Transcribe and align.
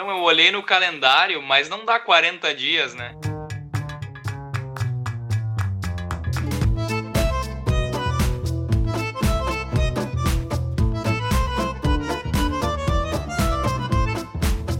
Então 0.00 0.10
eu 0.10 0.22
olhei 0.22 0.50
no 0.50 0.62
calendário, 0.62 1.42
mas 1.42 1.68
não 1.68 1.84
dá 1.84 2.00
40 2.00 2.54
dias, 2.54 2.94
né? 2.94 3.14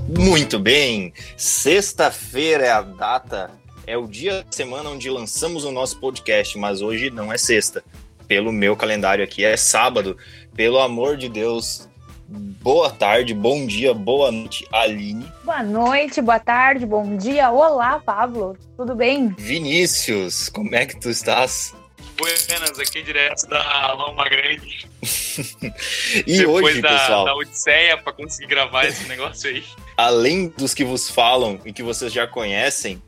Muito 0.08 0.58
bem, 0.58 1.12
sexta-feira 1.36 2.64
é 2.64 2.70
a 2.70 2.80
data, 2.80 3.50
é 3.86 3.98
o 3.98 4.06
dia 4.06 4.42
da 4.42 4.50
semana 4.50 4.88
onde 4.88 5.10
lançamos 5.10 5.64
o 5.64 5.70
nosso 5.70 6.00
podcast, 6.00 6.56
mas 6.56 6.80
hoje 6.80 7.10
não 7.10 7.30
é 7.30 7.36
sexta. 7.36 7.84
Pelo 8.26 8.50
meu 8.50 8.74
calendário 8.74 9.22
aqui 9.22 9.44
é 9.44 9.54
sábado. 9.54 10.16
Pelo 10.54 10.78
amor 10.78 11.18
de 11.18 11.28
Deus, 11.28 11.89
boa 12.30 12.90
tarde, 12.90 13.34
bom 13.34 13.66
dia, 13.66 13.92
boa 13.92 14.30
noite, 14.30 14.66
Aline. 14.72 15.26
Boa 15.44 15.62
noite, 15.62 16.22
boa 16.22 16.38
tarde, 16.38 16.86
bom 16.86 17.16
dia. 17.16 17.50
Olá, 17.50 17.98
Pablo. 17.98 18.56
Tudo 18.76 18.94
bem? 18.94 19.34
Vinícius, 19.36 20.48
como 20.48 20.74
é 20.74 20.86
que 20.86 20.98
tu 20.98 21.10
estás? 21.10 21.74
Buenas, 22.16 22.78
aqui 22.78 23.02
direto 23.02 23.48
da 23.48 23.92
Loma 23.94 24.28
Grande. 24.28 24.86
e 26.26 26.38
Depois 26.38 26.66
hoje, 26.66 26.82
da, 26.82 26.98
pessoal, 26.98 27.24
da 27.24 27.34
Odisseia 27.34 27.96
pra 27.96 28.12
conseguir 28.12 28.46
gravar 28.46 28.86
esse 28.86 29.08
negócio 29.08 29.48
aí. 29.48 29.64
além 29.96 30.48
dos 30.48 30.74
que 30.74 30.84
vos 30.84 31.10
falam 31.10 31.58
e 31.64 31.72
que 31.72 31.82
vocês 31.82 32.12
já 32.12 32.26
conhecem, 32.26 33.02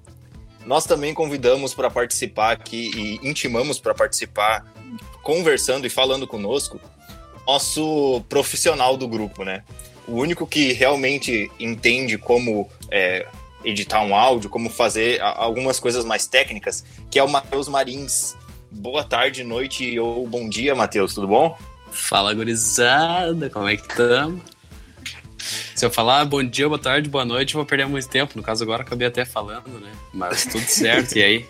nós 0.65 0.87
também 0.87 1.13
convidamos 1.13 1.75
para 1.75 1.91
participar 1.91 2.53
aqui 2.53 2.91
e 2.95 3.29
intimamos 3.29 3.79
para 3.79 3.95
participar, 3.95 4.65
conversando 5.23 5.87
e 5.87 5.91
falando 5.91 6.27
conosco, 6.27 6.81
nosso 7.47 8.23
profissional 8.29 8.97
do 8.97 9.09
grupo, 9.09 9.45
né? 9.45 9.63
O 10.07 10.15
único 10.15 10.47
que 10.47 10.73
realmente 10.73 11.51
entende 11.59 12.19
como 12.19 12.69
é, 12.91 13.27
editar 13.65 14.03
um 14.03 14.15
áudio, 14.15 14.51
como 14.51 14.69
fazer 14.69 15.21
algumas 15.21 15.79
coisas 15.79 16.05
mais 16.05 16.27
técnicas, 16.27 16.85
que 17.11 17.19
é 17.19 17.23
o 17.23 17.29
Matheus 17.29 17.69
Marins. 17.69 18.37
Boa 18.71 19.05
tarde, 19.05 19.45
noite 19.45 19.99
ou 19.99 20.27
bom 20.27 20.49
dia, 20.49 20.75
Matheus, 20.75 21.15
tudo 21.15 21.29
bom? 21.29 21.57
Fala, 21.91 22.33
gurizada, 22.33 23.51
como 23.51 23.69
é 23.69 23.77
que 23.77 23.83
estamos? 23.83 24.52
Se 25.75 25.85
eu 25.85 25.91
falar 25.91 26.25
bom 26.25 26.43
dia, 26.43 26.69
boa 26.69 26.79
tarde, 26.79 27.09
boa 27.09 27.25
noite, 27.25 27.55
eu 27.55 27.59
vou 27.59 27.67
perder 27.67 27.87
muito 27.87 28.09
tempo. 28.09 28.33
No 28.37 28.43
caso, 28.43 28.63
agora 28.63 28.83
acabei 28.83 29.09
até 29.09 29.25
falando, 29.25 29.81
né? 29.81 29.93
Mas 30.13 30.45
tudo 30.47 30.65
certo, 30.67 31.17
e 31.17 31.23
aí? 31.23 31.47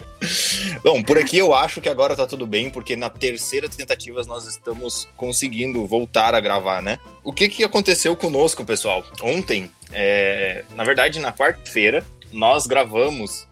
Bom, 0.82 1.02
por 1.02 1.18
aqui 1.18 1.38
eu 1.38 1.54
acho 1.54 1.80
que 1.80 1.88
agora 1.88 2.16
tá 2.16 2.26
tudo 2.26 2.46
bem, 2.46 2.70
porque 2.70 2.96
na 2.96 3.10
terceira 3.10 3.68
tentativa 3.68 4.22
nós 4.24 4.46
estamos 4.46 5.08
conseguindo 5.16 5.86
voltar 5.86 6.34
a 6.34 6.40
gravar, 6.40 6.82
né? 6.82 6.98
O 7.22 7.32
que 7.32 7.48
que 7.48 7.64
aconteceu 7.64 8.16
conosco, 8.16 8.64
pessoal? 8.64 9.04
Ontem, 9.22 9.70
é, 9.92 10.64
na 10.74 10.84
verdade, 10.84 11.20
na 11.20 11.32
quarta-feira, 11.32 12.04
nós 12.32 12.66
gravamos 12.66 13.46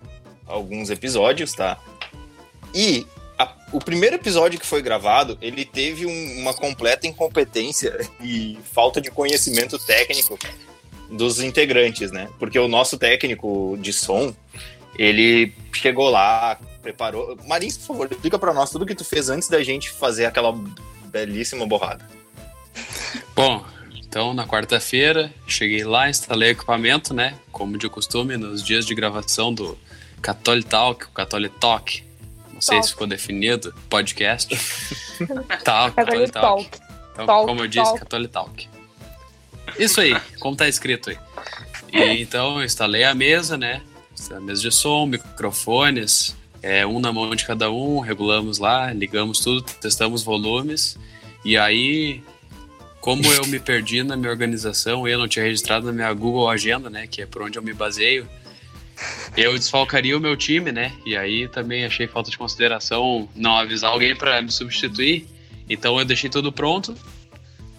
alguns 0.47 0.91
episódios, 0.91 1.53
tá? 1.53 1.79
E 2.75 3.07
o 3.73 3.79
primeiro 3.79 4.17
episódio 4.17 4.59
que 4.59 4.67
foi 4.67 4.83
gravado, 4.83 5.39
ele 5.41 5.65
teve 5.65 6.07
um- 6.07 6.39
uma 6.41 6.53
completa 6.55 7.07
incompetência 7.07 7.99
e 8.21 8.59
falta 8.73 9.01
de 9.01 9.11
conhecimento 9.11 9.79
técnico 9.79 10.39
dos 11.11 11.41
integrantes, 11.41 12.11
né? 12.13 12.29
Porque 12.39 12.59
o 12.59 12.69
nosso 12.69 12.97
técnico 12.99 13.77
de 13.81 13.93
som, 13.93 14.35
ele 14.99 15.53
chegou 15.73 16.09
lá, 16.11 16.59
preparou. 16.83 17.37
Marins, 17.47 17.77
por 17.79 17.87
favor, 17.89 18.09
explica 18.11 18.39
pra 18.39 18.53
nós 18.55 18.71
tudo 18.71 18.87
que 18.87 18.95
tu 18.95 19.05
fez 19.05 19.29
antes 19.29 19.49
da 19.49 19.63
gente 19.63 19.91
fazer 19.91 20.27
aquela 20.27 20.53
belíssima 21.07 21.67
borrada. 21.67 22.05
Bom, 23.35 23.65
então 23.95 24.33
na 24.35 24.47
quarta-feira, 24.47 25.33
cheguei 25.47 25.85
lá, 25.85 26.09
instalei 26.09 26.51
equipamento, 26.51 27.13
né? 27.13 27.35
Como 27.51 27.77
de 27.77 27.89
costume, 27.89 28.37
nos 28.37 28.63
dias 28.63 28.87
de 28.87 28.95
gravação 28.95 29.53
do 29.53 29.77
Catholic 30.23 30.69
Talk, 30.69 31.05
o 31.07 31.11
Catholic 31.11 31.59
Talk. 31.59 32.05
Não 32.61 32.63
sei 32.63 32.77
Talk. 32.77 32.87
se 32.87 32.93
ficou 32.93 33.07
definido, 33.07 33.75
podcast. 33.89 34.55
Talk, 35.65 35.97
Catholic 35.97 36.31
Talk. 36.31 36.69
Talk. 36.69 36.81
Então, 37.15 37.27
Talk, 37.27 37.47
como 37.47 37.63
eu 37.63 37.67
disse. 37.67 37.95
Catholic 37.99 38.31
Talk. 38.31 38.69
Isso 39.79 39.99
aí, 39.99 40.15
como 40.39 40.55
tá 40.55 40.69
escrito 40.69 41.09
aí. 41.09 41.19
E, 41.91 42.21
então, 42.21 42.59
eu 42.59 42.65
instalei 42.65 43.05
a 43.05 43.15
mesa, 43.15 43.57
né? 43.57 43.81
A 44.31 44.41
mesa 44.41 44.61
de 44.61 44.71
som, 44.71 45.07
microfones, 45.07 46.37
é, 46.63 46.87
um 46.87 47.01
na 47.01 47.11
mão 47.11 47.35
de 47.35 47.47
cada 47.47 47.71
um, 47.71 48.01
regulamos 48.01 48.59
lá, 48.59 48.93
ligamos 48.93 49.41
tudo, 49.41 49.63
testamos 49.63 50.23
volumes. 50.23 50.99
E 51.43 51.57
aí, 51.57 52.23
como 53.01 53.25
eu 53.25 53.47
me 53.47 53.59
perdi 53.59 54.03
na 54.03 54.19
minha 54.19 54.31
organização, 54.31 55.09
eu 55.09 55.19
não 55.19 55.27
tinha 55.27 55.47
registrado 55.47 55.87
na 55.87 55.93
minha 55.93 56.13
Google 56.13 56.47
Agenda, 56.47 56.91
né? 56.91 57.07
Que 57.07 57.23
é 57.23 57.27
por 57.27 57.41
onde 57.41 57.59
eu 57.59 57.63
me 57.63 57.73
baseio. 57.73 58.29
Eu 59.37 59.55
desfalcaria 59.55 60.17
o 60.17 60.21
meu 60.21 60.37
time, 60.37 60.73
né? 60.73 60.93
E 61.05 61.17
aí 61.17 61.49
também 61.49 61.85
achei 61.85 62.07
falta 62.07 62.31
de 62.31 62.39
consideração 62.39 63.29
não 63.35 63.57
avisar 63.57 63.91
alguém 63.93 64.15
para 64.15 64.41
me 64.43 64.51
substituir. 64.51 65.27
Então 65.69 65.99
eu 65.99 66.05
deixei 66.05 66.29
tudo 66.29 66.53
pronto 66.53 66.95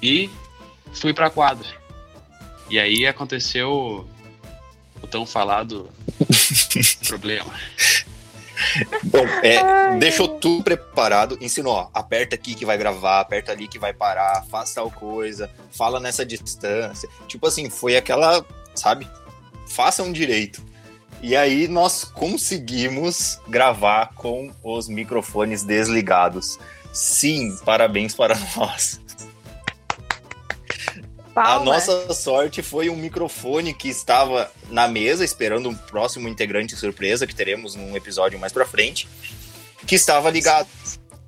e 0.01 0.29
fui 0.93 1.13
pra 1.13 1.29
quadra. 1.29 1.67
E 2.69 2.79
aí 2.79 3.05
aconteceu 3.05 4.07
o 5.01 5.07
tão 5.07 5.25
falado 5.25 5.89
problema. 7.07 7.53
Bom, 9.03 9.25
é, 9.43 9.97
deixou 9.97 10.27
tudo 10.27 10.63
preparado, 10.63 11.37
ensinou, 11.41 11.73
ó, 11.73 11.89
aperta 11.93 12.35
aqui 12.35 12.53
que 12.55 12.65
vai 12.65 12.77
gravar, 12.77 13.19
aperta 13.19 13.51
ali 13.51 13.67
que 13.67 13.79
vai 13.79 13.91
parar, 13.91 14.45
faz 14.49 14.73
tal 14.73 14.89
coisa, 14.89 15.49
fala 15.71 15.99
nessa 15.99 16.25
distância. 16.25 17.09
Tipo 17.27 17.47
assim, 17.47 17.69
foi 17.69 17.97
aquela, 17.97 18.45
sabe? 18.75 19.07
Façam 19.67 20.11
direito. 20.11 20.63
E 21.21 21.35
aí 21.35 21.67
nós 21.67 22.03
conseguimos 22.03 23.39
gravar 23.47 24.13
com 24.15 24.51
os 24.63 24.89
microfones 24.89 25.63
desligados. 25.63 26.57
Sim, 26.91 27.55
parabéns 27.63 28.15
para 28.15 28.35
nós. 28.57 28.99
A 31.35 31.43
Palmas. 31.43 31.87
nossa 31.87 32.13
sorte 32.13 32.61
foi 32.61 32.89
um 32.89 32.95
microfone 32.95 33.73
que 33.73 33.87
estava 33.87 34.51
na 34.69 34.87
mesa, 34.87 35.23
esperando 35.23 35.69
um 35.69 35.75
próximo 35.75 36.27
integrante 36.27 36.75
surpresa, 36.75 37.25
que 37.25 37.35
teremos 37.35 37.75
num 37.75 37.95
episódio 37.95 38.37
mais 38.37 38.51
pra 38.51 38.65
frente, 38.65 39.07
que 39.87 39.95
estava 39.95 40.29
ligado. 40.29 40.67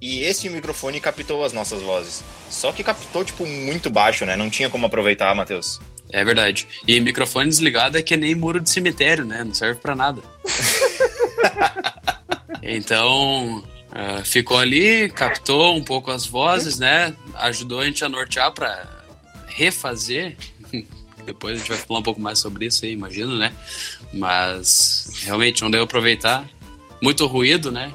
E 0.02 0.24
esse 0.24 0.50
microfone 0.50 1.00
captou 1.00 1.46
as 1.46 1.54
nossas 1.54 1.81
vozes. 1.81 2.22
Só 2.50 2.74
que 2.74 2.84
captou, 2.84 3.24
tipo, 3.24 3.46
muito 3.46 3.90
baixo, 3.90 4.25
né? 4.25 4.36
Não 4.36 4.50
tinha 4.50 4.70
como 4.70 4.86
aproveitar, 4.86 5.34
Matheus. 5.34 5.80
É 6.13 6.24
verdade. 6.24 6.68
E 6.88 7.00
microfone 7.00 7.50
desligado 7.50 7.97
é 7.97 8.01
que 8.03 8.16
nem 8.16 8.35
muro 8.35 8.59
de 8.59 8.69
cemitério, 8.69 9.25
né? 9.25 9.44
Não 9.44 9.53
serve 9.53 9.81
pra 9.81 9.96
nada. 9.96 10.22
então, 12.62 13.63
ah, 13.91 14.22
ficou 14.24 14.59
ali, 14.59 15.09
captou 15.09 15.75
um 15.75 15.84
pouco 15.84 16.12
as 16.12 16.28
vozes, 16.28 16.78
né? 16.78 17.16
Ajudou 17.34 17.79
a 17.79 17.85
gente 17.85 18.06
a 18.06 18.09
nortear 18.09 18.51
pra 18.51 18.88
refazer. 19.47 20.38
Depois 21.25 21.56
a 21.56 21.57
gente 21.57 21.69
vai 21.69 21.78
falar 21.79 22.00
um 22.01 22.03
pouco 22.03 22.22
mais 22.22 22.38
sobre 22.38 22.68
isso 22.68 22.85
aí, 22.85 22.91
imagino, 22.91 23.35
né? 23.35 23.51
Mas 24.13 25.19
realmente 25.24 25.63
não 25.63 25.72
deu 25.72 25.81
aproveitar. 25.81 26.47
Muito 27.01 27.25
ruído, 27.25 27.72
né? 27.72 27.91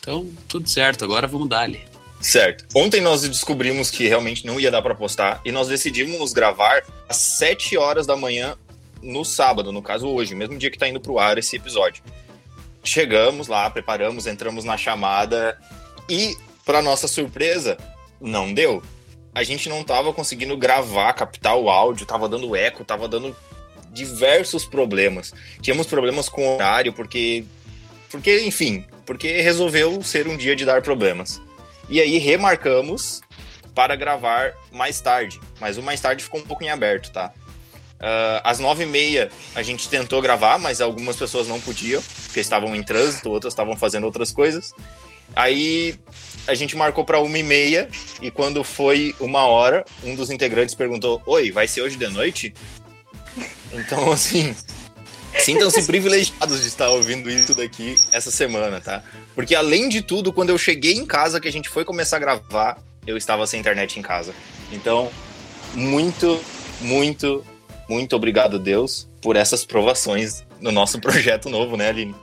Então, 0.00 0.28
tudo 0.48 0.68
certo. 0.68 1.04
Agora 1.04 1.28
vamos 1.28 1.48
dar 1.48 1.60
ali. 1.60 1.93
Certo. 2.24 2.64
Ontem 2.74 3.02
nós 3.02 3.20
descobrimos 3.28 3.90
que 3.90 4.08
realmente 4.08 4.46
não 4.46 4.58
ia 4.58 4.70
dar 4.70 4.80
pra 4.80 4.94
postar 4.94 5.42
e 5.44 5.52
nós 5.52 5.68
decidimos 5.68 6.32
gravar 6.32 6.82
às 7.06 7.18
7 7.18 7.76
horas 7.76 8.06
da 8.06 8.16
manhã 8.16 8.56
no 9.02 9.26
sábado, 9.26 9.70
no 9.70 9.82
caso 9.82 10.08
hoje, 10.08 10.34
mesmo 10.34 10.56
dia 10.56 10.70
que 10.70 10.78
tá 10.78 10.88
indo 10.88 10.98
pro 10.98 11.18
ar 11.18 11.36
esse 11.36 11.54
episódio. 11.54 12.02
Chegamos 12.82 13.46
lá, 13.46 13.68
preparamos, 13.68 14.26
entramos 14.26 14.64
na 14.64 14.78
chamada 14.78 15.58
e, 16.08 16.34
para 16.64 16.80
nossa 16.80 17.06
surpresa, 17.06 17.76
não 18.18 18.54
deu. 18.54 18.82
A 19.34 19.42
gente 19.42 19.68
não 19.68 19.84
tava 19.84 20.10
conseguindo 20.14 20.56
gravar, 20.56 21.12
captar 21.12 21.56
o 21.56 21.68
áudio, 21.68 22.06
tava 22.06 22.26
dando 22.26 22.56
eco, 22.56 22.86
tava 22.86 23.06
dando 23.06 23.36
diversos 23.92 24.64
problemas. 24.64 25.34
Tínhamos 25.60 25.86
problemas 25.86 26.30
com 26.30 26.42
o 26.42 26.54
horário, 26.54 26.94
porque. 26.94 27.44
Porque, 28.10 28.44
enfim, 28.46 28.82
porque 29.04 29.42
resolveu 29.42 30.02
ser 30.02 30.26
um 30.26 30.38
dia 30.38 30.56
de 30.56 30.64
dar 30.64 30.80
problemas. 30.80 31.43
E 31.88 32.00
aí 32.00 32.18
remarcamos 32.18 33.20
para 33.74 33.96
gravar 33.96 34.54
mais 34.70 35.00
tarde. 35.00 35.40
Mas 35.60 35.76
o 35.76 35.82
mais 35.82 36.00
tarde 36.00 36.24
ficou 36.24 36.40
um 36.40 36.44
pouco 36.44 36.64
em 36.64 36.70
aberto, 36.70 37.10
tá? 37.10 37.32
Ah, 38.00 38.42
às 38.44 38.58
nove 38.58 38.82
e 38.82 38.86
meia 38.86 39.30
a 39.54 39.62
gente 39.62 39.88
tentou 39.88 40.20
gravar, 40.20 40.58
mas 40.58 40.82
algumas 40.82 41.16
pessoas 41.16 41.48
não 41.48 41.58
podiam, 41.58 42.02
porque 42.24 42.40
estavam 42.40 42.76
em 42.76 42.82
trânsito, 42.82 43.30
outras 43.30 43.52
estavam 43.52 43.76
fazendo 43.76 44.04
outras 44.04 44.30
coisas. 44.30 44.74
Aí 45.34 45.98
a 46.46 46.54
gente 46.54 46.76
marcou 46.76 47.02
para 47.02 47.18
uma 47.18 47.38
e 47.38 47.42
meia 47.42 47.88
e 48.20 48.30
quando 48.30 48.62
foi 48.62 49.14
uma 49.18 49.46
hora, 49.46 49.84
um 50.02 50.14
dos 50.14 50.30
integrantes 50.30 50.74
perguntou: 50.74 51.22
Oi, 51.24 51.50
vai 51.50 51.66
ser 51.66 51.80
hoje 51.80 51.96
de 51.96 52.06
noite? 52.08 52.52
Então, 53.72 54.12
assim, 54.12 54.54
sintam-se 55.40 55.84
privilegiados 55.84 56.60
de 56.62 56.68
estar 56.68 56.88
ouvindo 56.90 57.30
isso 57.30 57.54
daqui 57.54 57.96
essa 58.12 58.30
semana, 58.30 58.80
tá? 58.80 59.02
Porque 59.34 59.54
além 59.54 59.88
de 59.88 60.02
tudo, 60.02 60.32
quando 60.32 60.50
eu 60.50 60.58
cheguei 60.58 60.94
em 60.94 61.06
casa, 61.06 61.40
que 61.40 61.48
a 61.48 61.52
gente 61.52 61.68
foi 61.68 61.84
começar 61.84 62.16
a 62.16 62.20
gravar, 62.20 62.78
eu 63.06 63.16
estava 63.16 63.46
sem 63.46 63.60
internet 63.60 63.98
em 63.98 64.02
casa. 64.02 64.34
Então, 64.72 65.10
muito, 65.74 66.40
muito, 66.80 67.44
muito 67.88 68.16
obrigado, 68.16 68.58
Deus, 68.58 69.08
por 69.20 69.36
essas 69.36 69.64
provações 69.64 70.44
no 70.60 70.72
nosso 70.72 71.00
projeto 71.00 71.48
novo, 71.48 71.76
né, 71.76 71.88
Aline? 71.88 72.14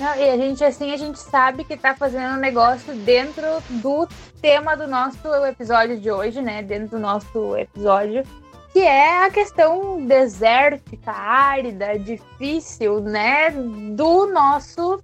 Não, 0.00 0.16
e 0.16 0.30
a 0.30 0.36
gente, 0.36 0.64
assim, 0.64 0.92
a 0.92 0.96
gente 0.96 1.18
sabe 1.18 1.64
que 1.64 1.76
tá 1.76 1.94
fazendo 1.94 2.34
um 2.34 2.40
negócio 2.40 2.94
dentro 2.94 3.62
do 3.68 4.08
tema 4.40 4.74
do 4.74 4.86
nosso 4.86 5.18
episódio 5.46 6.00
de 6.00 6.10
hoje, 6.10 6.40
né? 6.40 6.62
Dentro 6.62 6.88
do 6.88 6.98
nosso 6.98 7.56
episódio, 7.56 8.24
que 8.72 8.80
é 8.80 9.24
a 9.24 9.30
questão 9.30 10.06
desértica, 10.06 11.12
árida, 11.12 11.98
difícil, 11.98 13.00
né? 13.00 13.50
Do 13.50 14.26
nosso 14.26 15.00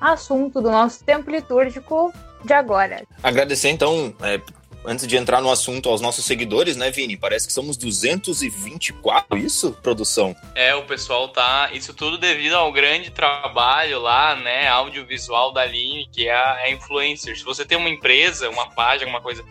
assunto, 0.00 0.60
do 0.60 0.70
nosso 0.70 1.04
tempo 1.04 1.30
litúrgico 1.30 2.12
de 2.44 2.52
agora. 2.52 3.04
Agradecer, 3.22 3.70
então, 3.70 4.12
é, 4.20 4.40
antes 4.84 5.06
de 5.06 5.16
entrar 5.16 5.40
no 5.40 5.50
assunto, 5.50 5.88
aos 5.88 6.00
nossos 6.00 6.24
seguidores, 6.24 6.76
né, 6.76 6.90
Vini? 6.90 7.16
Parece 7.16 7.46
que 7.46 7.52
somos 7.52 7.76
224, 7.76 9.38
isso, 9.38 9.72
produção? 9.82 10.34
É, 10.54 10.74
o 10.74 10.82
pessoal 10.82 11.28
tá. 11.28 11.70
Isso 11.72 11.94
tudo 11.94 12.18
devido 12.18 12.54
ao 12.54 12.72
grande 12.72 13.10
trabalho 13.10 14.00
lá, 14.00 14.34
né, 14.34 14.66
audiovisual 14.68 15.52
da 15.52 15.62
Aline, 15.62 16.08
que 16.12 16.26
é 16.26 16.34
a, 16.34 16.60
é 16.60 16.64
a 16.64 16.70
influencer. 16.72 17.38
Se 17.38 17.44
você 17.44 17.64
tem 17.64 17.78
uma 17.78 17.88
empresa, 17.88 18.50
uma 18.50 18.68
página, 18.70 19.04
alguma 19.04 19.22
coisa, 19.22 19.44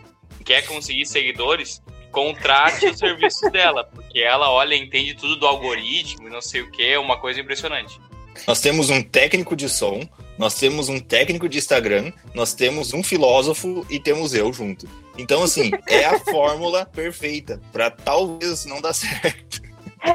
quer 0.43 0.65
conseguir 0.65 1.05
seguidores, 1.05 1.81
contrate 2.11 2.85
os 2.87 2.97
serviços 2.97 3.51
dela, 3.51 3.83
porque 3.83 4.19
ela, 4.19 4.51
olha, 4.51 4.75
entende 4.75 5.15
tudo 5.15 5.35
do 5.35 5.47
algoritmo 5.47 6.27
e 6.27 6.31
não 6.31 6.41
sei 6.41 6.61
o 6.61 6.69
que, 6.69 6.83
é 6.83 6.99
uma 6.99 7.17
coisa 7.17 7.39
impressionante. 7.39 7.99
Nós 8.47 8.61
temos 8.61 8.89
um 8.89 9.01
técnico 9.01 9.55
de 9.55 9.69
som, 9.69 10.07
nós 10.37 10.55
temos 10.55 10.89
um 10.89 10.99
técnico 10.99 11.47
de 11.47 11.57
Instagram, 11.57 12.11
nós 12.33 12.53
temos 12.53 12.93
um 12.93 13.03
filósofo 13.03 13.85
e 13.89 13.99
temos 13.99 14.33
eu 14.33 14.51
junto. 14.51 14.87
Então, 15.17 15.43
assim, 15.43 15.71
é 15.87 16.05
a 16.05 16.19
fórmula 16.25 16.85
perfeita 16.85 17.61
para 17.71 17.91
talvez 17.91 18.65
não 18.65 18.81
dar 18.81 18.93
certo. 18.93 19.61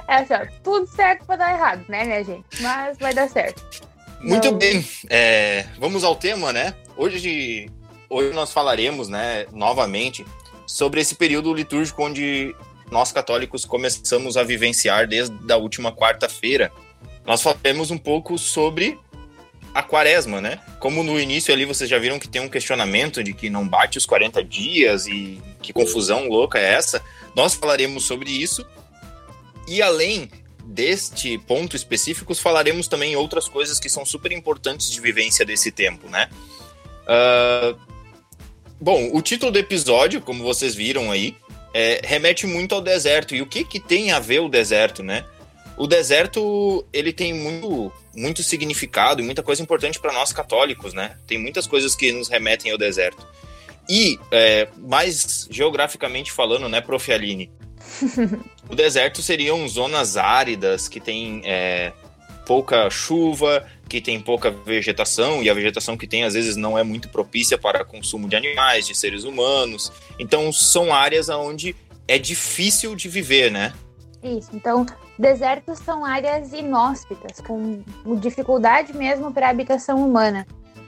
É 0.09 0.15
assim, 0.17 0.35
ó, 0.35 0.47
tudo 0.65 0.87
certo 0.89 1.25
para 1.27 1.37
dar 1.37 1.53
errado, 1.53 1.85
né, 1.89 2.05
minha 2.05 2.25
gente? 2.25 2.45
Mas 2.61 2.99
vai 2.99 3.15
dar 3.15 3.29
certo. 3.29 3.63
Muito 4.21 4.51
não... 4.51 4.59
bem, 4.59 4.85
é, 5.09 5.67
vamos 5.79 6.03
ao 6.03 6.17
tema, 6.17 6.53
né? 6.53 6.75
Hoje, 6.97 7.71
hoje 8.11 8.33
nós 8.33 8.53
falaremos, 8.53 9.09
né, 9.09 9.47
novamente, 9.53 10.27
sobre 10.67 11.01
esse 11.01 11.15
período 11.15 11.55
litúrgico 11.55 12.03
onde 12.05 12.55
nós 12.91 13.13
católicos 13.13 13.65
começamos 13.65 14.37
a 14.37 14.43
vivenciar 14.43 15.07
desde 15.07 15.53
a 15.53 15.57
última 15.57 15.93
quarta-feira. 15.93 16.73
Nós 17.25 17.43
falaremos 17.43 17.91
um 17.91 17.99
pouco 17.99 18.39
sobre 18.39 18.99
a 19.75 19.83
quaresma, 19.83 20.41
né? 20.41 20.61
Como 20.81 21.03
no 21.03 21.21
início 21.21 21.53
ali 21.53 21.65
vocês 21.65 21.91
já 21.91 21.99
viram 21.99 22.19
que 22.19 22.29
tem 22.29 22.41
um 22.41 22.49
questionamento 22.49 23.23
de 23.23 23.33
que 23.33 23.51
não 23.51 23.67
bate 23.67 23.99
os 23.99 24.07
40 24.07 24.43
dias 24.43 25.07
e 25.07 25.41
que 25.61 25.73
confusão 25.73 26.29
louca 26.29 26.59
é 26.59 26.73
essa, 26.73 27.03
nós 27.35 27.55
falaremos 27.55 28.05
sobre 28.05 28.31
isso. 28.31 28.65
E 29.69 29.83
além 29.83 30.31
deste 30.65 31.39
ponto 31.39 31.77
específico, 31.77 32.35
falaremos 32.35 32.89
também 32.89 33.17
outras 33.17 33.49
coisas 33.49 33.79
que 33.79 33.89
são 33.89 34.07
super 34.07 34.33
importantes 34.33 34.91
de 34.91 35.01
vivência 35.01 35.45
desse 35.45 35.71
tempo, 35.71 36.09
né? 36.09 36.29
Uh, 37.03 37.79
bom, 38.81 39.11
o 39.13 39.23
título 39.23 39.53
do 39.53 39.59
episódio, 39.59 40.21
como 40.21 40.43
vocês 40.43 40.75
viram 40.75 41.11
aí, 41.11 41.37
é, 41.75 42.01
remete 42.05 42.47
muito 42.47 42.75
ao 42.75 42.81
deserto. 42.81 43.35
E 43.35 43.43
o 43.43 43.47
que, 43.47 43.65
que 43.65 43.79
tem 43.79 44.13
a 44.13 44.19
ver 44.19 44.41
o 44.41 44.49
deserto, 44.49 45.03
né? 45.03 45.25
O 45.77 45.87
deserto, 45.87 46.87
ele 46.93 47.13
tem 47.13 47.35
muito 47.35 47.93
muito 48.17 48.43
significado 48.43 49.21
e 49.21 49.25
muita 49.25 49.43
coisa 49.43 49.63
importante 49.63 50.01
para 50.01 50.11
nós 50.11 50.33
católicos, 50.33 50.95
né? 50.95 51.17
Tem 51.27 51.37
muitas 51.37 51.67
coisas 51.67 51.95
que 51.95 52.11
nos 52.13 52.29
remetem 52.29 52.73
ao 52.73 52.79
deserto. 52.79 53.27
E, 53.89 54.19
é, 54.33 54.69
mais 54.79 55.47
geograficamente 55.51 56.33
falando, 56.33 56.69
né, 56.69 56.81
Prof. 56.81 57.13
Aline? 57.13 57.51
o 58.69 58.75
deserto 58.75 59.23
seriam 59.23 59.69
zonas 59.69 60.17
áridas 60.17 60.89
que 60.89 60.99
tem 60.99 61.43
é, 61.45 61.93
pouca 62.47 62.89
chuva, 62.89 63.67
que 63.89 64.01
tem 64.01 64.21
pouca 64.21 64.51
vegetação, 64.51 65.43
e 65.43 65.51
a 65.51 65.55
vegetação 65.55 65.97
que 65.97 66.07
tem 66.07 66.25
às 66.25 66.35
vezes 66.35 66.57
não 66.57 66.79
é 66.79 66.85
muito 66.85 67.09
propícia 67.09 67.59
para 67.59 67.85
consumo 67.85 68.29
de 68.29 68.37
animais, 68.37 68.87
de 68.87 68.95
seres 68.95 69.25
humanos. 69.25 69.93
Então, 70.19 70.53
são 70.53 70.95
áreas 70.95 71.29
onde 71.29 71.75
é 72.07 72.19
difícil 72.19 72.95
de 72.95 73.09
viver, 73.09 73.51
né? 73.51 73.75
Isso. 74.23 74.51
Então, 74.55 74.87
desertos 75.19 75.81
são 75.81 76.05
áreas 76.05 76.53
inóspitas, 76.53 77.41
com 77.41 77.83
dificuldade 78.19 78.97
mesmo 78.97 79.33
para 79.33 79.49
a 79.49 79.51
habitação 79.51 79.99
humana. 80.07 80.47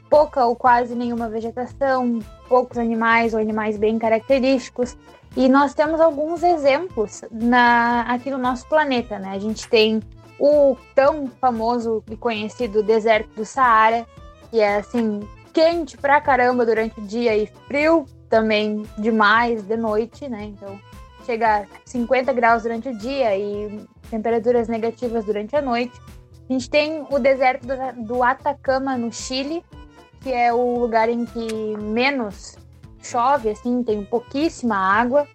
Pouca 0.08 0.46
ou 0.46 0.56
quase 0.56 0.94
nenhuma 0.94 1.28
vegetação, 1.28 2.20
poucos 2.48 2.78
animais 2.78 3.34
ou 3.34 3.40
animais 3.40 3.76
bem 3.76 3.98
característicos. 3.98 4.96
E 5.36 5.48
nós 5.48 5.74
temos 5.74 6.00
alguns 6.00 6.42
exemplos 6.42 7.22
na, 7.30 8.02
aqui 8.02 8.30
no 8.30 8.38
nosso 8.38 8.66
planeta, 8.68 9.18
né? 9.18 9.32
A 9.32 9.38
gente 9.38 9.68
tem 9.68 10.00
o 10.38 10.76
tão 10.94 11.26
famoso 11.40 12.02
e 12.10 12.16
conhecido 12.16 12.82
deserto 12.82 13.28
do 13.34 13.44
Saara, 13.44 14.06
que 14.50 14.60
é 14.60 14.76
assim, 14.76 15.20
quente 15.52 15.96
pra 15.96 16.20
caramba 16.20 16.64
durante 16.64 17.00
o 17.00 17.02
dia 17.02 17.36
e 17.36 17.46
frio 17.66 18.06
também 18.28 18.84
demais 18.98 19.62
de 19.62 19.76
noite, 19.76 20.28
né? 20.28 20.44
Então 20.44 20.78
chega 21.24 21.62
a 21.62 21.66
50 21.84 22.32
graus 22.32 22.62
durante 22.62 22.88
o 22.88 22.96
dia 22.96 23.36
e 23.36 23.86
temperaturas 24.10 24.68
negativas 24.68 25.24
durante 25.24 25.56
a 25.56 25.62
noite. 25.62 26.00
A 26.48 26.52
gente 26.52 26.70
tem 26.70 27.04
o 27.10 27.18
deserto 27.18 27.66
do 27.96 28.22
Atacama, 28.22 28.96
no 28.96 29.12
Chile, 29.12 29.62
que 30.20 30.32
é 30.32 30.52
o 30.52 30.78
lugar 30.78 31.08
em 31.08 31.26
que 31.26 31.76
menos 31.76 32.56
chove, 33.02 33.50
assim, 33.50 33.82
tem 33.82 34.02
pouquíssima 34.04 34.76
água. 34.76 35.26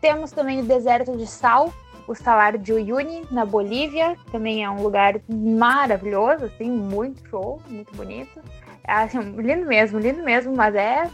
Temos 0.00 0.30
também 0.30 0.60
o 0.60 0.64
deserto 0.64 1.16
de 1.16 1.26
sal, 1.26 1.72
o 2.06 2.14
Salar 2.14 2.58
de 2.58 2.72
Uyuni, 2.72 3.24
na 3.30 3.44
Bolívia, 3.44 4.16
também 4.30 4.64
é 4.64 4.70
um 4.70 4.82
lugar 4.82 5.20
maravilhoso, 5.28 6.46
assim, 6.46 6.70
muito 6.70 7.26
show, 7.28 7.60
muito 7.68 7.94
bonito. 7.96 8.40
É, 8.84 8.92
assim, 8.92 9.20
lindo 9.20 9.66
mesmo, 9.66 9.98
lindo 9.98 10.22
mesmo, 10.22 10.54
mas 10.54 10.74
é 10.74 11.10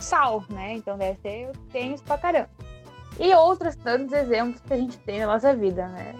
sal, 0.00 0.44
né? 0.50 0.74
Então 0.74 0.96
deve 0.96 1.18
ser 1.20 1.50
tenso 1.72 2.02
pra 2.04 2.18
caramba. 2.18 2.50
E 3.18 3.34
outros 3.34 3.76
tantos 3.76 4.12
exemplos 4.12 4.60
que 4.60 4.72
a 4.72 4.76
gente 4.76 4.98
tem 4.98 5.20
na 5.20 5.26
nossa 5.26 5.54
vida, 5.54 5.86
né? 5.88 6.14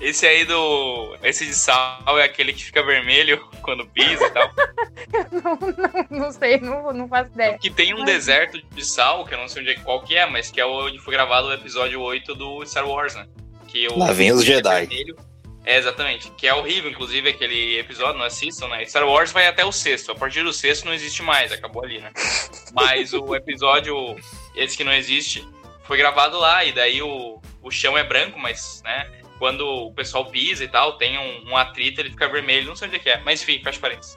Esse 0.00 0.26
aí 0.26 0.44
do. 0.44 1.16
Esse 1.22 1.46
de 1.46 1.54
sal 1.54 2.18
é 2.18 2.24
aquele 2.24 2.52
que 2.52 2.64
fica 2.64 2.82
vermelho 2.82 3.42
quando 3.62 3.86
pisa 3.86 4.26
e 4.26 4.30
tal. 4.30 4.50
não, 5.32 5.58
não, 5.58 6.18
não, 6.18 6.32
sei, 6.32 6.60
não, 6.60 6.92
não 6.92 7.08
faço 7.08 7.30
ideia. 7.32 7.58
Que 7.58 7.70
tem 7.70 7.94
um 7.94 7.98
mas... 7.98 8.06
deserto 8.06 8.60
de 8.60 8.84
sal, 8.84 9.24
que 9.24 9.34
eu 9.34 9.38
não 9.38 9.48
sei 9.48 9.62
onde 9.62 9.70
é, 9.72 9.74
qual 9.76 10.02
que 10.02 10.16
é, 10.16 10.26
mas 10.26 10.50
que 10.50 10.60
é 10.60 10.66
onde 10.66 10.98
foi 10.98 11.14
gravado 11.14 11.48
o 11.48 11.52
episódio 11.52 12.00
8 12.00 12.34
do 12.34 12.64
Star 12.66 12.86
Wars, 12.86 13.14
né? 13.14 13.26
Que 13.68 13.88
o 13.88 13.98
Lá 13.98 14.12
vem 14.12 14.32
os 14.32 14.44
Jedi. 14.44 14.86
Vermelho, 14.86 15.16
é, 15.66 15.78
exatamente. 15.78 16.30
Que 16.30 16.46
é 16.46 16.54
horrível, 16.54 16.88
inclusive, 16.88 17.28
aquele 17.28 17.78
episódio, 17.78 18.18
não 18.18 18.24
assistam, 18.24 18.68
né? 18.68 18.84
Star 18.84 19.04
Wars 19.04 19.32
vai 19.32 19.48
até 19.48 19.64
o 19.64 19.72
sexto. 19.72 20.12
A 20.12 20.14
partir 20.14 20.44
do 20.44 20.52
sexto 20.52 20.84
não 20.84 20.94
existe 20.94 21.22
mais, 21.22 21.50
acabou 21.50 21.82
ali, 21.82 21.98
né? 21.98 22.12
Mas 22.72 23.12
o 23.12 23.34
episódio, 23.34 24.14
esse 24.54 24.76
que 24.76 24.84
não 24.84 24.92
existe, 24.92 25.46
foi 25.82 25.98
gravado 25.98 26.38
lá, 26.38 26.64
e 26.64 26.72
daí 26.72 27.02
o, 27.02 27.40
o 27.62 27.70
chão 27.70 27.98
é 27.98 28.04
branco, 28.04 28.38
mas, 28.38 28.82
né, 28.84 29.08
quando 29.38 29.66
o 29.66 29.92
pessoal 29.92 30.26
pisa 30.26 30.64
e 30.64 30.68
tal, 30.68 30.96
tem 30.96 31.18
um, 31.18 31.50
um 31.50 31.56
atrito, 31.56 32.00
ele 32.00 32.10
fica 32.10 32.28
vermelho, 32.28 32.68
não 32.68 32.76
sei 32.76 32.88
onde 32.88 32.96
é 32.96 33.00
que 33.00 33.08
é, 33.08 33.20
mas 33.24 33.42
enfim, 33.42 33.60
fecha 33.62 33.80
parênteses. 33.80 34.16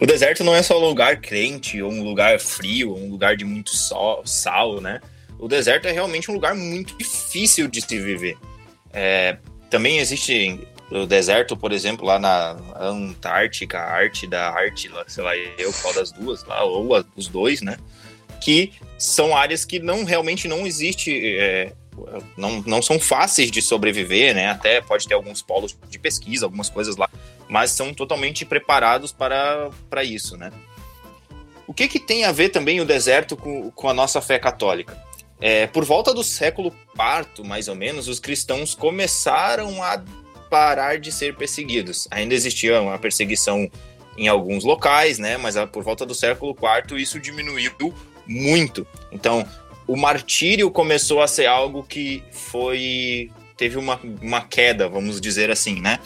O 0.00 0.06
deserto 0.06 0.42
não 0.42 0.54
é 0.54 0.62
só 0.62 0.78
um 0.78 0.88
lugar 0.88 1.20
quente, 1.20 1.82
ou 1.82 1.92
um 1.92 2.02
lugar 2.02 2.38
frio, 2.40 2.90
ou 2.90 2.98
um 2.98 3.10
lugar 3.10 3.36
de 3.36 3.44
muito 3.44 3.70
sol, 3.70 4.22
sal, 4.24 4.80
né? 4.80 5.00
O 5.38 5.48
deserto 5.48 5.86
é 5.86 5.92
realmente 5.92 6.30
um 6.30 6.34
lugar 6.34 6.54
muito 6.54 6.96
difícil 6.96 7.68
de 7.68 7.80
se 7.80 7.98
viver. 7.98 8.38
É, 8.92 9.36
também 9.68 9.98
existe 9.98 10.58
o 10.90 11.06
deserto, 11.06 11.56
por 11.56 11.72
exemplo, 11.72 12.06
lá 12.06 12.18
na 12.18 12.56
Antártica, 12.76 13.78
a 13.78 13.92
arte 13.92 14.26
da 14.26 14.50
arte, 14.50 14.90
sei 15.08 15.24
lá, 15.24 15.36
eu 15.36 15.72
qual 15.82 15.92
das 15.92 16.12
duas, 16.12 16.44
lá, 16.44 16.64
ou 16.64 16.88
os 17.16 17.28
dois, 17.28 17.60
né? 17.60 17.76
que 18.42 18.72
são 18.98 19.36
áreas 19.36 19.64
que 19.64 19.78
não 19.78 20.04
realmente 20.04 20.48
não 20.48 20.66
existe, 20.66 21.38
é, 21.38 21.72
não, 22.36 22.62
não 22.66 22.82
são 22.82 22.98
fáceis 22.98 23.50
de 23.50 23.60
sobreviver, 23.60 24.34
né? 24.34 24.50
Até 24.50 24.80
pode 24.80 25.06
ter 25.06 25.14
alguns 25.14 25.42
polos 25.42 25.76
de 25.88 25.98
pesquisa, 25.98 26.46
algumas 26.46 26.68
coisas 26.68 26.96
lá, 26.96 27.08
mas 27.48 27.70
são 27.70 27.92
totalmente 27.92 28.44
preparados 28.44 29.12
para, 29.12 29.70
para 29.90 30.02
isso, 30.02 30.36
né? 30.36 30.50
O 31.66 31.74
que, 31.74 31.88
que 31.88 32.00
tem 32.00 32.24
a 32.24 32.32
ver 32.32 32.50
também 32.50 32.80
o 32.80 32.84
deserto 32.84 33.36
com, 33.36 33.70
com 33.70 33.88
a 33.88 33.94
nossa 33.94 34.20
fé 34.20 34.38
católica? 34.38 34.96
É, 35.40 35.66
por 35.66 35.84
volta 35.84 36.14
do 36.14 36.22
século 36.22 36.72
IV, 36.94 37.44
mais 37.44 37.68
ou 37.68 37.74
menos, 37.74 38.08
os 38.08 38.20
cristãos 38.20 38.74
começaram 38.74 39.82
a 39.82 40.02
parar 40.48 40.98
de 40.98 41.10
ser 41.10 41.34
perseguidos. 41.34 42.06
Ainda 42.10 42.34
existia 42.34 42.80
uma 42.80 42.98
perseguição 42.98 43.70
em 44.16 44.28
alguns 44.28 44.64
locais, 44.64 45.18
né? 45.18 45.36
Mas 45.36 45.56
por 45.72 45.82
volta 45.82 46.06
do 46.06 46.14
século 46.14 46.54
IV 46.54 47.00
isso 47.00 47.18
diminuiu 47.18 47.92
muito. 48.26 48.86
Então, 49.10 49.46
o 49.92 49.96
martírio 49.96 50.70
começou 50.70 51.20
a 51.20 51.26
ser 51.26 51.44
algo 51.44 51.82
que 51.82 52.24
foi 52.30 53.30
teve 53.58 53.76
uma, 53.76 54.00
uma 54.22 54.40
queda, 54.40 54.88
vamos 54.88 55.20
dizer 55.20 55.50
assim, 55.50 55.82
né? 55.82 55.98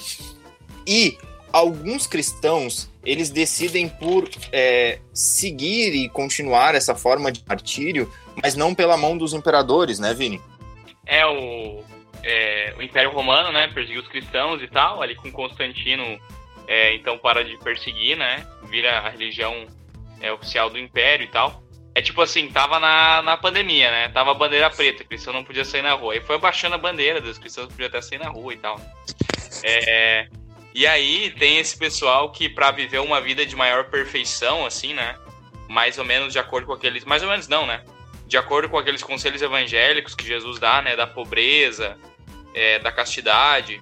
E 0.85 1.16
alguns 1.52 2.05
cristãos 2.05 2.90
eles 3.05 3.31
decidem 3.31 3.88
por 3.88 4.28
é, 4.50 4.99
seguir 5.14 5.95
e 5.95 6.09
continuar 6.09 6.75
essa 6.75 6.97
forma 6.97 7.31
de 7.31 7.45
martírio, 7.47 8.12
mas 8.43 8.57
não 8.57 8.75
pela 8.75 8.97
mão 8.97 9.16
dos 9.16 9.33
imperadores, 9.33 10.00
né, 10.00 10.12
Vini? 10.12 10.40
É 11.07 11.25
o 11.25 11.85
é, 12.25 12.75
o 12.76 12.83
Império 12.83 13.12
Romano, 13.12 13.52
né, 13.52 13.69
perseguiu 13.69 14.02
os 14.02 14.09
cristãos 14.09 14.61
e 14.61 14.66
tal, 14.66 15.00
ali 15.00 15.14
com 15.14 15.31
Constantino, 15.31 16.21
é, 16.66 16.93
então 16.97 17.16
para 17.19 17.45
de 17.45 17.57
perseguir, 17.59 18.16
né, 18.16 18.45
vira 18.69 18.99
a 18.99 19.11
religião 19.11 19.64
é, 20.21 20.33
oficial 20.33 20.69
do 20.71 20.76
Império 20.76 21.23
e 21.23 21.28
tal. 21.28 21.62
É 21.97 22.03
tipo 22.03 22.21
assim, 22.21 22.49
tava 22.49 22.79
na, 22.79 23.23
na 23.23 23.38
pandemia, 23.38 23.91
né, 23.91 24.09
tava 24.11 24.33
a 24.33 24.35
bandeira 24.35 24.69
preta, 24.69 25.03
cristão 25.03 25.33
não 25.33 25.43
podia 25.43 25.65
sair 25.65 25.81
na 25.81 25.95
rua. 25.95 26.15
E 26.15 26.21
foi 26.21 26.38
baixando 26.38 26.75
a 26.75 26.79
bandeira, 26.79 27.23
dos 27.23 27.38
cristãos 27.38 27.69
podiam 27.69 27.87
até 27.88 28.03
sair 28.03 28.19
na 28.19 28.29
rua 28.29 28.53
e 28.53 28.59
tal. 28.59 28.79
É, 29.65 30.29
e 30.75 30.87
aí 30.87 31.31
tem 31.31 31.57
esse 31.57 31.75
pessoal 31.75 32.31
que 32.31 32.50
para 32.50 32.71
viver 32.71 32.99
uma 32.99 33.19
vida 33.19 33.47
de 33.47 33.57
maior 33.57 33.85
perfeição, 33.85 34.67
assim, 34.67 34.93
né, 34.93 35.17
mais 35.71 35.97
ou 35.97 36.05
menos 36.05 36.35
de 36.35 36.38
acordo 36.38 36.67
com 36.67 36.75
aqueles, 36.75 37.03
mais 37.03 37.23
ou 37.23 37.31
menos 37.31 37.49
não, 37.49 37.67
né, 37.67 37.83
de 38.26 38.37
acordo 38.37 38.69
com 38.69 38.76
aqueles 38.76 39.03
conselhos 39.03 39.41
evangélicos 39.41 40.15
que 40.15 40.26
Jesus 40.26 40.59
dá, 40.59 40.83
né, 40.83 40.97
da 40.97 41.07
pobreza, 41.07 41.97
é, 42.53 42.79
da 42.79 42.93
castidade, 42.93 43.81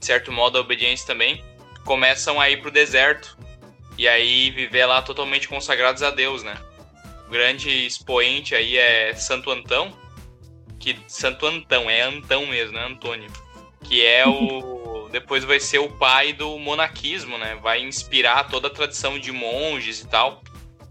de 0.00 0.06
certo 0.06 0.32
modo 0.32 0.54
da 0.54 0.60
obediência 0.60 1.06
também, 1.06 1.44
começam 1.84 2.40
a 2.40 2.48
ir 2.48 2.62
pro 2.62 2.70
deserto 2.70 3.36
e 3.98 4.08
aí 4.08 4.50
viver 4.50 4.86
lá 4.86 5.02
totalmente 5.02 5.46
consagrados 5.46 6.02
a 6.02 6.10
Deus, 6.10 6.42
né? 6.42 6.56
O 7.26 7.30
grande 7.30 7.86
expoente 7.86 8.54
aí 8.54 8.76
é 8.76 9.14
Santo 9.14 9.50
Antão, 9.50 9.92
que 10.78 10.96
Santo 11.08 11.46
Antão 11.46 11.90
é 11.90 12.02
Antão 12.02 12.46
mesmo, 12.46 12.74
né, 12.74 12.86
Antônio, 12.86 13.30
que 13.82 14.04
é 14.04 14.26
o 14.26 15.08
depois 15.10 15.44
vai 15.44 15.58
ser 15.58 15.78
o 15.78 15.88
pai 15.88 16.32
do 16.32 16.58
monaquismo, 16.58 17.38
né? 17.38 17.58
Vai 17.62 17.80
inspirar 17.80 18.48
toda 18.48 18.68
a 18.68 18.70
tradição 18.70 19.18
de 19.18 19.32
monges 19.32 20.00
e 20.00 20.06
tal. 20.06 20.42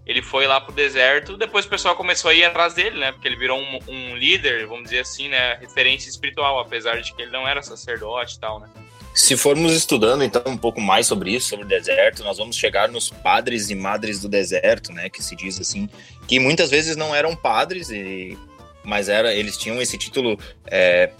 Ele 0.05 0.21
foi 0.21 0.45
lá 0.45 0.61
pro 0.61 0.73
deserto, 0.73 1.35
depois 1.35 1.65
o 1.65 1.69
pessoal 1.69 1.95
começou 1.95 2.29
a 2.29 2.33
ir 2.33 2.43
atrás 2.43 2.73
dele, 2.75 2.99
né? 2.99 3.11
Porque 3.11 3.27
ele 3.27 3.35
virou 3.35 3.59
um, 3.59 3.79
um 3.87 4.15
líder, 4.15 4.67
vamos 4.67 4.85
dizer 4.85 4.99
assim, 4.99 5.29
né? 5.29 5.55
Referência 5.55 6.09
espiritual, 6.09 6.59
apesar 6.59 7.01
de 7.01 7.13
que 7.13 7.21
ele 7.21 7.31
não 7.31 7.47
era 7.47 7.61
sacerdote 7.61 8.35
e 8.35 8.39
tal, 8.39 8.59
né? 8.59 8.69
Se 9.15 9.37
formos 9.37 9.73
estudando 9.73 10.25
então 10.25 10.43
um 10.45 10.57
pouco 10.57 10.81
mais 10.81 11.07
sobre 11.07 11.33
isso, 11.33 11.47
sobre 11.47 11.65
o 11.65 11.67
deserto, 11.67 12.21
nós 12.21 12.37
vamos 12.37 12.57
chegar 12.57 12.89
nos 12.89 13.09
padres 13.09 13.69
e 13.69 13.75
madres 13.75 14.19
do 14.19 14.27
deserto, 14.27 14.91
né, 14.91 15.09
que 15.09 15.23
se 15.23 15.37
diz 15.37 15.57
assim, 15.57 15.89
que 16.27 16.39
muitas 16.39 16.69
vezes 16.69 16.95
não 16.95 17.15
eram 17.15 17.35
padres, 17.35 17.89
e, 17.89 18.37
mas 18.83 19.09
era, 19.09 19.33
eles 19.33 19.57
tinham 19.57 19.81
esse 19.81 19.97
título 19.97 20.39
é, 20.67 21.11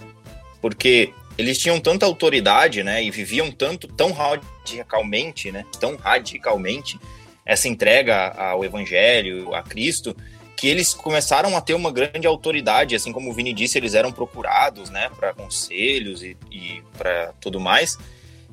porque 0.60 1.12
eles 1.38 1.58
tinham 1.58 1.78
tanta 1.78 2.06
autoridade, 2.06 2.82
né, 2.82 3.02
e 3.02 3.10
viviam 3.10 3.50
tanto 3.50 3.86
tão 3.88 4.12
radicalmente, 4.12 5.52
né, 5.52 5.64
tão 5.78 5.96
radicalmente 5.96 6.98
essa 7.44 7.68
entrega 7.68 8.28
ao 8.30 8.64
Evangelho, 8.64 9.54
a 9.54 9.62
Cristo, 9.62 10.16
que 10.56 10.66
eles 10.66 10.94
começaram 10.94 11.54
a 11.56 11.60
ter 11.60 11.74
uma 11.74 11.92
grande 11.92 12.26
autoridade, 12.26 12.96
assim 12.96 13.12
como 13.12 13.30
o 13.30 13.32
Vini 13.34 13.52
disse, 13.52 13.76
eles 13.76 13.94
eram 13.94 14.10
procurados, 14.10 14.88
né, 14.88 15.10
para 15.16 15.34
conselhos 15.34 16.22
e, 16.22 16.36
e 16.50 16.82
para 16.96 17.34
tudo 17.40 17.60
mais. 17.60 17.98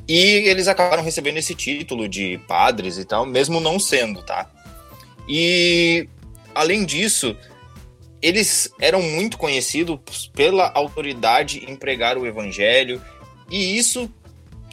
E 0.05 0.17
eles 0.49 0.67
acabaram 0.67 1.01
recebendo 1.01 1.37
esse 1.37 1.55
título 1.55 2.09
de 2.09 2.37
padres 2.45 2.97
e 2.97 3.05
tal, 3.05 3.25
mesmo 3.25 3.61
não 3.61 3.79
sendo, 3.79 4.21
tá? 4.21 4.49
E 5.29 6.09
além 6.53 6.85
disso, 6.85 7.37
eles 8.21 8.73
eram 8.79 9.01
muito 9.01 9.37
conhecidos 9.37 9.99
pela 10.33 10.71
autoridade 10.73 11.65
em 11.67 11.75
pregar 11.75 12.17
o 12.17 12.25
evangelho, 12.25 13.01
e 13.49 13.77
isso 13.77 14.09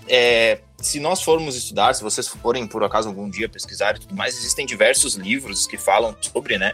é, 0.08 0.60
se 0.78 0.99
nós 0.99 1.22
formos 1.22 1.56
estudar, 1.56 1.94
se 1.94 2.02
vocês 2.02 2.26
forem 2.26 2.66
por 2.66 2.82
acaso 2.82 3.08
algum 3.08 3.28
dia 3.28 3.49
pesquisar 3.49 3.96
e 3.96 4.00
tudo 4.00 4.14
mais, 4.14 4.37
existem 4.37 4.64
diversos 4.64 5.14
livros 5.14 5.66
que 5.66 5.76
falam 5.76 6.16
sobre, 6.20 6.58
né? 6.58 6.72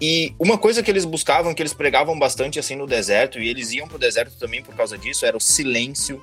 E 0.00 0.32
uma 0.38 0.56
coisa 0.56 0.82
que 0.82 0.90
eles 0.90 1.04
buscavam, 1.04 1.54
que 1.54 1.60
eles 1.60 1.74
pregavam 1.74 2.18
bastante 2.18 2.58
assim 2.58 2.76
no 2.76 2.86
deserto, 2.86 3.38
e 3.38 3.48
eles 3.48 3.72
iam 3.72 3.88
pro 3.88 3.98
deserto 3.98 4.38
também 4.38 4.62
por 4.62 4.74
causa 4.74 4.96
disso, 4.96 5.26
era 5.26 5.36
o 5.36 5.40
silêncio, 5.40 6.22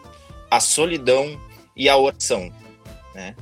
a 0.50 0.60
solidão 0.60 1.40
e 1.76 1.90
a 1.90 1.98
oração, 1.98 2.52
né? 3.14 3.36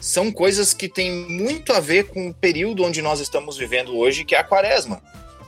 São 0.00 0.32
coisas 0.32 0.72
que 0.72 0.88
têm 0.88 1.28
muito 1.28 1.72
a 1.72 1.80
ver 1.80 2.08
com 2.08 2.28
o 2.28 2.34
período 2.34 2.84
onde 2.84 3.02
nós 3.02 3.20
estamos 3.20 3.58
vivendo 3.58 3.96
hoje, 3.96 4.24
que 4.24 4.34
é 4.34 4.38
a 4.38 4.44
quaresma, 4.44 5.02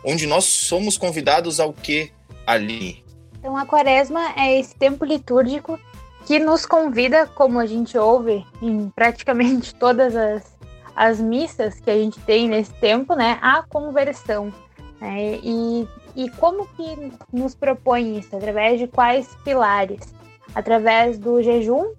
onde 0.05 0.27
nós 0.27 0.45
somos 0.45 0.99
convidados 0.99 1.59
ao 1.59 1.73
que 1.73 2.13
ali? 2.47 3.03
Então 3.39 3.57
a 3.57 3.65
quaresma 3.65 4.35
é 4.37 4.61
esse 4.61 4.75
tempo 4.75 5.05
litúrgico 5.05 5.81
que 6.27 6.39
nos 6.39 6.67
convida, 6.67 7.27
como 7.27 7.59
a 7.59 7.67
gente 7.67 7.97
ouve 7.97 8.45
em 8.61 8.91
praticamente 8.91 9.75
todas 9.77 10.15
as, 10.15 10.57
as 10.95 11.19
missas 11.19 11.81
que 11.81 11.91
a 11.91 11.97
gente 11.97 12.21
tem 12.21 12.49
nesse 12.49 12.73
tempo, 12.75 13.15
né, 13.15 13.39
à 13.41 13.63
conversão. 13.63 14.53
Né? 15.01 15.41
E, 15.43 15.89
e 16.15 16.31
como 16.33 16.69
que 16.69 17.13
nos 17.33 17.55
propõe 17.55 18.19
isso? 18.19 18.37
Através 18.37 18.79
de 18.79 18.87
quais 18.87 19.29
pilares? 19.45 20.15
Através 20.55 21.19
do 21.19 21.43
jejum, 21.43 21.95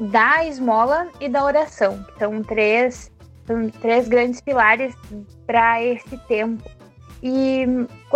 da 0.00 0.44
esmola 0.44 1.08
e 1.20 1.28
da 1.28 1.44
oração. 1.44 2.04
São 2.18 2.42
três, 2.42 3.10
são 3.46 3.68
três 3.68 4.08
grandes 4.08 4.40
pilares 4.40 4.94
para 5.46 5.82
esse 5.82 6.16
tempo. 6.26 6.62
E 7.22 7.66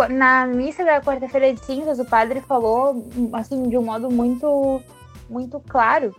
na 0.09 0.45
missa 0.47 0.85
da 0.85 1.01
quarta-feira 1.01 1.53
de 1.53 1.63
cinzas, 1.65 1.99
o 1.99 2.05
padre 2.05 2.39
falou, 2.41 3.05
assim, 3.33 3.67
de 3.69 3.77
um 3.77 3.83
modo 3.83 4.09
muito 4.09 4.81
muito 5.29 5.59
claro 5.59 6.13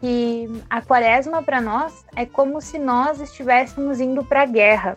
que 0.00 0.48
a 0.68 0.80
quaresma 0.82 1.42
para 1.42 1.60
nós 1.60 2.04
é 2.14 2.26
como 2.26 2.60
se 2.60 2.78
nós 2.78 3.20
estivéssemos 3.20 4.00
indo 4.00 4.24
para 4.24 4.42
a 4.42 4.46
guerra. 4.46 4.96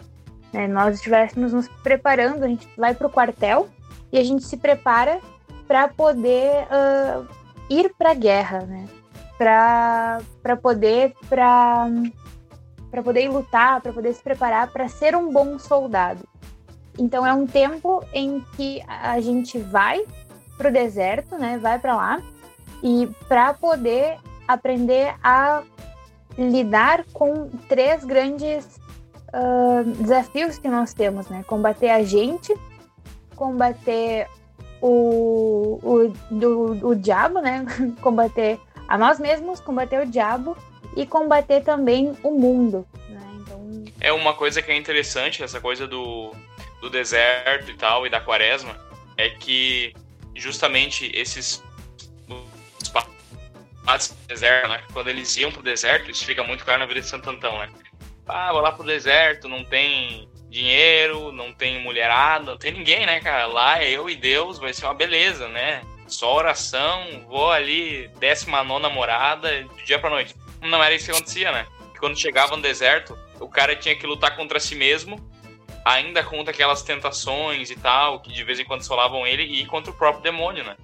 Né? 0.51 0.67
Nós 0.67 0.95
estivéssemos 0.95 1.53
nos 1.53 1.67
preparando, 1.83 2.43
a 2.43 2.47
gente 2.47 2.67
vai 2.77 2.93
para 2.93 3.07
o 3.07 3.09
quartel 3.09 3.69
e 4.11 4.17
a 4.17 4.23
gente 4.23 4.43
se 4.43 4.57
prepara 4.57 5.19
para 5.67 5.87
poder 5.87 6.65
uh, 6.65 7.27
ir 7.69 7.93
para 7.97 8.11
a 8.11 8.15
guerra, 8.15 8.61
né? 8.61 8.87
Para 9.39 10.57
poder 10.61 11.13
para 11.29 11.87
para 12.91 13.03
poder 13.03 13.29
lutar, 13.29 13.79
para 13.81 13.93
poder 13.93 14.13
se 14.13 14.21
preparar 14.21 14.71
para 14.71 14.89
ser 14.89 15.15
um 15.15 15.31
bom 15.31 15.57
soldado. 15.57 16.27
Então 16.97 17.25
é 17.25 17.33
um 17.33 17.47
tempo 17.47 18.03
em 18.13 18.43
que 18.57 18.83
a 18.87 19.21
gente 19.21 19.57
vai 19.57 20.03
pro 20.57 20.71
deserto, 20.71 21.37
né? 21.37 21.57
Vai 21.57 21.79
para 21.79 21.95
lá 21.95 22.21
e 22.83 23.07
para 23.27 23.53
poder 23.53 24.17
aprender 24.47 25.15
a 25.23 25.63
lidar 26.37 27.05
com 27.13 27.47
três 27.69 28.03
grandes 28.03 28.79
uh, 29.33 29.83
desafios 30.01 30.57
que 30.57 30.67
nós 30.67 30.93
temos, 30.93 31.29
né? 31.29 31.43
Combater 31.47 31.91
a 31.91 32.03
gente, 32.03 32.53
combater 33.35 34.27
o, 34.81 35.79
o, 35.81 36.13
do, 36.31 36.89
o 36.89 36.95
diabo, 36.95 37.39
né? 37.39 37.65
combater 38.01 38.59
a 38.89 38.97
nós 38.97 39.19
mesmos, 39.19 39.59
combater 39.59 40.01
o 40.01 40.05
diabo 40.05 40.57
e 40.97 41.05
combater 41.05 41.61
também 41.61 42.17
o 42.23 42.31
mundo. 42.31 42.87
Né? 43.07 43.21
Então... 43.35 43.85
É 44.01 44.11
uma 44.11 44.33
coisa 44.33 44.63
que 44.63 44.71
é 44.71 44.75
interessante, 44.75 45.43
essa 45.43 45.61
coisa 45.61 45.87
do, 45.87 46.33
do 46.81 46.89
deserto 46.89 47.69
e 47.69 47.75
tal, 47.75 48.07
e 48.07 48.09
da 48.09 48.19
quaresma, 48.19 48.75
é 49.15 49.29
que 49.29 49.93
justamente 50.35 51.11
esses 51.13 51.63
padres 53.83 54.09
do 54.09 54.27
deserto, 54.27 54.69
né? 54.69 54.83
Quando 54.91 55.09
eles 55.09 55.37
iam 55.37 55.51
pro 55.51 55.61
deserto, 55.61 56.09
isso 56.09 56.25
fica 56.25 56.43
muito 56.43 56.65
claro 56.65 56.79
na 56.79 56.85
vida 56.87 57.01
de 57.01 57.07
Santo 57.07 57.29
Antão, 57.29 57.59
né? 57.59 57.69
Ah, 58.27 58.51
vou 58.51 58.61
lá 58.61 58.71
pro 58.71 58.83
deserto, 58.83 59.47
não 59.47 59.63
tem 59.63 60.27
dinheiro, 60.49 61.31
não 61.31 61.53
tem 61.53 61.81
mulherada, 61.81 62.51
não 62.51 62.57
tem 62.57 62.71
ninguém, 62.71 63.05
né, 63.05 63.19
cara? 63.19 63.45
Lá 63.45 63.83
é 63.83 63.89
eu 63.89 64.09
e 64.09 64.15
Deus, 64.15 64.57
vai 64.57 64.73
ser 64.73 64.85
uma 64.85 64.93
beleza, 64.95 65.47
né? 65.47 65.81
Só 66.09 66.35
oração, 66.35 67.25
vou 67.27 67.51
ali, 67.51 68.09
décima 68.19 68.63
nona 68.63 68.89
morada, 68.89 69.63
de 69.63 69.85
dia 69.85 69.99
pra 69.99 70.09
noite. 70.09 70.35
Não 70.61 70.83
era 70.83 70.93
isso 70.93 71.05
que 71.05 71.11
acontecia, 71.11 71.51
né? 71.51 71.67
Quando 71.99 72.17
chegava 72.17 72.55
no 72.55 72.61
deserto, 72.61 73.17
o 73.39 73.47
cara 73.47 73.75
tinha 73.75 73.95
que 73.95 74.07
lutar 74.07 74.35
contra 74.35 74.59
si 74.59 74.75
mesmo, 74.75 75.19
ainda 75.85 76.23
contra 76.23 76.51
aquelas 76.51 76.81
tentações 76.81 77.69
e 77.69 77.75
tal, 77.75 78.19
que 78.21 78.31
de 78.31 78.43
vez 78.43 78.59
em 78.59 78.65
quando 78.65 78.83
solavam 78.83 79.25
ele, 79.27 79.43
e 79.43 79.65
contra 79.65 79.91
o 79.91 79.95
próprio 79.95 80.23
demônio, 80.23 80.63
né? 80.63 80.75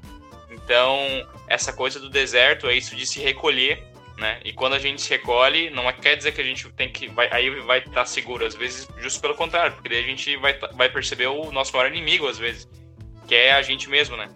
Então, 0.50 1.00
essa 1.48 1.74
coisa 1.74 2.00
do 2.00 2.10
deserto 2.10 2.68
é 2.68 2.76
isso 2.76 2.96
de 2.96 3.06
se 3.06 3.20
recolher, 3.20 3.84
né? 4.18 4.40
E 4.46 4.54
quando 4.54 4.74
a 4.74 4.80
gente 4.80 5.02
se 5.02 5.10
recolhe, 5.10 5.70
não 5.70 5.92
quer 5.94 6.16
dizer 6.16 6.32
que 6.34 6.42
a 6.42 6.44
gente 6.44 6.70
tem 6.72 6.92
que. 6.92 7.08
Vai, 7.08 7.30
aí 7.32 7.50
vai 7.62 7.80
estar 7.80 8.06
seguro, 8.06 8.46
às 8.46 8.56
vezes, 8.56 8.88
justo 9.00 9.20
pelo 9.20 9.36
contrário, 9.36 9.74
porque 9.74 9.90
daí 9.90 10.00
a 10.00 10.08
gente 10.08 10.38
vai, 10.38 10.58
vai 10.74 10.90
perceber 10.90 11.28
o 11.28 11.52
nosso 11.52 11.76
maior 11.76 11.92
inimigo, 11.92 12.28
às 12.28 12.38
vezes, 12.38 12.68
que 13.28 13.36
é 13.36 13.54
a 13.54 13.62
gente 13.62 13.90
mesmo, 13.90 14.16
né? 14.16 14.30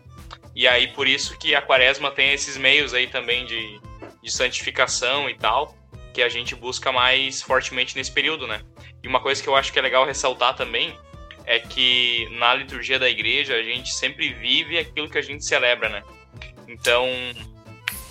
E 0.59 0.67
aí, 0.67 0.87
por 0.87 1.07
isso 1.07 1.37
que 1.39 1.55
a 1.55 1.61
quaresma 1.61 2.11
tem 2.11 2.33
esses 2.33 2.57
meios 2.57 2.93
aí 2.93 3.07
também 3.07 3.45
de, 3.45 3.79
de 4.21 4.29
santificação 4.29 5.29
e 5.29 5.33
tal, 5.33 5.73
que 6.13 6.21
a 6.21 6.27
gente 6.27 6.53
busca 6.53 6.91
mais 6.91 7.41
fortemente 7.41 7.95
nesse 7.95 8.11
período, 8.11 8.45
né? 8.45 8.61
E 9.01 9.07
uma 9.07 9.21
coisa 9.21 9.41
que 9.41 9.47
eu 9.47 9.55
acho 9.55 9.71
que 9.71 9.79
é 9.79 9.81
legal 9.81 10.05
ressaltar 10.05 10.53
também 10.57 10.93
é 11.45 11.59
que 11.59 12.27
na 12.31 12.53
liturgia 12.53 12.99
da 12.99 13.09
igreja 13.09 13.55
a 13.55 13.63
gente 13.63 13.93
sempre 13.93 14.33
vive 14.33 14.77
aquilo 14.77 15.09
que 15.09 15.17
a 15.17 15.21
gente 15.21 15.45
celebra, 15.45 15.87
né? 15.87 16.03
Então, 16.67 17.07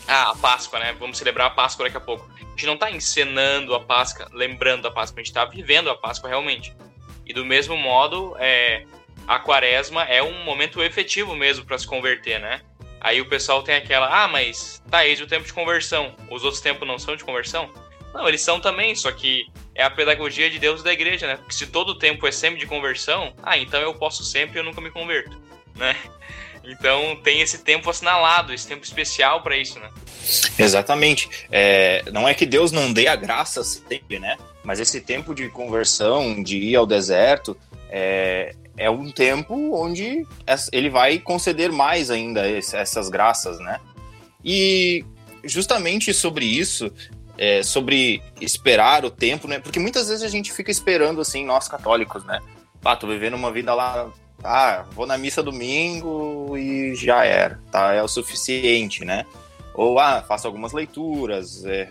ah, 0.07 0.31
a 0.31 0.35
Páscoa, 0.37 0.79
né? 0.79 0.97
Vamos 0.99 1.19
celebrar 1.19 1.49
a 1.49 1.51
Páscoa 1.51 1.85
daqui 1.85 1.99
a 1.99 2.01
pouco. 2.01 2.31
A 2.35 2.51
gente 2.53 2.65
não 2.65 2.75
está 2.75 2.91
encenando 2.91 3.75
a 3.75 3.81
Páscoa, 3.81 4.27
lembrando 4.33 4.89
a 4.89 4.91
Páscoa, 4.91 5.21
a 5.21 5.23
gente 5.23 5.33
está 5.33 5.45
vivendo 5.45 5.91
a 5.91 5.95
Páscoa 5.95 6.31
realmente. 6.31 6.75
E 7.27 7.35
do 7.35 7.45
mesmo 7.45 7.77
modo, 7.77 8.35
é, 8.39 8.87
a 9.29 9.39
quaresma 9.39 10.05
é 10.05 10.23
um 10.23 10.43
momento 10.43 10.83
efetivo 10.83 11.37
mesmo 11.37 11.67
para 11.67 11.77
se 11.77 11.87
converter, 11.87 12.41
né? 12.41 12.63
Aí 12.99 13.21
o 13.21 13.29
pessoal 13.29 13.63
tem 13.63 13.75
aquela, 13.75 14.25
ah, 14.25 14.27
mas 14.27 14.83
tá, 14.91 15.07
esse 15.07 15.23
o 15.23 15.27
tempo 15.27 15.45
de 15.45 15.53
conversão. 15.53 16.15
Os 16.31 16.43
outros 16.45 16.63
tempos 16.63 16.89
não 16.89 16.99
são 16.99 17.15
de 17.15 17.23
conversão? 17.23 17.71
Não, 18.15 18.27
eles 18.27 18.41
são 18.41 18.59
também, 18.59 18.95
só 18.95 19.13
que 19.13 19.47
é 19.75 19.85
a 19.85 19.91
pedagogia 19.91 20.49
de 20.49 20.59
Deus 20.59 20.81
e 20.81 20.85
da 20.85 20.95
igreja, 20.95 21.27
né? 21.27 21.37
Porque 21.37 21.53
se 21.53 21.67
todo 21.67 21.99
tempo 21.99 22.27
é 22.27 22.33
sempre 22.33 22.59
de 22.59 22.67
conversão, 22.67 23.35
ah, 23.43 23.59
então 23.59 23.81
eu 23.83 23.93
posso 23.95 24.25
sempre 24.25 24.57
e 24.57 24.61
eu 24.61 24.65
nunca 24.65 24.81
me 24.81 24.91
converto, 24.91 25.39
né? 25.77 25.95
Então 26.65 27.15
tem 27.23 27.43
esse 27.43 27.59
tempo 27.59 27.89
assinalado, 27.91 28.53
esse 28.53 28.67
tempo 28.67 28.83
especial 28.83 29.43
para 29.43 29.59
isso, 29.59 29.79
né? 29.79 29.91
Exatamente. 30.59 31.29
É, 31.53 32.03
não 32.11 32.27
é 32.27 32.33
que 32.33 32.47
Deus 32.47 32.73
não 32.73 32.93
dê 32.93 33.07
a 33.07 33.15
graça 33.15 33.63
sempre, 33.63 34.19
né? 34.19 34.39
Mas 34.65 34.81
esse 34.81 35.03
tempo 35.03 35.35
de 35.35 35.49
conversão, 35.51 36.43
de 36.43 36.57
ir 36.59 36.77
ao 36.77 36.87
deserto, 36.87 37.57
é, 37.91 38.55
é 38.79 38.91
um 38.91 39.11
tempo 39.11 39.75
onde 39.75 40.27
ele 40.73 40.89
vai 40.89 41.19
conceder 41.19 41.71
mais 41.71 42.11
ainda 42.11 42.49
essas 42.49 43.09
graças, 43.09 43.59
né? 43.59 43.81
E 44.45 45.05
justamente 45.45 46.15
sobre 46.15 46.45
isso, 46.45 46.93
é, 47.37 47.63
sobre 47.63 48.23
esperar 48.41 49.05
o 49.05 49.11
tempo, 49.11 49.47
né? 49.47 49.59
Porque 49.59 49.79
muitas 49.79 50.09
vezes 50.09 50.23
a 50.23 50.29
gente 50.29 50.53
fica 50.53 50.71
esperando, 50.71 51.21
assim, 51.21 51.45
nós 51.45 51.69
católicos, 51.69 52.25
né? 52.25 52.41
Ah, 52.85 52.97
tô 52.97 53.07
vivendo 53.09 53.35
uma 53.35 53.53
vida 53.53 53.75
lá 53.75 54.11
ah, 54.43 54.85
vou 54.93 55.07
na 55.07 55.19
missa 55.19 55.43
domingo 55.43 56.57
e 56.57 56.95
já 56.95 57.25
era, 57.25 57.61
tá? 57.71 57.93
É 57.93 58.03
o 58.03 58.09
suficiente, 58.09 59.05
né? 59.05 59.27
Ou, 59.75 59.99
ah, 59.99 60.23
faço 60.23 60.47
algumas 60.47 60.73
leituras, 60.73 61.65
é, 61.65 61.91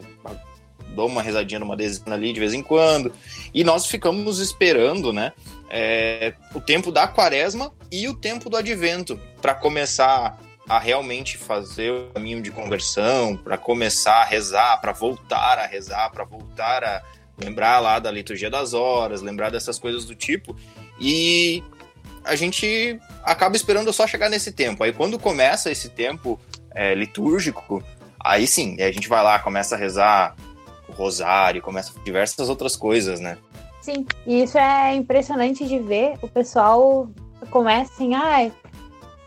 dou 0.97 1.07
uma 1.07 1.21
rezadinha 1.21 1.59
numa 1.59 1.77
dezena 1.77 2.15
ali 2.15 2.33
de 2.33 2.39
vez 2.39 2.53
em 2.53 2.61
quando. 2.61 3.13
E 3.53 3.63
nós 3.63 3.85
ficamos 3.85 4.39
esperando, 4.39 5.13
né? 5.13 5.31
É, 5.69 6.33
o 6.53 6.59
tempo 6.59 6.91
da 6.91 7.07
quaresma 7.07 7.71
e 7.91 8.07
o 8.07 8.13
tempo 8.13 8.49
do 8.49 8.57
advento 8.57 9.19
para 9.41 9.53
começar 9.53 10.39
a 10.67 10.79
realmente 10.79 11.37
fazer 11.37 11.91
o 11.91 12.07
caminho 12.13 12.41
de 12.41 12.51
conversão, 12.51 13.37
para 13.37 13.57
começar 13.57 14.21
a 14.21 14.25
rezar, 14.25 14.81
para 14.81 14.91
voltar 14.91 15.59
a 15.59 15.65
rezar, 15.65 16.09
para 16.09 16.25
voltar 16.25 16.83
a 16.83 17.01
lembrar 17.41 17.79
lá 17.79 17.99
da 17.99 18.11
liturgia 18.11 18.49
das 18.49 18.73
horas, 18.73 19.21
lembrar 19.21 19.49
dessas 19.49 19.79
coisas 19.79 20.03
do 20.03 20.15
tipo. 20.15 20.55
E 20.99 21.63
a 22.25 22.35
gente 22.35 22.99
acaba 23.23 23.55
esperando 23.55 23.93
só 23.93 24.05
chegar 24.05 24.29
nesse 24.29 24.51
tempo. 24.51 24.83
Aí 24.83 24.91
quando 24.91 25.17
começa 25.17 25.71
esse 25.71 25.89
tempo 25.89 26.39
é, 26.75 26.93
litúrgico, 26.93 27.81
aí 28.19 28.45
sim, 28.45 28.81
a 28.81 28.91
gente 28.91 29.07
vai 29.07 29.23
lá, 29.23 29.39
começa 29.39 29.75
a 29.75 29.77
rezar 29.77 30.35
rosário, 30.97 31.61
começa 31.61 31.93
diversas 32.03 32.49
outras 32.49 32.75
coisas, 32.75 33.19
né? 33.19 33.37
Sim, 33.81 34.05
e 34.25 34.43
isso 34.43 34.57
é 34.57 34.93
impressionante 34.95 35.65
de 35.65 35.79
ver. 35.79 36.17
O 36.21 36.27
pessoal 36.27 37.07
começa 37.49 37.93
assim, 37.93 38.15
ah, 38.15 38.51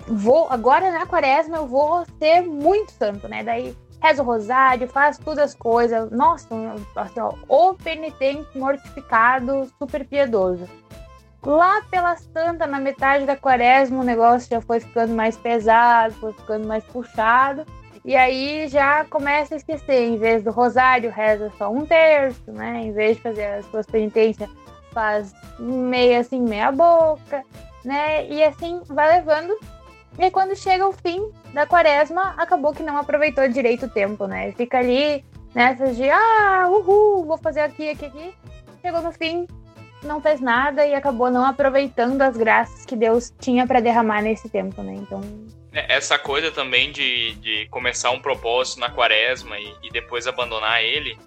vou 0.07 0.49
agora 0.51 0.91
na 0.91 1.07
quaresma 1.07 1.57
eu 1.57 1.67
vou 1.67 2.05
ser 2.19 2.43
muito 2.43 2.93
santo, 2.93 3.27
né? 3.29 3.43
Daí 3.43 3.75
reza 4.03 4.23
o 4.23 4.27
rosário, 4.27 4.89
faz 4.89 5.19
todas 5.19 5.51
as 5.51 5.55
coisas. 5.55 6.11
Nossa, 6.11 6.49
assim, 6.97 7.21
ó, 7.21 7.33
o 7.49 7.75
penitente 7.75 8.59
mortificado, 8.59 9.71
super 9.79 10.07
piedoso. 10.07 10.69
Lá 11.43 11.83
pelas 11.91 12.27
tantas, 12.27 12.69
na 12.69 12.79
metade 12.79 13.25
da 13.25 13.37
quaresma, 13.37 14.01
o 14.01 14.05
negócio 14.05 14.49
já 14.51 14.61
foi 14.61 14.81
ficando 14.81 15.15
mais 15.15 15.37
pesado, 15.39 16.15
foi 16.15 16.33
ficando 16.35 16.67
mais 16.67 16.85
puxado. 16.85 17.65
E 18.05 18.17
aí 18.17 18.67
já 18.69 19.05
começa 19.05 19.55
a 19.55 19.57
esquecer, 19.57 20.03
em 20.03 20.17
vez 20.17 20.43
do 20.43 20.51
rosário, 20.51 21.11
reza 21.11 21.53
só 21.59 21.71
um 21.71 21.85
terço, 21.85 22.51
né? 22.51 22.81
Em 22.83 22.93
vez 22.93 23.17
de 23.17 23.23
fazer 23.23 23.45
as 23.45 23.67
suas 23.67 23.87
penitências, 23.87 24.49
faz 24.93 25.35
meia 25.59 26.21
assim, 26.21 26.41
meia 26.41 26.73
boca, 26.73 27.45
né? 27.85 28.27
E 28.27 28.43
assim 28.43 28.81
vai 28.87 29.19
levando. 29.19 29.55
E 30.19 30.31
quando 30.31 30.57
chega 30.57 30.87
o 30.89 30.93
fim 30.93 31.31
da 31.53 31.67
quaresma, 31.67 32.35
acabou 32.37 32.73
que 32.73 32.83
não 32.83 32.97
aproveitou 32.97 33.47
direito 33.49 33.87
o 33.87 33.91
tempo, 33.91 34.27
né? 34.27 34.53
Fica 34.53 34.79
ali 34.79 35.25
nessas 35.55 35.97
de, 35.97 36.09
ah, 36.11 36.69
uhul, 36.69 37.25
vou 37.25 37.39
fazer 37.39 37.61
aqui, 37.61 37.91
aqui, 37.91 38.07
aqui. 38.07 38.35
Chegou 38.81 39.03
no 39.03 39.13
fim, 39.13 39.47
não 40.03 40.21
fez 40.21 40.41
nada 40.41 40.87
e 40.87 40.95
acabou 40.95 41.31
não 41.31 41.45
aproveitando 41.45 42.23
as 42.23 42.37
graças 42.37 42.87
que 42.87 42.97
Deus 42.97 43.33
tinha 43.39 43.67
para 43.67 43.81
derramar 43.81 44.23
nesse 44.23 44.49
tempo, 44.49 44.83
né? 44.83 44.95
Então. 44.95 45.21
É, 45.73 45.97
essa 45.97 46.19
coisa 46.19 46.51
também 46.51 46.91
de, 46.93 47.35
de 47.37 47.67
começar 47.71 48.11
um 48.11 48.21
propósito 48.21 48.81
na 48.81 48.91
quaresma 48.91 49.59
e, 49.59 49.73
e 49.83 49.91
depois 49.91 50.27
abandonar 50.27 50.83
ele 50.83 51.19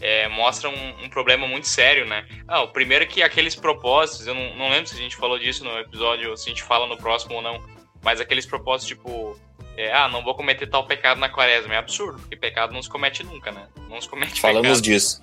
é, 0.00 0.28
mostra 0.28 0.68
um, 0.68 1.04
um, 1.04 1.08
problema 1.08 1.46
muito 1.48 1.66
sério, 1.66 2.04
né? 2.06 2.26
Ah, 2.46 2.62
o 2.62 2.68
primeiro 2.68 3.04
é 3.04 3.06
que 3.06 3.22
aqueles 3.22 3.54
propósitos, 3.54 4.26
eu 4.26 4.34
não, 4.34 4.54
não 4.56 4.70
lembro 4.70 4.86
se 4.86 4.94
a 4.94 4.98
gente 4.98 5.16
falou 5.16 5.38
disso 5.38 5.64
no 5.64 5.78
episódio, 5.78 6.36
se 6.36 6.46
a 6.46 6.48
gente 6.50 6.62
fala 6.62 6.86
no 6.86 6.96
próximo 6.96 7.36
ou 7.36 7.42
não, 7.42 7.62
mas 8.02 8.20
aqueles 8.20 8.44
propósitos 8.44 8.88
tipo 8.88 9.38
é, 9.76 9.92
ah, 9.92 10.08
não 10.08 10.22
vou 10.22 10.34
cometer 10.34 10.66
tal 10.66 10.86
pecado 10.86 11.18
na 11.18 11.28
quaresma. 11.28 11.74
É 11.74 11.78
absurdo, 11.78 12.18
porque 12.18 12.36
pecado 12.36 12.72
não 12.72 12.82
se 12.82 12.88
comete 12.88 13.22
nunca, 13.22 13.52
né? 13.52 13.66
Não 13.90 14.00
se 14.00 14.08
comete 14.08 14.40
Falamos 14.40 14.68
pecado. 14.68 14.82
disso. 14.82 15.20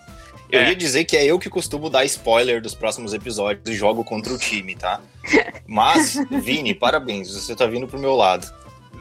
Eu 0.51 0.61
é. 0.61 0.69
ia 0.69 0.75
dizer 0.75 1.05
que 1.05 1.17
é 1.17 1.25
eu 1.25 1.39
que 1.39 1.49
costumo 1.49 1.89
dar 1.89 2.05
spoiler 2.05 2.61
dos 2.61 2.75
próximos 2.75 3.13
episódios 3.13 3.67
e 3.67 3.73
jogo 3.73 4.03
contra 4.03 4.31
o 4.31 4.37
time, 4.37 4.75
tá? 4.75 5.01
Mas, 5.65 6.15
Vini, 6.29 6.75
parabéns, 6.75 7.33
você 7.33 7.55
tá 7.55 7.65
vindo 7.65 7.87
pro 7.87 7.99
meu 7.99 8.15
lado. 8.15 8.47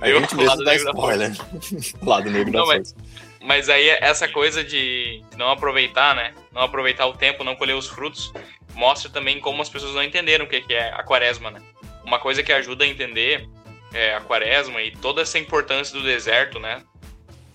A 0.02 0.06
meu 0.06 0.20
gente 0.20 0.34
mesmo 0.36 0.64
dá 0.64 0.74
spoiler. 0.74 1.32
lado 2.02 2.30
negro 2.30 2.52
não, 2.52 2.66
da 2.66 2.74
mas, 2.74 2.94
mas 3.40 3.68
aí 3.68 3.88
essa 3.88 4.28
coisa 4.28 4.62
de 4.62 5.22
não 5.36 5.48
aproveitar, 5.48 6.14
né? 6.14 6.34
Não 6.52 6.62
aproveitar 6.62 7.06
o 7.06 7.14
tempo, 7.14 7.44
não 7.44 7.54
colher 7.54 7.74
os 7.74 7.88
frutos, 7.88 8.32
mostra 8.74 9.10
também 9.10 9.40
como 9.40 9.62
as 9.62 9.68
pessoas 9.68 9.94
não 9.94 10.02
entenderam 10.02 10.44
o 10.44 10.48
que 10.48 10.62
é 10.74 10.92
a 10.92 11.02
quaresma, 11.02 11.50
né? 11.50 11.62
Uma 12.04 12.18
coisa 12.18 12.42
que 12.42 12.52
ajuda 12.52 12.84
a 12.84 12.88
entender 12.88 13.48
é, 13.94 14.14
a 14.14 14.20
quaresma 14.20 14.82
e 14.82 14.90
toda 14.90 15.22
essa 15.22 15.38
importância 15.38 15.98
do 15.98 16.04
deserto, 16.04 16.58
né? 16.58 16.82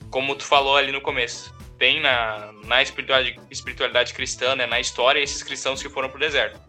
Como 0.09 0.35
tu 0.35 0.45
falou 0.45 0.77
ali 0.77 0.91
no 0.91 1.01
começo 1.01 1.55
tem 1.77 1.99
na, 1.99 2.51
na 2.65 2.81
espiritualidade, 2.81 3.39
espiritualidade 3.51 4.13
cristã, 4.13 4.55
né, 4.55 4.65
na 4.65 4.79
história, 4.79 5.19
esses 5.19 5.43
cristãos 5.43 5.81
que 5.81 5.89
foram 5.89 6.09
para 6.09 6.17
o 6.17 6.19
deserto. 6.19 6.59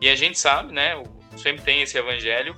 E 0.00 0.08
a 0.08 0.14
gente 0.14 0.38
sabe, 0.38 0.72
né, 0.72 1.02
sempre 1.36 1.64
tem 1.64 1.82
esse 1.82 1.98
evangelho 1.98 2.54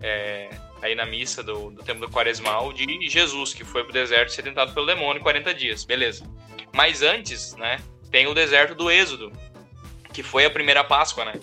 é, 0.00 0.50
aí 0.82 0.96
na 0.96 1.06
missa 1.06 1.42
do, 1.42 1.70
do 1.70 1.82
tempo 1.82 2.00
do 2.00 2.10
quaresmal 2.10 2.72
de 2.72 3.08
Jesus, 3.08 3.54
que 3.54 3.64
foi 3.64 3.84
para 3.84 3.90
o 3.90 3.92
deserto 3.92 4.32
ser 4.32 4.42
tentado 4.42 4.74
pelo 4.74 4.84
demônio 4.84 5.20
em 5.20 5.22
40 5.22 5.54
dias, 5.54 5.84
beleza. 5.84 6.28
Mas 6.74 7.02
antes, 7.02 7.54
né, 7.54 7.80
tem 8.10 8.26
o 8.26 8.34
deserto 8.34 8.74
do 8.74 8.90
Êxodo, 8.90 9.32
que 10.12 10.22
foi 10.22 10.44
a 10.44 10.50
primeira 10.50 10.82
Páscoa, 10.82 11.24
né, 11.24 11.34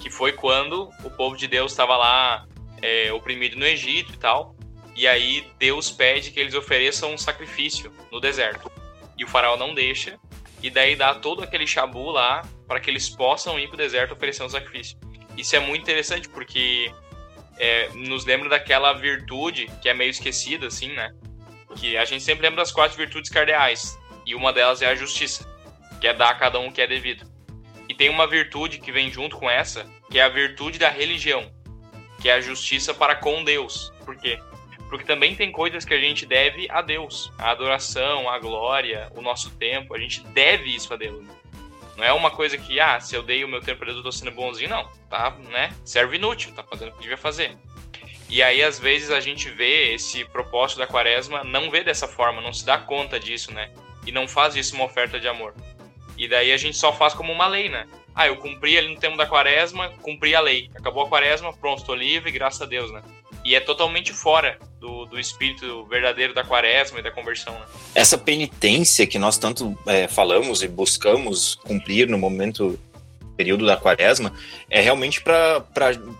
que 0.00 0.10
foi 0.10 0.32
quando 0.32 0.90
o 1.02 1.10
povo 1.10 1.34
de 1.34 1.48
Deus 1.48 1.72
estava 1.72 1.96
lá 1.96 2.46
é, 2.82 3.10
oprimido 3.12 3.56
no 3.56 3.64
Egito 3.64 4.12
e 4.12 4.16
tal, 4.18 4.54
e 4.94 5.08
aí 5.08 5.46
Deus 5.58 5.90
pede 5.90 6.30
que 6.30 6.38
eles 6.38 6.54
ofereçam 6.54 7.12
um 7.12 7.18
sacrifício 7.18 7.90
no 8.12 8.20
deserto. 8.20 8.70
E 9.16 9.24
o 9.24 9.28
faraó 9.28 9.56
não 9.56 9.74
deixa, 9.74 10.18
e 10.62 10.68
daí 10.68 10.94
dá 10.94 11.14
todo 11.14 11.42
aquele 11.42 11.66
chabu 11.66 12.10
lá 12.10 12.42
para 12.68 12.80
que 12.80 12.90
eles 12.90 13.08
possam 13.08 13.58
ir 13.58 13.68
para 13.68 13.74
o 13.74 13.78
deserto 13.78 14.12
oferecer 14.12 14.42
um 14.42 14.48
sacrifício. 14.48 14.98
Isso 15.36 15.56
é 15.56 15.60
muito 15.60 15.82
interessante 15.82 16.28
porque 16.28 16.92
é, 17.58 17.88
nos 17.94 18.24
lembra 18.24 18.48
daquela 18.48 18.92
virtude 18.92 19.70
que 19.80 19.88
é 19.88 19.94
meio 19.94 20.10
esquecida, 20.10 20.66
assim, 20.66 20.92
né? 20.92 21.12
Que 21.76 21.96
a 21.96 22.04
gente 22.04 22.22
sempre 22.22 22.42
lembra 22.42 22.62
das 22.62 22.72
quatro 22.72 22.96
virtudes 22.96 23.30
cardeais, 23.30 23.98
e 24.26 24.34
uma 24.34 24.52
delas 24.52 24.82
é 24.82 24.86
a 24.86 24.94
justiça, 24.94 25.48
que 26.00 26.06
é 26.06 26.14
dar 26.14 26.30
a 26.30 26.34
cada 26.34 26.58
um 26.58 26.68
o 26.68 26.72
que 26.72 26.80
é 26.80 26.86
devido. 26.86 27.26
E 27.88 27.94
tem 27.94 28.08
uma 28.08 28.26
virtude 28.26 28.78
que 28.78 28.92
vem 28.92 29.10
junto 29.10 29.36
com 29.36 29.50
essa, 29.50 29.86
que 30.10 30.18
é 30.18 30.22
a 30.22 30.28
virtude 30.28 30.78
da 30.78 30.88
religião, 30.88 31.52
que 32.20 32.28
é 32.28 32.34
a 32.34 32.40
justiça 32.40 32.94
para 32.94 33.14
com 33.14 33.44
Deus. 33.44 33.92
Por 34.04 34.16
quê? 34.16 34.38
Porque 34.88 35.04
também 35.04 35.34
tem 35.34 35.50
coisas 35.50 35.84
que 35.84 35.92
a 35.92 35.98
gente 35.98 36.24
deve 36.24 36.68
a 36.70 36.80
Deus. 36.80 37.32
A 37.38 37.50
adoração, 37.50 38.28
a 38.28 38.38
glória, 38.38 39.10
o 39.14 39.20
nosso 39.20 39.50
tempo. 39.56 39.94
A 39.94 39.98
gente 39.98 40.22
deve 40.28 40.74
isso 40.74 40.92
a 40.92 40.96
Deus. 40.96 41.26
Não 41.96 42.04
é 42.04 42.12
uma 42.12 42.30
coisa 42.30 42.58
que, 42.58 42.80
ah, 42.80 43.00
se 43.00 43.14
eu 43.14 43.22
dei 43.22 43.44
o 43.44 43.48
meu 43.48 43.60
tempo 43.60 43.78
para 43.78 43.86
Deus, 43.86 43.98
eu 43.98 44.02
tô 44.02 44.12
sendo 44.12 44.30
bonzinho. 44.32 44.70
Não, 44.70 44.88
tá, 45.08 45.30
né? 45.50 45.74
Serve 45.84 46.16
inútil, 46.16 46.52
tá 46.52 46.62
fazendo 46.62 46.88
o 46.88 46.92
que 46.92 47.02
devia 47.02 47.16
fazer. 47.16 47.56
E 48.28 48.42
aí, 48.42 48.62
às 48.62 48.78
vezes, 48.78 49.10
a 49.10 49.20
gente 49.20 49.48
vê 49.50 49.94
esse 49.94 50.24
propósito 50.24 50.78
da 50.78 50.86
quaresma, 50.86 51.44
não 51.44 51.70
vê 51.70 51.84
dessa 51.84 52.08
forma, 52.08 52.40
não 52.40 52.52
se 52.52 52.64
dá 52.64 52.78
conta 52.78 53.20
disso, 53.20 53.52
né? 53.52 53.70
E 54.06 54.12
não 54.12 54.26
faz 54.26 54.56
isso 54.56 54.74
uma 54.74 54.84
oferta 54.84 55.20
de 55.20 55.28
amor. 55.28 55.54
E 56.16 56.28
daí 56.28 56.52
a 56.52 56.56
gente 56.56 56.76
só 56.76 56.92
faz 56.92 57.14
como 57.14 57.32
uma 57.32 57.46
lei, 57.46 57.68
né? 57.68 57.86
Ah, 58.14 58.28
eu 58.28 58.36
cumpri 58.36 58.78
ali 58.78 58.94
no 58.94 59.00
tempo 59.00 59.16
da 59.16 59.26
quaresma, 59.26 59.88
cumpri 60.00 60.34
a 60.34 60.40
lei. 60.40 60.70
Acabou 60.76 61.04
a 61.04 61.08
quaresma, 61.08 61.52
pronto, 61.52 61.84
tô 61.84 61.94
livre, 61.94 62.30
graças 62.30 62.62
a 62.62 62.66
Deus, 62.66 62.92
né? 62.92 63.02
E 63.44 63.54
é 63.54 63.60
totalmente 63.60 64.12
fora 64.12 64.58
do, 64.80 65.04
do 65.04 65.20
espírito 65.20 65.84
verdadeiro 65.86 66.32
da 66.34 66.42
quaresma 66.42 66.98
e 66.98 67.02
da 67.02 67.10
conversão. 67.10 67.52
Né? 67.52 67.66
Essa 67.94 68.16
penitência 68.16 69.06
que 69.06 69.18
nós 69.18 69.36
tanto 69.36 69.76
é, 69.86 70.08
falamos 70.08 70.62
e 70.62 70.68
buscamos 70.68 71.54
cumprir 71.54 72.08
no 72.08 72.18
momento 72.18 72.78
período 73.36 73.66
da 73.66 73.76
quaresma 73.76 74.32
é 74.70 74.80
realmente 74.80 75.20
para 75.20 75.64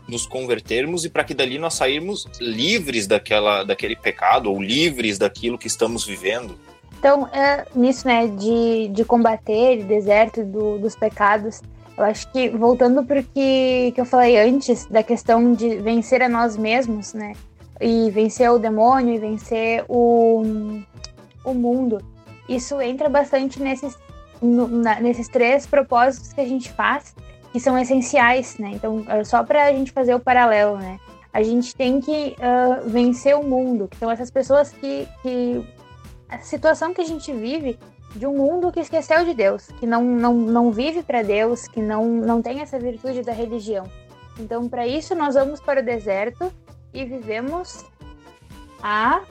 nos 0.08 0.26
convertermos 0.26 1.04
e 1.04 1.08
para 1.08 1.24
que 1.24 1.32
dali 1.32 1.58
nós 1.58 1.74
sairmos 1.74 2.26
livres 2.40 3.06
daquela, 3.06 3.64
daquele 3.64 3.96
pecado 3.96 4.50
ou 4.50 4.60
livres 4.60 5.18
daquilo 5.18 5.58
que 5.58 5.66
estamos 5.66 6.04
vivendo. 6.04 6.58
Então, 6.98 7.28
é, 7.32 7.66
nisso, 7.74 8.06
né, 8.06 8.26
de, 8.26 8.88
de 8.88 9.04
combater 9.04 9.80
o 9.80 9.84
deserto 9.84 10.42
do, 10.42 10.78
dos 10.78 10.96
pecados, 10.96 11.60
eu 11.96 12.04
acho 12.04 12.30
que, 12.32 12.48
voltando 12.50 13.04
para 13.04 13.20
o 13.20 13.22
que, 13.22 13.92
que 13.94 14.00
eu 14.00 14.04
falei 14.04 14.38
antes, 14.38 14.86
da 14.86 15.02
questão 15.02 15.52
de 15.52 15.76
vencer 15.76 16.22
a 16.22 16.28
nós 16.28 16.56
mesmos, 16.56 17.14
né? 17.14 17.34
e 17.80 18.10
vencer 18.10 18.50
o 18.50 18.58
demônio 18.58 19.14
e 19.14 19.18
vencer 19.18 19.84
o, 19.88 20.42
o 21.44 21.54
mundo. 21.54 22.02
Isso 22.48 22.80
entra 22.80 23.08
bastante 23.08 23.60
nesses, 23.60 23.96
no, 24.40 24.68
na, 24.68 25.00
nesses 25.00 25.28
três 25.28 25.66
propósitos 25.66 26.32
que 26.32 26.40
a 26.40 26.46
gente 26.46 26.70
faz, 26.72 27.14
que 27.52 27.60
são 27.60 27.78
essenciais, 27.78 28.58
né? 28.58 28.72
Então, 28.74 29.04
é 29.08 29.24
só 29.24 29.42
para 29.42 29.64
a 29.64 29.72
gente 29.72 29.92
fazer 29.92 30.14
o 30.14 30.20
paralelo, 30.20 30.76
né? 30.76 30.98
A 31.32 31.42
gente 31.42 31.74
tem 31.74 32.00
que 32.00 32.36
uh, 32.38 32.88
vencer 32.88 33.36
o 33.36 33.42
mundo, 33.42 33.88
são 33.98 34.10
essas 34.10 34.30
pessoas 34.30 34.70
que, 34.72 35.08
que. 35.22 35.64
A 36.28 36.38
situação 36.38 36.94
que 36.94 37.00
a 37.00 37.04
gente 37.04 37.32
vive 37.32 37.78
de 38.14 38.26
um 38.26 38.36
mundo 38.36 38.70
que 38.70 38.80
esqueceu 38.80 39.24
de 39.24 39.34
Deus, 39.34 39.66
que 39.78 39.86
não, 39.86 40.04
não, 40.04 40.34
não 40.34 40.70
vive 40.70 41.02
para 41.02 41.22
Deus, 41.22 41.66
que 41.66 41.82
não, 41.82 42.06
não 42.06 42.40
tem 42.40 42.60
essa 42.60 42.78
virtude 42.78 43.22
da 43.22 43.32
religião. 43.32 43.90
Então, 44.38 44.68
para 44.68 44.86
isso, 44.86 45.14
nós 45.14 45.34
vamos 45.34 45.60
para 45.60 45.80
o 45.80 45.84
deserto 45.84 46.52
e 46.92 47.04
vivemos 47.04 47.84
a. 48.82 49.22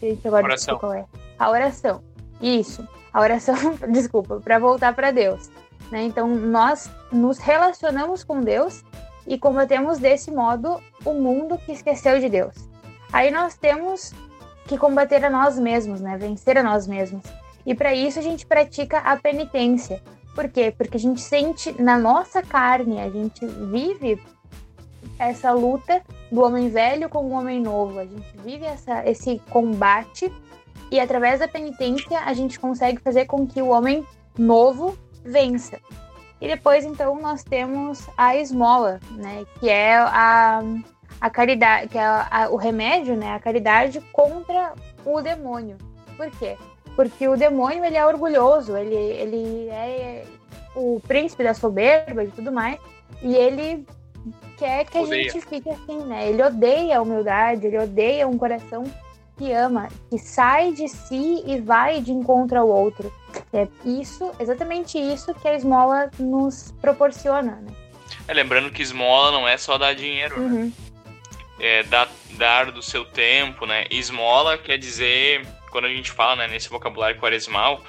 Gente, 0.00 0.26
agora 0.26 0.44
oração. 0.44 0.78
qual 0.78 0.92
é. 0.94 1.04
A 1.38 1.50
oração. 1.50 2.02
Isso. 2.40 2.86
A 3.12 3.20
oração, 3.20 3.56
desculpa, 3.92 4.40
para 4.40 4.58
voltar 4.58 4.94
para 4.94 5.10
Deus. 5.10 5.50
Né? 5.90 6.04
Então, 6.04 6.28
nós 6.28 6.90
nos 7.10 7.38
relacionamos 7.38 8.24
com 8.24 8.40
Deus 8.40 8.82
e 9.26 9.38
combatemos 9.38 9.98
desse 9.98 10.30
modo 10.30 10.80
o 11.04 11.12
mundo 11.12 11.58
que 11.58 11.72
esqueceu 11.72 12.18
de 12.18 12.28
Deus. 12.28 12.54
Aí 13.12 13.30
nós 13.30 13.54
temos 13.56 14.12
que 14.66 14.78
combater 14.78 15.24
a 15.24 15.30
nós 15.30 15.58
mesmos, 15.58 16.00
né? 16.00 16.16
Vencer 16.16 16.56
a 16.58 16.62
nós 16.62 16.86
mesmos. 16.86 17.22
E 17.64 17.74
para 17.74 17.94
isso 17.94 18.18
a 18.18 18.22
gente 18.22 18.46
pratica 18.46 18.98
a 18.98 19.16
penitência. 19.16 20.02
Por 20.34 20.48
quê? 20.48 20.74
Porque 20.76 20.96
a 20.96 21.00
gente 21.00 21.20
sente 21.20 21.80
na 21.80 21.98
nossa 21.98 22.42
carne, 22.42 23.00
a 23.00 23.10
gente 23.10 23.44
vive 23.46 24.20
essa 25.18 25.52
luta 25.52 26.02
do 26.30 26.42
homem 26.42 26.68
velho 26.68 27.08
com 27.08 27.24
o 27.24 27.32
homem 27.32 27.60
novo. 27.60 27.98
A 27.98 28.04
gente 28.04 28.36
vive 28.38 28.64
essa, 28.64 29.08
esse 29.08 29.40
combate 29.50 30.32
e 30.90 30.98
através 30.98 31.40
da 31.40 31.48
penitência 31.48 32.20
a 32.20 32.32
gente 32.32 32.58
consegue 32.58 33.00
fazer 33.00 33.26
com 33.26 33.46
que 33.46 33.60
o 33.62 33.68
homem 33.68 34.06
novo 34.36 34.96
vença. 35.24 35.78
E 36.40 36.48
depois 36.48 36.84
então 36.84 37.20
nós 37.20 37.44
temos 37.44 38.08
a 38.16 38.36
esmola, 38.36 38.98
né, 39.12 39.44
que 39.60 39.68
é 39.68 39.96
a, 39.96 40.60
a 41.22 41.30
caridade, 41.30 41.86
que 41.86 41.96
é 41.96 42.04
a, 42.04 42.48
o 42.50 42.56
remédio, 42.56 43.14
né, 43.16 43.32
a 43.32 43.38
caridade 43.38 44.00
contra 44.12 44.72
o 45.04 45.20
demônio. 45.20 45.78
Por 46.16 46.28
quê? 46.32 46.56
Porque 46.96 47.28
o 47.28 47.36
demônio 47.36 47.84
ele 47.84 47.96
é 47.96 48.04
orgulhoso, 48.04 48.76
ele, 48.76 48.96
ele 48.96 49.68
é 49.68 50.24
o 50.74 51.00
príncipe 51.06 51.44
da 51.44 51.54
soberba 51.54 52.24
e 52.24 52.28
tudo 52.28 52.50
mais, 52.50 52.76
e 53.22 53.36
ele 53.36 53.86
quer 54.58 54.84
que 54.84 54.98
a 54.98 55.02
Odeia. 55.02 55.30
gente 55.30 55.46
fique 55.46 55.70
assim, 55.70 55.98
né? 56.06 56.28
Ele 56.28 56.42
odeia 56.42 56.98
a 56.98 57.02
humildade, 57.02 57.68
ele 57.68 57.78
odeia 57.78 58.26
um 58.26 58.36
coração 58.36 58.82
que 59.38 59.52
ama, 59.52 59.88
que 60.10 60.18
sai 60.18 60.72
de 60.72 60.88
si 60.88 61.44
e 61.46 61.60
vai 61.60 62.00
de 62.00 62.10
encontro 62.10 62.58
ao 62.58 62.68
outro. 62.68 63.12
É 63.52 63.68
isso, 63.84 64.32
exatamente 64.40 64.98
isso 64.98 65.32
que 65.34 65.46
a 65.46 65.54
esmola 65.54 66.10
nos 66.18 66.74
proporciona, 66.80 67.60
né? 67.62 67.72
É, 68.26 68.34
lembrando 68.34 68.72
que 68.72 68.82
esmola 68.82 69.30
não 69.30 69.46
é 69.46 69.56
só 69.56 69.78
dar 69.78 69.94
dinheiro, 69.94 70.40
né? 70.40 70.72
É 71.62 71.84
dar, 71.84 72.10
dar 72.32 72.70
do 72.72 72.82
seu 72.82 73.04
tempo, 73.04 73.64
né? 73.64 73.86
Esmola 73.90 74.58
quer 74.58 74.76
dizer, 74.76 75.46
quando 75.70 75.86
a 75.86 75.88
gente 75.88 76.10
fala 76.10 76.36
né, 76.36 76.48
nesse 76.48 76.68
vocabulário 76.68 77.18
quaresmal, 77.18 77.82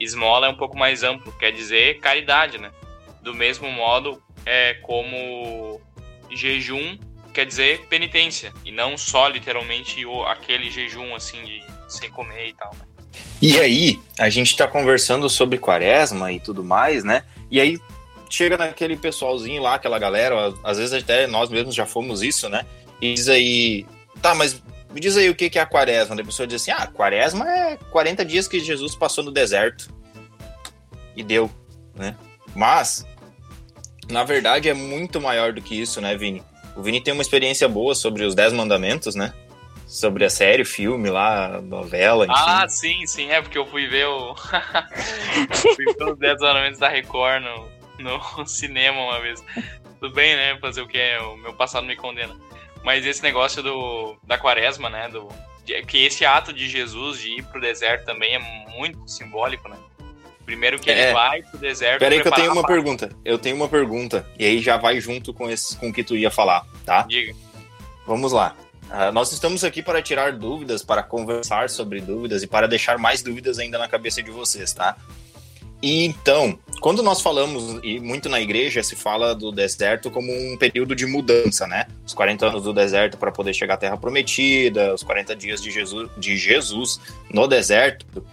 esmola 0.00 0.46
é 0.46 0.50
um 0.50 0.56
pouco 0.56 0.76
mais 0.76 1.02
amplo, 1.02 1.30
quer 1.38 1.52
dizer 1.52 2.00
caridade, 2.00 2.58
né? 2.58 2.72
Do 3.22 3.34
mesmo 3.34 3.70
modo 3.70 4.22
é 4.46 4.74
como 4.82 5.80
jejum 6.30 6.98
quer 7.38 7.44
dizer 7.46 7.86
penitência, 7.88 8.52
e 8.64 8.72
não 8.72 8.98
só 8.98 9.28
literalmente 9.28 10.04
o, 10.04 10.24
aquele 10.24 10.70
jejum 10.70 11.14
assim 11.14 11.44
de 11.44 11.62
sem 11.88 12.10
comer 12.10 12.48
e 12.48 12.52
tal. 12.54 12.74
né? 12.74 12.80
E 13.40 13.60
aí, 13.60 14.00
a 14.18 14.28
gente 14.28 14.56
tá 14.56 14.66
conversando 14.66 15.28
sobre 15.30 15.56
quaresma 15.56 16.32
e 16.32 16.40
tudo 16.40 16.64
mais, 16.64 17.04
né? 17.04 17.22
E 17.48 17.60
aí 17.60 17.78
chega 18.28 18.56
naquele 18.56 18.96
pessoalzinho 18.96 19.62
lá, 19.62 19.74
aquela 19.74 19.98
galera, 19.98 20.54
às 20.62 20.78
vezes 20.78 20.92
até 20.92 21.26
nós 21.26 21.50
mesmos 21.50 21.74
já 21.74 21.86
fomos 21.86 22.22
isso, 22.22 22.48
né? 22.48 22.64
E 23.00 23.14
diz 23.14 23.28
aí, 23.28 23.86
tá, 24.20 24.34
mas 24.34 24.62
me 24.92 25.00
diz 25.00 25.16
aí 25.16 25.28
o 25.28 25.34
que 25.34 25.58
é 25.58 25.62
a 25.62 25.66
quaresma. 25.66 26.14
A 26.14 26.24
pessoa 26.24 26.46
diz 26.46 26.62
assim, 26.62 26.70
ah, 26.70 26.86
quaresma 26.86 27.50
é 27.50 27.76
40 27.90 28.24
dias 28.24 28.48
que 28.48 28.60
Jesus 28.60 28.94
passou 28.94 29.22
no 29.22 29.30
deserto. 29.30 29.92
E 31.14 31.22
deu, 31.22 31.50
né? 31.94 32.16
Mas, 32.54 33.04
na 34.10 34.24
verdade, 34.24 34.68
é 34.68 34.74
muito 34.74 35.20
maior 35.20 35.52
do 35.52 35.60
que 35.60 35.80
isso, 35.80 36.00
né, 36.00 36.16
Vini? 36.16 36.42
O 36.76 36.82
Vini 36.82 37.00
tem 37.00 37.12
uma 37.12 37.22
experiência 37.22 37.68
boa 37.68 37.94
sobre 37.94 38.24
os 38.24 38.34
Dez 38.34 38.52
Mandamentos, 38.52 39.14
né? 39.14 39.32
Sobre 39.86 40.24
a 40.24 40.30
série, 40.30 40.64
filme 40.64 41.10
lá, 41.10 41.60
novela, 41.62 42.24
enfim. 42.24 42.34
Ah, 42.36 42.68
sim, 42.68 43.06
sim, 43.06 43.30
é 43.30 43.40
porque 43.40 43.56
eu 43.56 43.66
fui 43.66 43.86
ver 43.88 44.06
o. 44.06 44.34
fui 45.74 45.84
ver 45.86 46.04
os 46.12 46.18
10 46.18 46.42
ornamentos 46.42 46.78
da 46.78 46.88
Record 46.88 47.42
no, 47.42 47.77
no 47.98 48.20
cinema 48.46 49.00
uma 49.00 49.20
vez. 49.20 49.42
Tudo 50.00 50.14
bem, 50.14 50.36
né? 50.36 50.58
Fazer 50.60 50.82
o 50.82 50.88
que? 50.88 51.16
O 51.18 51.36
meu 51.36 51.52
passado 51.54 51.86
me 51.86 51.96
condena. 51.96 52.34
Mas 52.84 53.04
esse 53.04 53.22
negócio 53.22 53.62
do, 53.62 54.16
da 54.24 54.38
quaresma, 54.38 54.88
né? 54.88 55.08
Do, 55.08 55.28
que 55.86 56.04
esse 56.06 56.24
ato 56.24 56.52
de 56.52 56.68
Jesus 56.68 57.20
de 57.20 57.38
ir 57.38 57.44
pro 57.44 57.60
deserto 57.60 58.04
também 58.04 58.34
é 58.34 58.38
muito 58.76 59.06
simbólico, 59.08 59.68
né? 59.68 59.76
Primeiro 60.44 60.78
que 60.78 60.88
ele 60.88 61.00
É. 61.00 61.12
vai 61.12 61.42
pro 61.42 61.58
deserto. 61.58 61.98
Peraí 61.98 62.22
que 62.22 62.28
eu 62.28 62.32
tenho 62.32 62.52
uma 62.52 62.66
pergunta. 62.66 63.10
Eu 63.22 63.38
tenho 63.38 63.54
uma 63.54 63.68
pergunta. 63.68 64.26
E 64.38 64.46
aí 64.46 64.60
já 64.60 64.78
vai 64.78 64.98
junto 64.98 65.34
com, 65.34 65.50
esse, 65.50 65.76
com 65.76 65.90
o 65.90 65.92
que 65.92 66.02
tu 66.02 66.16
ia 66.16 66.30
falar, 66.30 66.64
tá? 66.86 67.02
Diga. 67.02 67.34
Vamos 68.06 68.32
lá. 68.32 68.56
Ah, 68.90 69.12
nós 69.12 69.30
estamos 69.32 69.62
aqui 69.64 69.82
para 69.82 70.00
tirar 70.00 70.32
dúvidas, 70.32 70.82
para 70.82 71.02
conversar 71.02 71.68
sobre 71.68 72.00
dúvidas 72.00 72.42
e 72.42 72.46
para 72.46 72.66
deixar 72.66 72.96
mais 72.96 73.22
dúvidas 73.22 73.58
ainda 73.58 73.76
na 73.76 73.86
cabeça 73.86 74.22
de 74.22 74.30
vocês, 74.30 74.72
tá? 74.72 74.96
E 75.80 76.04
então, 76.04 76.58
quando 76.80 77.02
nós 77.02 77.20
falamos, 77.20 77.78
e 77.82 78.00
muito 78.00 78.28
na 78.28 78.40
igreja 78.40 78.82
se 78.82 78.96
fala 78.96 79.34
do 79.34 79.52
deserto 79.52 80.10
como 80.10 80.32
um 80.32 80.56
período 80.56 80.94
de 80.94 81.06
mudança, 81.06 81.66
né? 81.66 81.86
Os 82.04 82.14
40 82.14 82.46
anos 82.46 82.64
do 82.64 82.72
deserto 82.72 83.16
para 83.16 83.30
poder 83.30 83.54
chegar 83.54 83.74
à 83.74 83.76
Terra 83.76 83.96
Prometida, 83.96 84.94
os 84.94 85.02
40 85.02 85.36
dias 85.36 85.62
de 85.62 85.70
Jesus, 85.70 86.10
de 86.16 86.36
Jesus 86.36 87.00
no 87.32 87.46
deserto. 87.46 88.24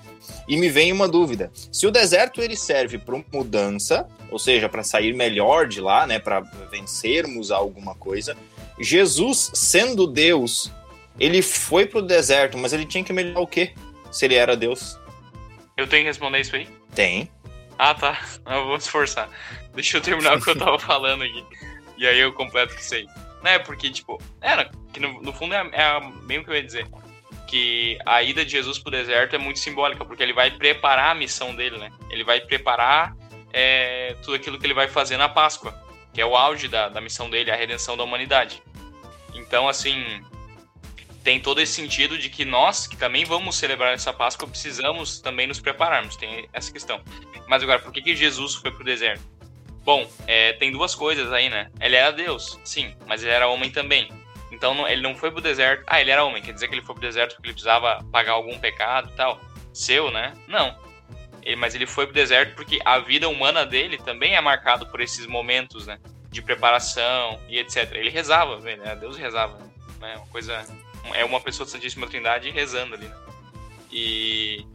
E 0.47 0.57
me 0.57 0.69
vem 0.69 0.91
uma 0.91 1.07
dúvida: 1.07 1.51
se 1.71 1.85
o 1.85 1.91
deserto 1.91 2.41
ele 2.41 2.55
serve 2.55 2.97
para 2.97 3.23
mudança, 3.31 4.07
ou 4.31 4.39
seja, 4.39 4.67
para 4.67 4.83
sair 4.83 5.13
melhor 5.13 5.67
de 5.67 5.81
lá, 5.81 6.05
né, 6.07 6.19
para 6.19 6.41
vencermos 6.71 7.51
alguma 7.51 7.95
coisa, 7.95 8.35
Jesus, 8.79 9.51
sendo 9.53 10.07
Deus, 10.07 10.71
ele 11.19 11.41
foi 11.41 11.85
pro 11.85 12.01
deserto, 12.01 12.57
mas 12.57 12.73
ele 12.73 12.85
tinha 12.85 13.03
que 13.03 13.13
melhorar 13.13 13.39
o 13.39 13.47
quê? 13.47 13.73
Se 14.11 14.25
ele 14.25 14.35
era 14.35 14.55
Deus? 14.55 14.99
Eu 15.77 15.87
tenho 15.87 16.03
que 16.03 16.09
responder 16.09 16.41
isso 16.41 16.55
aí? 16.55 16.67
Tem. 16.93 17.29
Ah, 17.77 17.93
tá. 17.93 18.19
Eu 18.45 18.65
vou 18.65 18.77
esforçar. 18.77 19.29
Deixa 19.73 19.97
eu 19.97 20.01
terminar 20.01 20.37
o 20.37 20.41
que 20.41 20.49
eu 20.49 20.57
tava 20.57 20.79
falando 20.79 21.23
aqui. 21.23 21.43
E 21.97 22.07
aí 22.07 22.19
eu 22.19 22.33
completo 22.33 22.75
que 22.75 22.83
sei. 22.83 23.07
Né, 23.41 23.59
porque, 23.59 23.89
tipo, 23.91 24.19
era, 24.41 24.71
que 24.91 24.99
no, 24.99 25.21
no 25.21 25.31
fundo 25.31 25.53
é, 25.53 25.69
é 25.71 25.99
bem 26.23 26.39
o 26.39 26.43
que 26.43 26.49
eu 26.49 26.55
ia 26.55 26.63
dizer. 26.63 26.87
Que 27.47 27.97
a 28.05 28.23
ida 28.23 28.43
de 28.43 28.51
Jesus 28.51 28.79
pro 28.79 28.91
deserto 28.91 29.35
é 29.35 29.37
muito 29.37 29.59
simbólica, 29.59 30.03
porque 30.03 30.23
ele 30.23 30.33
vai 30.33 30.49
preparar 30.49 31.11
a 31.11 31.15
missão 31.15 31.55
dele, 31.55 31.77
né? 31.77 31.91
Ele 32.09 32.23
vai 32.23 32.41
preparar 32.41 33.15
é, 33.53 34.15
tudo 34.23 34.35
aquilo 34.35 34.57
que 34.57 34.65
ele 34.65 34.73
vai 34.73 34.87
fazer 34.87 35.17
na 35.17 35.29
Páscoa, 35.29 35.73
que 36.11 36.19
é 36.19 36.25
o 36.25 36.35
auge 36.35 36.67
da, 36.67 36.89
da 36.89 36.99
missão 36.99 37.29
dele, 37.29 37.51
a 37.51 37.55
redenção 37.55 37.95
da 37.95 38.03
humanidade. 38.03 38.63
Então, 39.33 39.69
assim, 39.69 40.23
tem 41.25 41.39
todo 41.39 41.59
esse 41.59 41.73
sentido 41.73 42.19
de 42.19 42.29
que 42.29 42.45
nós, 42.45 42.85
que 42.85 42.95
também 42.95 43.25
vamos 43.25 43.55
celebrar 43.57 43.91
essa 43.95 44.13
Páscoa, 44.13 44.47
precisamos 44.47 45.19
também 45.19 45.47
nos 45.47 45.59
prepararmos. 45.59 46.15
Tem 46.15 46.47
essa 46.53 46.71
questão. 46.71 47.01
Mas 47.47 47.63
agora, 47.63 47.79
por 47.79 47.91
que, 47.91 47.99
que 47.99 48.15
Jesus 48.15 48.53
foi 48.53 48.69
pro 48.71 48.83
deserto? 48.83 49.23
Bom, 49.83 50.07
é, 50.27 50.53
tem 50.53 50.71
duas 50.71 50.93
coisas 50.93 51.33
aí, 51.33 51.49
né? 51.49 51.71
Ele 51.81 51.95
era 51.95 52.11
Deus, 52.11 52.59
sim, 52.63 52.95
mas 53.07 53.23
ele 53.23 53.31
era 53.31 53.47
homem 53.47 53.71
também. 53.71 54.07
Então 54.51 54.75
não- 54.75 54.87
ele 54.87 55.01
não 55.01 55.15
foi 55.15 55.31
pro 55.31 55.41
deserto. 55.41 55.83
Ah, 55.87 55.99
ele 55.99 56.11
era 56.11 56.23
homem, 56.23 56.43
quer 56.43 56.53
dizer 56.53 56.67
que 56.67 56.75
ele 56.75 56.83
foi 56.85 56.93
pro 56.93 57.01
deserto 57.01 57.33
porque 57.35 57.47
ele 57.47 57.53
precisava 57.53 58.03
pagar 58.11 58.33
algum 58.33 58.57
pecado 58.59 59.09
e 59.11 59.15
tal. 59.15 59.41
Seu, 59.73 60.11
né? 60.11 60.31
Não. 60.47 60.77
Ele- 61.41 61.55
mas 61.55 61.73
ele 61.73 61.87
foi 61.87 62.05
pro 62.05 62.13
deserto 62.13 62.55
porque 62.55 62.79
a 62.85 62.99
vida 62.99 63.27
humana 63.27 63.65
dele 63.65 63.97
também 63.97 64.35
é 64.35 64.41
marcada 64.41 64.85
por 64.85 65.01
esses 65.01 65.25
momentos, 65.25 65.87
né? 65.87 65.99
De 66.29 66.39
preparação 66.41 67.39
e 67.49 67.57
etc. 67.57 67.91
Ele 67.95 68.11
rezava, 68.11 68.59
velho, 68.59 68.83
né? 68.83 68.95
Deus 68.95 69.17
rezava, 69.17 69.57
né? 69.99 70.15
Uma 70.17 70.27
coisa. 70.27 70.63
É 71.13 71.23
uma 71.23 71.39
pessoa 71.39 71.65
da 71.65 71.71
Santíssima 71.71 72.07
Trindade 72.07 72.49
rezando 72.49 72.95
ali, 72.95 73.07
né? 73.07 73.15
E. 73.91 74.65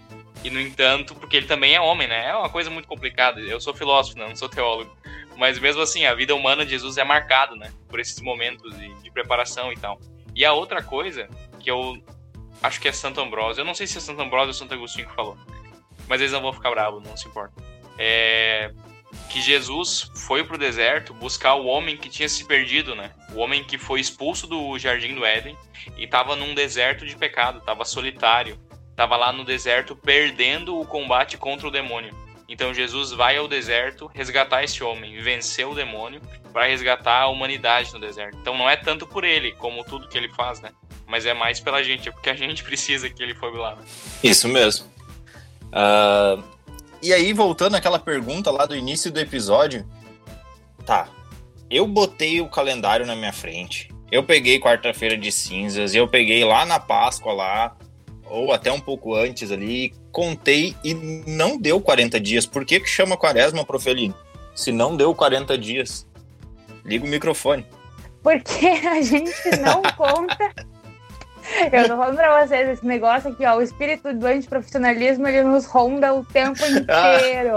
E, 0.42 0.48
no 0.48 0.58
entanto, 0.58 1.14
porque 1.14 1.36
ele 1.36 1.46
também 1.46 1.74
é 1.74 1.80
homem, 1.80 2.08
né? 2.08 2.28
É 2.28 2.34
uma 2.34 2.48
coisa 2.48 2.70
muito 2.70 2.88
complicada. 2.88 3.40
Eu 3.40 3.60
sou 3.60 3.74
filósofo, 3.74 4.18
né? 4.18 4.26
não 4.26 4.34
sou 4.34 4.48
teólogo. 4.48 4.96
Mas 5.36 5.58
mesmo 5.58 5.82
assim, 5.82 6.06
a 6.06 6.14
vida 6.14 6.34
humana 6.34 6.64
de 6.64 6.70
Jesus 6.70 6.96
é 6.96 7.04
marcada, 7.04 7.54
né? 7.56 7.70
Por 7.88 8.00
esses 8.00 8.18
momentos 8.20 8.74
de, 8.78 8.88
de 9.02 9.10
preparação 9.10 9.70
e 9.70 9.76
tal. 9.76 10.00
E 10.34 10.42
a 10.42 10.54
outra 10.54 10.82
coisa, 10.82 11.28
que 11.58 11.70
eu 11.70 12.02
acho 12.62 12.80
que 12.80 12.88
é 12.88 12.92
Santo 12.92 13.20
Ambrósio. 13.20 13.60
Eu 13.60 13.64
não 13.66 13.74
sei 13.74 13.86
se 13.86 13.98
é 13.98 14.00
Santo 14.00 14.22
Ambrósio 14.22 14.48
ou 14.48 14.54
Santo 14.54 14.74
Agostinho 14.74 15.08
que 15.08 15.14
falou. 15.14 15.36
Mas 16.08 16.20
eles 16.20 16.32
não 16.32 16.40
vão 16.40 16.52
ficar 16.52 16.70
bravos, 16.70 17.02
não 17.02 17.16
se 17.16 17.28
importa. 17.28 17.54
É, 17.98 18.72
que 19.28 19.40
Jesus 19.40 20.10
foi 20.14 20.44
pro 20.44 20.58
deserto 20.58 21.14
buscar 21.14 21.54
o 21.54 21.66
homem 21.66 21.96
que 21.96 22.08
tinha 22.08 22.28
se 22.28 22.44
perdido, 22.44 22.94
né? 22.94 23.12
O 23.32 23.38
homem 23.38 23.62
que 23.64 23.78
foi 23.78 24.00
expulso 24.00 24.46
do 24.46 24.78
jardim 24.78 25.14
do 25.14 25.24
Éden 25.24 25.56
e 25.96 26.04
estava 26.04 26.36
num 26.36 26.54
deserto 26.54 27.06
de 27.06 27.16
pecado, 27.16 27.58
estava 27.58 27.84
solitário, 27.84 28.58
estava 28.90 29.16
lá 29.16 29.32
no 29.32 29.44
deserto 29.44 29.96
perdendo 29.96 30.78
o 30.78 30.84
combate 30.84 31.36
contra 31.36 31.68
o 31.68 31.70
demônio. 31.70 32.14
Então 32.48 32.74
Jesus 32.74 33.12
vai 33.12 33.36
ao 33.36 33.46
deserto 33.46 34.10
resgatar 34.12 34.64
esse 34.64 34.82
homem, 34.82 35.22
vencer 35.22 35.66
o 35.66 35.74
demônio 35.74 36.20
para 36.52 36.66
resgatar 36.66 37.20
a 37.20 37.28
humanidade 37.28 37.92
no 37.92 38.00
deserto. 38.00 38.36
Então 38.38 38.58
não 38.58 38.68
é 38.68 38.76
tanto 38.76 39.06
por 39.06 39.22
ele, 39.22 39.52
como 39.52 39.84
tudo 39.84 40.08
que 40.08 40.18
ele 40.18 40.28
faz, 40.30 40.60
né? 40.60 40.70
Mas 41.06 41.24
é 41.26 41.32
mais 41.32 41.60
pela 41.60 41.80
gente, 41.82 42.08
é 42.08 42.12
porque 42.12 42.28
a 42.28 42.34
gente 42.34 42.62
precisa 42.64 43.08
que 43.08 43.22
ele 43.22 43.34
foi 43.34 43.56
lá. 43.56 43.76
Né? 43.76 43.82
Isso 44.24 44.48
mesmo. 44.48 44.86
Uh, 45.68 46.42
e 47.02 47.12
aí, 47.12 47.32
voltando 47.32 47.76
àquela 47.76 47.98
pergunta 47.98 48.50
lá 48.50 48.66
do 48.66 48.76
início 48.76 49.10
do 49.10 49.18
episódio, 49.18 49.86
tá. 50.84 51.08
Eu 51.70 51.86
botei 51.86 52.40
o 52.40 52.48
calendário 52.48 53.06
na 53.06 53.14
minha 53.14 53.32
frente. 53.32 53.90
Eu 54.10 54.24
peguei 54.24 54.58
quarta-feira 54.58 55.16
de 55.16 55.30
cinzas, 55.30 55.94
eu 55.94 56.08
peguei 56.08 56.44
lá 56.44 56.66
na 56.66 56.80
Páscoa 56.80 57.32
lá, 57.32 57.76
ou 58.28 58.52
até 58.52 58.72
um 58.72 58.80
pouco 58.80 59.14
antes 59.14 59.50
ali, 59.50 59.94
contei 60.12 60.74
e 60.84 60.94
não 60.94 61.56
deu 61.56 61.80
40 61.80 62.18
dias. 62.20 62.44
Por 62.44 62.64
que, 62.64 62.80
que 62.80 62.88
chama 62.88 63.16
quaresma, 63.16 63.64
Profelino? 63.64 64.14
Se 64.54 64.72
não 64.72 64.96
deu 64.96 65.14
40 65.14 65.56
dias. 65.56 66.06
Liga 66.84 67.04
o 67.04 67.08
microfone. 67.08 67.64
Porque 68.22 68.66
a 68.66 69.00
gente 69.00 69.56
não 69.60 69.80
conta 69.96 70.52
eu 71.72 71.88
tô 71.88 71.96
falando 71.96 72.16
pra 72.16 72.46
vocês, 72.46 72.68
esse 72.68 72.86
negócio 72.86 73.30
aqui, 73.30 73.44
ó, 73.44 73.56
o 73.56 73.62
espírito 73.62 74.12
do 74.14 74.26
antiprofissionalismo, 74.26 75.26
ele 75.26 75.42
nos 75.42 75.66
ronda 75.66 76.14
o 76.14 76.24
tempo 76.24 76.62
inteiro. 76.66 77.56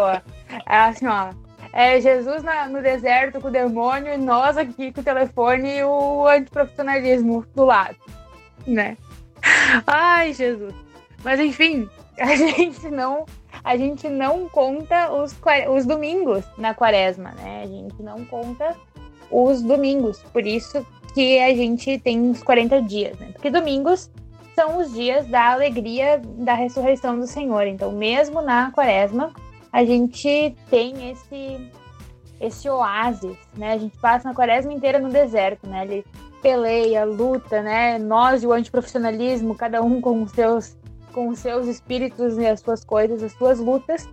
É 0.66 0.78
assim, 0.78 1.08
ó, 1.08 1.30
é 1.74 2.00
Jesus 2.00 2.44
na, 2.44 2.68
no 2.68 2.82
deserto 2.82 3.42
com 3.42 3.48
o 3.48 3.52
demônio 3.52 4.14
e 4.14 4.18
nós 4.18 4.58
aqui 4.58 4.92
com 4.92 5.02
o 5.02 5.04
telefone 5.04 5.78
e 5.78 5.84
o 5.84 6.28
antiprofissionalismo 6.28 7.46
do 7.56 7.66
lado, 7.66 7.98
né? 8.66 8.98
Ai, 9.88 10.34
Jesus. 10.34 10.74
Mas 11.24 11.40
enfim, 11.40 11.90
a 12.20 12.36
gente 12.36 12.90
não 12.90 13.26
a 13.64 13.78
gente 13.78 14.10
não 14.10 14.50
conta 14.50 15.12
os, 15.12 15.36
os 15.70 15.86
domingos 15.86 16.44
na 16.58 16.74
quaresma, 16.74 17.32
né? 17.32 17.62
A 17.64 17.68
gente 17.68 18.02
não 18.04 18.26
conta 18.26 18.76
os 19.32 19.62
domingos. 19.62 20.22
Por 20.34 20.46
isso 20.46 20.86
que 21.14 21.40
a 21.40 21.54
gente 21.54 21.98
tem 22.00 22.20
uns 22.20 22.42
40 22.42 22.82
dias, 22.82 23.18
né? 23.20 23.30
Porque 23.34 23.50
domingos 23.50 24.10
são 24.56 24.78
os 24.78 24.94
dias 24.94 25.28
da 25.28 25.52
alegria 25.52 26.22
da 26.38 26.54
ressurreição 26.54 27.20
do 27.20 27.28
Senhor. 27.28 27.66
Então, 27.68 27.92
mesmo 27.92 28.42
na 28.42 28.72
quaresma, 28.72 29.32
a 29.72 29.84
gente 29.84 30.56
tem 30.70 31.12
esse 31.12 31.72
esse 32.40 32.70
oásis, 32.70 33.38
né? 33.56 33.74
A 33.74 33.78
gente 33.78 33.98
passa 34.00 34.28
na 34.28 34.36
quaresma 34.36 34.74
inteira 34.74 35.00
no 35.00 35.10
deserto, 35.10 35.66
né? 35.68 35.86
Ele 35.86 36.06
peleia, 36.42 37.06
luta, 37.06 37.62
né? 37.62 37.98
Nós 37.98 38.44
e 38.44 38.48
o 38.48 38.52
antiprofissionalismo, 38.52 39.56
cada 39.56 39.82
um 39.82 40.02
com 40.02 40.24
os 40.24 40.32
seus 40.32 40.78
com 41.14 41.30
os 41.30 41.40
seus 41.40 41.68
espíritos 41.68 42.38
e 42.38 42.46
as 42.46 42.60
suas 42.60 42.84
coisas, 42.84 43.24
as 43.24 43.32
suas 43.34 43.60
lutas. 43.60 44.10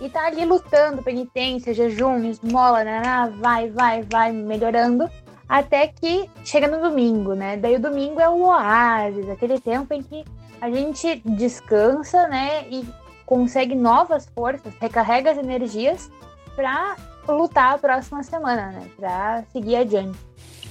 E 0.00 0.08
tá 0.08 0.26
ali 0.26 0.46
lutando, 0.46 1.02
penitência, 1.02 1.74
jejum, 1.74 2.24
esmola, 2.24 2.82
né? 2.82 3.02
vai, 3.38 3.68
vai, 3.68 4.02
vai, 4.02 4.32
melhorando 4.32 5.10
até 5.50 5.88
que 5.88 6.30
chega 6.44 6.68
no 6.68 6.80
domingo, 6.80 7.34
né? 7.34 7.56
Daí 7.56 7.74
o 7.74 7.80
domingo 7.80 8.20
é 8.20 8.28
o 8.28 8.44
oásis, 8.44 9.28
aquele 9.28 9.58
tempo 9.58 9.92
em 9.92 10.00
que 10.00 10.24
a 10.60 10.70
gente 10.70 11.20
descansa, 11.24 12.28
né? 12.28 12.68
E 12.70 12.86
consegue 13.26 13.74
novas 13.74 14.28
forças, 14.32 14.72
recarrega 14.80 15.32
as 15.32 15.38
energias 15.38 16.08
para 16.54 16.96
lutar 17.28 17.74
a 17.74 17.78
próxima 17.78 18.22
semana, 18.22 18.68
né? 18.68 18.88
Para 18.96 19.42
seguir 19.52 19.74
adiante. 19.74 20.16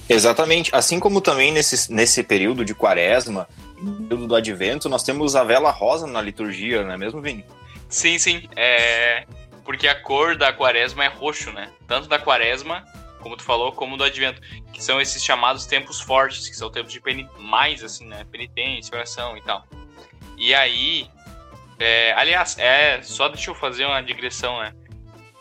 Exatamente. 0.08 0.74
Assim 0.74 0.98
como 0.98 1.20
também 1.20 1.52
nesse, 1.52 1.92
nesse 1.92 2.22
período 2.22 2.64
de 2.64 2.74
quaresma, 2.74 3.46
período 4.08 4.28
do 4.28 4.34
advento, 4.34 4.88
nós 4.88 5.02
temos 5.02 5.36
a 5.36 5.44
vela 5.44 5.70
rosa 5.70 6.06
na 6.06 6.22
liturgia, 6.22 6.82
não 6.82 6.92
é 6.92 6.96
mesmo, 6.96 7.20
Vini? 7.20 7.44
Sim, 7.86 8.18
sim. 8.18 8.48
É... 8.56 9.26
Porque 9.62 9.86
a 9.86 9.94
cor 9.94 10.38
da 10.38 10.54
quaresma 10.54 11.04
é 11.04 11.08
roxo, 11.08 11.52
né? 11.52 11.68
Tanto 11.86 12.08
da 12.08 12.18
quaresma 12.18 12.82
como 13.20 13.36
tu 13.36 13.42
falou, 13.44 13.72
como 13.72 13.96
do 13.96 14.04
advento, 14.04 14.40
que 14.72 14.82
são 14.82 15.00
esses 15.00 15.22
chamados 15.22 15.66
tempos 15.66 16.00
fortes, 16.00 16.48
que 16.48 16.56
são 16.56 16.70
tempos 16.70 16.92
de 16.92 17.00
mais, 17.38 17.84
assim, 17.84 18.06
né? 18.06 18.24
Penitência, 18.30 18.94
oração 18.94 19.36
e 19.36 19.42
tal. 19.42 19.66
E 20.36 20.54
aí, 20.54 21.08
é, 21.78 22.12
aliás, 22.12 22.58
é, 22.58 23.00
só 23.02 23.28
deixa 23.28 23.50
eu 23.50 23.54
fazer 23.54 23.84
uma 23.84 24.02
digressão, 24.02 24.60
né? 24.60 24.74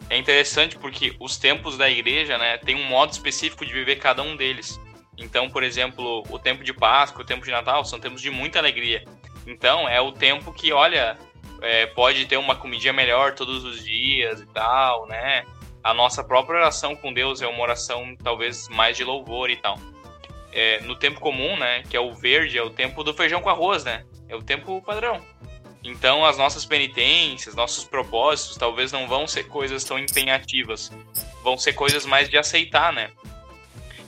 É 0.09 0.17
interessante 0.17 0.77
porque 0.77 1.15
os 1.19 1.37
tempos 1.37 1.77
da 1.77 1.89
igreja, 1.89 2.37
né, 2.37 2.57
tem 2.57 2.75
um 2.75 2.83
modo 2.83 3.11
específico 3.11 3.63
de 3.65 3.71
viver 3.71 3.97
cada 3.97 4.23
um 4.23 4.35
deles. 4.35 4.79
Então, 5.17 5.49
por 5.49 5.63
exemplo, 5.63 6.23
o 6.29 6.39
tempo 6.39 6.63
de 6.63 6.73
Páscoa, 6.73 7.21
o 7.21 7.25
tempo 7.25 7.45
de 7.45 7.51
Natal, 7.51 7.85
são 7.85 7.99
tempos 7.99 8.21
de 8.21 8.31
muita 8.31 8.57
alegria. 8.57 9.05
Então, 9.45 9.87
é 9.87 10.01
o 10.01 10.11
tempo 10.11 10.51
que, 10.51 10.71
olha, 10.71 11.17
é, 11.61 11.85
pode 11.87 12.25
ter 12.25 12.37
uma 12.37 12.55
comidinha 12.55 12.93
melhor 12.93 13.35
todos 13.35 13.63
os 13.63 13.83
dias 13.83 14.41
e 14.41 14.45
tal, 14.47 15.05
né? 15.07 15.45
A 15.83 15.93
nossa 15.93 16.23
própria 16.23 16.59
oração 16.59 16.95
com 16.95 17.13
Deus 17.13 17.41
é 17.41 17.47
uma 17.47 17.61
oração 17.61 18.15
talvez 18.23 18.67
mais 18.69 18.97
de 18.97 19.03
louvor 19.03 19.49
e 19.49 19.55
tal. 19.55 19.79
É, 20.51 20.81
no 20.81 20.95
tempo 20.95 21.19
comum, 21.19 21.55
né, 21.57 21.83
que 21.89 21.95
é 21.95 21.99
o 21.99 22.13
verde, 22.13 22.57
é 22.57 22.63
o 22.63 22.69
tempo 22.69 23.03
do 23.03 23.13
feijão 23.13 23.41
com 23.41 23.49
arroz, 23.49 23.83
né? 23.83 24.05
É 24.27 24.35
o 24.35 24.41
tempo 24.41 24.81
padrão. 24.81 25.23
Então, 25.83 26.25
as 26.25 26.37
nossas 26.37 26.65
penitências, 26.65 27.55
nossos 27.55 27.85
propósitos, 27.85 28.57
talvez 28.57 28.91
não 28.91 29.07
vão 29.07 29.27
ser 29.27 29.43
coisas 29.45 29.83
tão 29.83 29.97
empenhativas. 29.97 30.91
Vão 31.43 31.57
ser 31.57 31.73
coisas 31.73 32.05
mais 32.05 32.29
de 32.29 32.37
aceitar, 32.37 32.91
né? 32.91 33.11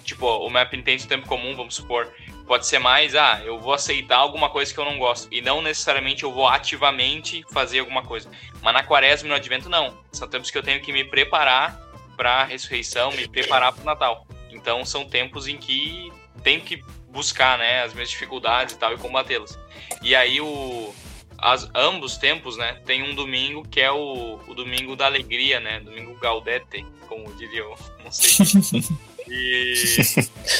Tipo, 0.03 0.25
o 0.25 0.49
minha 0.49 0.65
penitência 0.65 1.07
do 1.07 1.10
tempo 1.10 1.27
comum, 1.27 1.55
vamos 1.55 1.75
supor, 1.75 2.12
pode 2.51 2.67
ser 2.67 2.79
mais, 2.79 3.15
ah, 3.15 3.41
eu 3.45 3.57
vou 3.57 3.73
aceitar 3.73 4.17
alguma 4.17 4.49
coisa 4.49 4.73
que 4.73 4.77
eu 4.77 4.83
não 4.83 4.99
gosto. 4.99 5.25
E 5.31 5.41
não 5.41 5.61
necessariamente 5.61 6.23
eu 6.23 6.33
vou 6.33 6.45
ativamente 6.45 7.45
fazer 7.49 7.79
alguma 7.79 8.03
coisa. 8.03 8.29
Mas 8.61 8.73
na 8.73 8.83
quaresma 8.83 9.25
e 9.25 9.29
no 9.29 9.35
advento, 9.35 9.69
não. 9.69 9.97
São 10.11 10.27
tempos 10.27 10.51
que 10.51 10.57
eu 10.57 10.61
tenho 10.61 10.81
que 10.81 10.91
me 10.91 11.05
preparar 11.05 11.79
para 12.17 12.41
a 12.41 12.43
ressurreição, 12.43 13.09
me 13.13 13.25
preparar 13.25 13.71
para 13.71 13.81
o 13.81 13.85
Natal. 13.85 14.27
Então 14.49 14.83
são 14.83 15.05
tempos 15.05 15.47
em 15.47 15.55
que 15.55 16.11
tenho 16.43 16.59
que 16.59 16.83
buscar, 17.09 17.57
né, 17.57 17.83
as 17.83 17.93
minhas 17.93 18.09
dificuldades 18.09 18.75
e 18.75 18.77
tal 18.77 18.93
e 18.93 18.97
combatê-las. 18.97 19.57
E 20.01 20.13
aí 20.13 20.41
o 20.41 20.93
as, 21.37 21.69
ambos 21.73 22.17
tempos, 22.17 22.57
né, 22.57 22.81
tem 22.85 23.01
um 23.01 23.15
domingo 23.15 23.65
que 23.65 23.79
é 23.79 23.89
o, 23.89 24.41
o 24.45 24.53
domingo 24.53 24.97
da 24.97 25.05
alegria, 25.05 25.61
né, 25.61 25.79
domingo 25.79 26.15
Gaudete, 26.15 26.85
como 27.07 27.33
diria 27.35 27.61
eu, 27.61 27.77
não 28.03 28.11
sei. 28.11 28.81
E, 29.27 29.73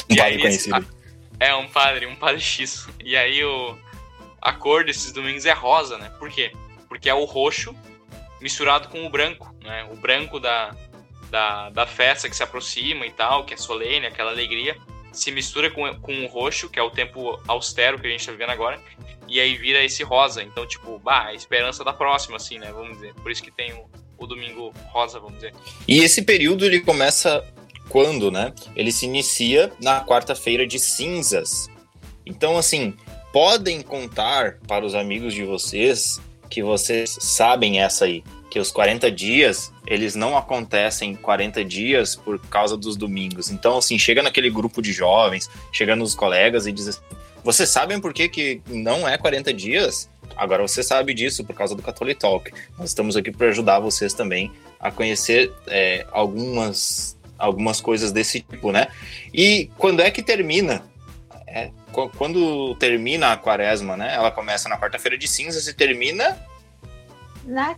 e 0.08 0.20
aí. 0.20 0.38
É, 1.42 1.52
um 1.56 1.66
padre, 1.66 2.06
um 2.06 2.14
padre 2.14 2.40
X. 2.40 2.86
E 3.04 3.16
aí 3.16 3.42
o, 3.44 3.76
a 4.40 4.52
cor 4.52 4.84
desses 4.84 5.10
domingos 5.10 5.44
é 5.44 5.50
rosa, 5.50 5.98
né? 5.98 6.08
Por 6.16 6.30
quê? 6.30 6.52
Porque 6.88 7.10
é 7.10 7.14
o 7.14 7.24
roxo 7.24 7.74
misturado 8.40 8.88
com 8.88 9.04
o 9.04 9.10
branco, 9.10 9.52
né? 9.60 9.84
O 9.90 9.96
branco 9.96 10.38
da, 10.38 10.72
da, 11.30 11.68
da 11.70 11.84
festa 11.84 12.28
que 12.28 12.36
se 12.36 12.44
aproxima 12.44 13.04
e 13.04 13.10
tal, 13.10 13.44
que 13.44 13.54
é 13.54 13.56
solene, 13.56 14.06
aquela 14.06 14.30
alegria, 14.30 14.76
se 15.12 15.32
mistura 15.32 15.68
com, 15.68 15.92
com 15.96 16.24
o 16.24 16.28
roxo, 16.28 16.70
que 16.70 16.78
é 16.78 16.82
o 16.82 16.90
tempo 16.90 17.42
austero 17.48 17.98
que 17.98 18.06
a 18.06 18.10
gente 18.10 18.24
tá 18.24 18.30
vivendo 18.30 18.50
agora, 18.50 18.80
e 19.26 19.40
aí 19.40 19.56
vira 19.56 19.82
esse 19.82 20.04
rosa. 20.04 20.44
Então, 20.44 20.64
tipo, 20.64 20.96
bah, 21.00 21.24
a 21.24 21.34
esperança 21.34 21.82
da 21.82 21.92
próxima, 21.92 22.36
assim, 22.36 22.56
né? 22.56 22.70
Vamos 22.70 22.98
dizer. 22.98 23.14
Por 23.14 23.32
isso 23.32 23.42
que 23.42 23.50
tem 23.50 23.72
o, 23.72 23.90
o 24.16 24.28
domingo 24.28 24.72
rosa, 24.92 25.18
vamos 25.18 25.34
dizer. 25.34 25.52
E 25.88 26.04
esse 26.04 26.22
período 26.22 26.64
ele 26.64 26.78
começa 26.78 27.44
quando, 27.92 28.30
né? 28.30 28.54
Ele 28.74 28.90
se 28.90 29.04
inicia 29.04 29.70
na 29.78 30.02
quarta-feira 30.02 30.66
de 30.66 30.78
cinzas. 30.78 31.68
Então, 32.24 32.56
assim, 32.56 32.94
podem 33.30 33.82
contar 33.82 34.56
para 34.66 34.86
os 34.86 34.94
amigos 34.94 35.34
de 35.34 35.44
vocês 35.44 36.18
que 36.48 36.62
vocês 36.62 37.18
sabem 37.20 37.82
essa 37.82 38.06
aí, 38.06 38.24
que 38.50 38.58
os 38.58 38.70
40 38.70 39.10
dias, 39.12 39.70
eles 39.86 40.14
não 40.14 40.38
acontecem 40.38 41.14
40 41.14 41.62
dias 41.66 42.16
por 42.16 42.38
causa 42.46 42.78
dos 42.78 42.96
domingos. 42.96 43.50
Então, 43.50 43.76
assim, 43.76 43.98
chega 43.98 44.22
naquele 44.22 44.48
grupo 44.48 44.80
de 44.80 44.90
jovens, 44.90 45.50
chega 45.70 45.94
nos 45.94 46.14
colegas 46.14 46.66
e 46.66 46.72
diz 46.72 46.88
assim, 46.88 47.00
vocês 47.44 47.68
sabem 47.68 48.00
por 48.00 48.14
que, 48.14 48.26
que 48.26 48.62
não 48.68 49.06
é 49.06 49.18
40 49.18 49.52
dias? 49.52 50.08
Agora 50.34 50.66
você 50.66 50.82
sabe 50.82 51.12
disso 51.12 51.44
por 51.44 51.54
causa 51.54 51.74
do 51.74 51.82
Catholic 51.82 52.18
Talk. 52.18 52.50
Nós 52.78 52.88
estamos 52.88 53.18
aqui 53.18 53.30
para 53.30 53.48
ajudar 53.48 53.80
vocês 53.80 54.14
também 54.14 54.50
a 54.80 54.90
conhecer 54.90 55.52
é, 55.66 56.06
algumas 56.10 57.18
algumas 57.42 57.80
coisas 57.80 58.12
desse 58.12 58.40
tipo, 58.40 58.70
né? 58.70 58.86
E 59.34 59.70
quando 59.76 60.00
é 60.00 60.10
que 60.10 60.22
termina? 60.22 60.82
É, 61.46 61.70
quando 62.16 62.74
termina 62.76 63.32
a 63.32 63.36
quaresma, 63.36 63.96
né? 63.96 64.14
Ela 64.14 64.30
começa 64.30 64.68
na 64.68 64.78
quarta-feira 64.78 65.18
de 65.18 65.28
cinzas 65.28 65.66
e 65.66 65.74
termina 65.74 66.38
na 67.44 67.76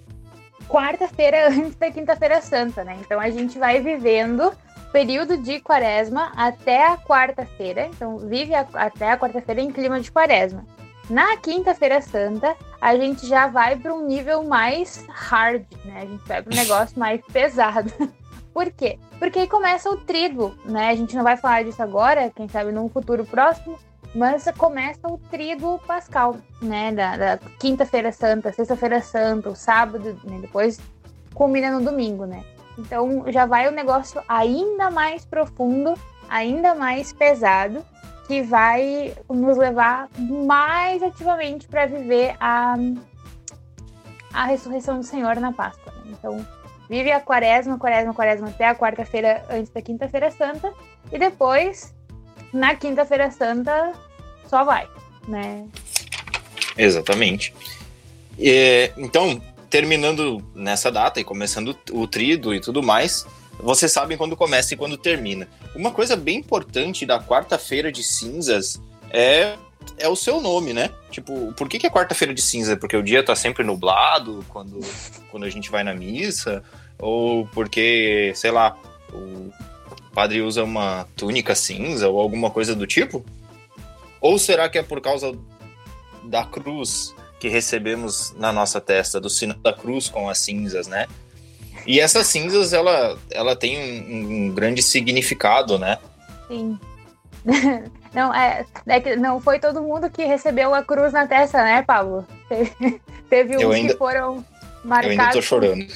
quarta-feira 0.68 1.48
antes 1.50 1.74
da 1.76 1.90
quinta-feira 1.90 2.40
santa, 2.40 2.84
né? 2.84 2.96
Então 3.00 3.18
a 3.18 3.30
gente 3.30 3.58
vai 3.58 3.80
vivendo 3.80 4.52
período 4.92 5.36
de 5.36 5.58
quaresma 5.58 6.30
até 6.36 6.86
a 6.86 6.96
quarta-feira, 6.96 7.86
então 7.86 8.18
vive 8.18 8.54
a, 8.54 8.66
até 8.74 9.10
a 9.10 9.18
quarta-feira 9.18 9.60
em 9.60 9.72
clima 9.72 10.00
de 10.00 10.12
quaresma. 10.12 10.64
Na 11.10 11.36
quinta-feira 11.36 12.00
santa, 12.00 12.56
a 12.80 12.96
gente 12.96 13.26
já 13.26 13.46
vai 13.46 13.76
para 13.76 13.92
um 13.92 14.06
nível 14.06 14.44
mais 14.44 15.04
hard, 15.08 15.64
né? 15.84 16.02
A 16.02 16.06
gente 16.06 16.24
vai 16.26 16.42
para 16.42 16.52
um 16.52 16.56
negócio 16.56 16.98
mais 16.98 17.20
pesado. 17.32 17.92
Por 18.54 18.70
quê? 18.70 19.00
Porque 19.18 19.40
aí 19.40 19.48
começa 19.48 19.90
o 19.90 19.96
trigo, 19.96 20.54
né? 20.64 20.90
A 20.90 20.94
gente 20.94 21.16
não 21.16 21.24
vai 21.24 21.36
falar 21.36 21.64
disso 21.64 21.82
agora, 21.82 22.30
quem 22.30 22.48
sabe 22.48 22.70
num 22.70 22.88
futuro 22.88 23.24
próximo, 23.24 23.76
mas 24.14 24.48
começa 24.56 25.08
o 25.08 25.18
trigo 25.18 25.80
pascal, 25.88 26.36
né? 26.62 26.92
Da, 26.92 27.16
da 27.16 27.38
quinta-feira 27.58 28.12
santa, 28.12 28.52
sexta-feira 28.52 29.02
santa, 29.02 29.50
o 29.50 29.56
sábado, 29.56 30.16
né? 30.22 30.38
depois 30.40 30.78
culmina 31.34 31.76
no 31.76 31.84
domingo, 31.84 32.26
né? 32.26 32.44
Então 32.78 33.24
já 33.32 33.44
vai 33.44 33.66
o 33.66 33.72
um 33.72 33.74
negócio 33.74 34.22
ainda 34.28 34.88
mais 34.88 35.24
profundo, 35.24 35.94
ainda 36.28 36.76
mais 36.76 37.12
pesado, 37.12 37.84
que 38.28 38.40
vai 38.40 39.16
nos 39.28 39.56
levar 39.56 40.08
mais 40.16 41.02
ativamente 41.02 41.66
para 41.66 41.86
viver 41.86 42.36
a, 42.38 42.76
a 44.32 44.44
ressurreição 44.44 44.98
do 45.00 45.04
Senhor 45.04 45.36
na 45.36 45.52
Páscoa. 45.52 45.92
Né? 46.04 46.12
Então, 46.18 46.46
vive 46.88 47.10
a 47.10 47.20
quaresma, 47.20 47.78
quaresma, 47.78 48.14
quaresma 48.14 48.48
até 48.48 48.66
a 48.66 48.74
quarta-feira 48.74 49.44
antes 49.50 49.72
da 49.72 49.80
quinta-feira 49.80 50.30
santa, 50.30 50.72
e 51.12 51.18
depois, 51.18 51.94
na 52.52 52.74
quinta-feira 52.74 53.30
santa, 53.30 53.92
só 54.46 54.64
vai, 54.64 54.88
né? 55.26 55.66
Exatamente. 56.76 57.54
E, 58.38 58.90
então, 58.96 59.40
terminando 59.70 60.44
nessa 60.54 60.90
data 60.90 61.20
e 61.20 61.24
começando 61.24 61.76
o 61.92 62.06
trido 62.06 62.54
e 62.54 62.60
tudo 62.60 62.82
mais, 62.82 63.26
vocês 63.58 63.92
sabem 63.92 64.16
quando 64.16 64.36
começa 64.36 64.74
e 64.74 64.76
quando 64.76 64.96
termina. 64.96 65.48
Uma 65.74 65.90
coisa 65.90 66.16
bem 66.16 66.38
importante 66.38 67.06
da 67.06 67.20
quarta-feira 67.20 67.90
de 67.90 68.02
cinzas 68.02 68.80
é 69.10 69.56
é 69.98 70.08
o 70.08 70.16
seu 70.16 70.40
nome, 70.40 70.72
né? 70.72 70.90
Tipo, 71.10 71.52
por 71.52 71.68
que, 71.68 71.78
que 71.78 71.86
é 71.86 71.90
quarta-feira 71.90 72.34
de 72.34 72.42
cinza? 72.42 72.76
Porque 72.76 72.96
o 72.96 73.02
dia 73.02 73.24
tá 73.24 73.34
sempre 73.34 73.64
nublado 73.64 74.44
quando, 74.48 74.80
quando 75.30 75.44
a 75.44 75.50
gente 75.50 75.70
vai 75.70 75.84
na 75.84 75.94
missa? 75.94 76.62
Ou 76.98 77.46
porque, 77.48 78.32
sei 78.34 78.50
lá, 78.50 78.76
o 79.12 79.50
padre 80.12 80.40
usa 80.42 80.64
uma 80.64 81.06
túnica 81.16 81.54
cinza 81.54 82.08
ou 82.08 82.20
alguma 82.20 82.50
coisa 82.50 82.74
do 82.74 82.86
tipo? 82.86 83.24
Ou 84.20 84.38
será 84.38 84.68
que 84.68 84.78
é 84.78 84.82
por 84.82 85.00
causa 85.00 85.36
da 86.24 86.44
cruz 86.44 87.14
que 87.38 87.48
recebemos 87.48 88.32
na 88.38 88.52
nossa 88.52 88.80
testa, 88.80 89.20
do 89.20 89.28
sinal 89.28 89.58
da 89.58 89.72
cruz 89.72 90.08
com 90.08 90.28
as 90.28 90.38
cinzas, 90.38 90.86
né? 90.86 91.06
E 91.86 92.00
essas 92.00 92.26
cinzas, 92.26 92.72
ela, 92.72 93.18
ela 93.30 93.54
tem 93.54 93.76
um, 93.78 94.46
um 94.46 94.54
grande 94.54 94.82
significado, 94.82 95.78
né? 95.78 95.98
Sim. 96.48 96.78
Não, 98.14 98.32
é, 98.32 98.64
é 98.86 99.00
que 99.00 99.16
não 99.16 99.40
foi 99.40 99.58
todo 99.58 99.82
mundo 99.82 100.08
que 100.08 100.24
recebeu 100.24 100.72
a 100.74 100.82
cruz 100.82 101.12
na 101.12 101.26
testa, 101.26 101.62
né, 101.62 101.82
Pablo? 101.82 102.24
Teve, 102.48 103.00
teve 103.28 103.56
uns 103.66 103.74
ainda, 103.74 103.92
que 103.92 103.98
foram 103.98 104.44
marcados. 104.84 105.16
Eu 105.16 105.20
ainda 105.20 105.32
tô 105.32 105.42
chorando. 105.42 105.86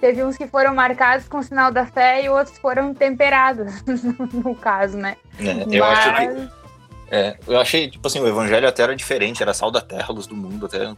Teve 0.00 0.24
uns 0.24 0.36
que 0.38 0.46
foram 0.46 0.74
marcados 0.74 1.28
com 1.28 1.38
o 1.38 1.42
sinal 1.42 1.70
da 1.70 1.84
fé 1.84 2.24
e 2.24 2.28
outros 2.30 2.56
foram 2.56 2.94
temperados, 2.94 3.84
no 4.32 4.54
caso, 4.54 4.96
né? 4.96 5.16
É, 5.38 5.76
eu 5.76 5.84
Mas... 5.84 5.98
acho 5.98 6.16
que 6.16 6.60
é, 7.10 7.36
eu 7.46 7.58
achei, 7.58 7.90
tipo 7.90 8.06
assim, 8.06 8.20
o 8.20 8.28
evangelho 8.28 8.68
até 8.68 8.84
era 8.84 8.94
diferente, 8.94 9.42
era 9.42 9.52
sal 9.52 9.70
da 9.70 9.80
terra, 9.80 10.12
luz 10.12 10.28
do 10.28 10.36
mundo, 10.36 10.66
até 10.66 10.78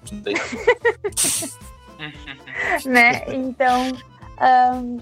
né? 2.84 3.22
Então, 3.28 3.90
um, 4.74 4.98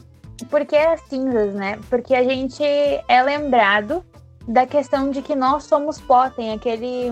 por 0.49 0.65
que 0.65 0.77
as 0.77 1.01
cinzas, 1.09 1.53
né? 1.53 1.81
Porque 1.91 2.15
a 2.15 2.23
gente 2.23 2.63
é 2.63 3.23
lembrado 3.25 4.05
da 4.47 4.67
questão 4.67 5.11
de 5.11 5.23
que 5.23 5.35
nós 5.35 5.65
somos 5.65 6.01
pó, 6.01 6.29
tem 6.31 6.53
aquele, 6.53 7.11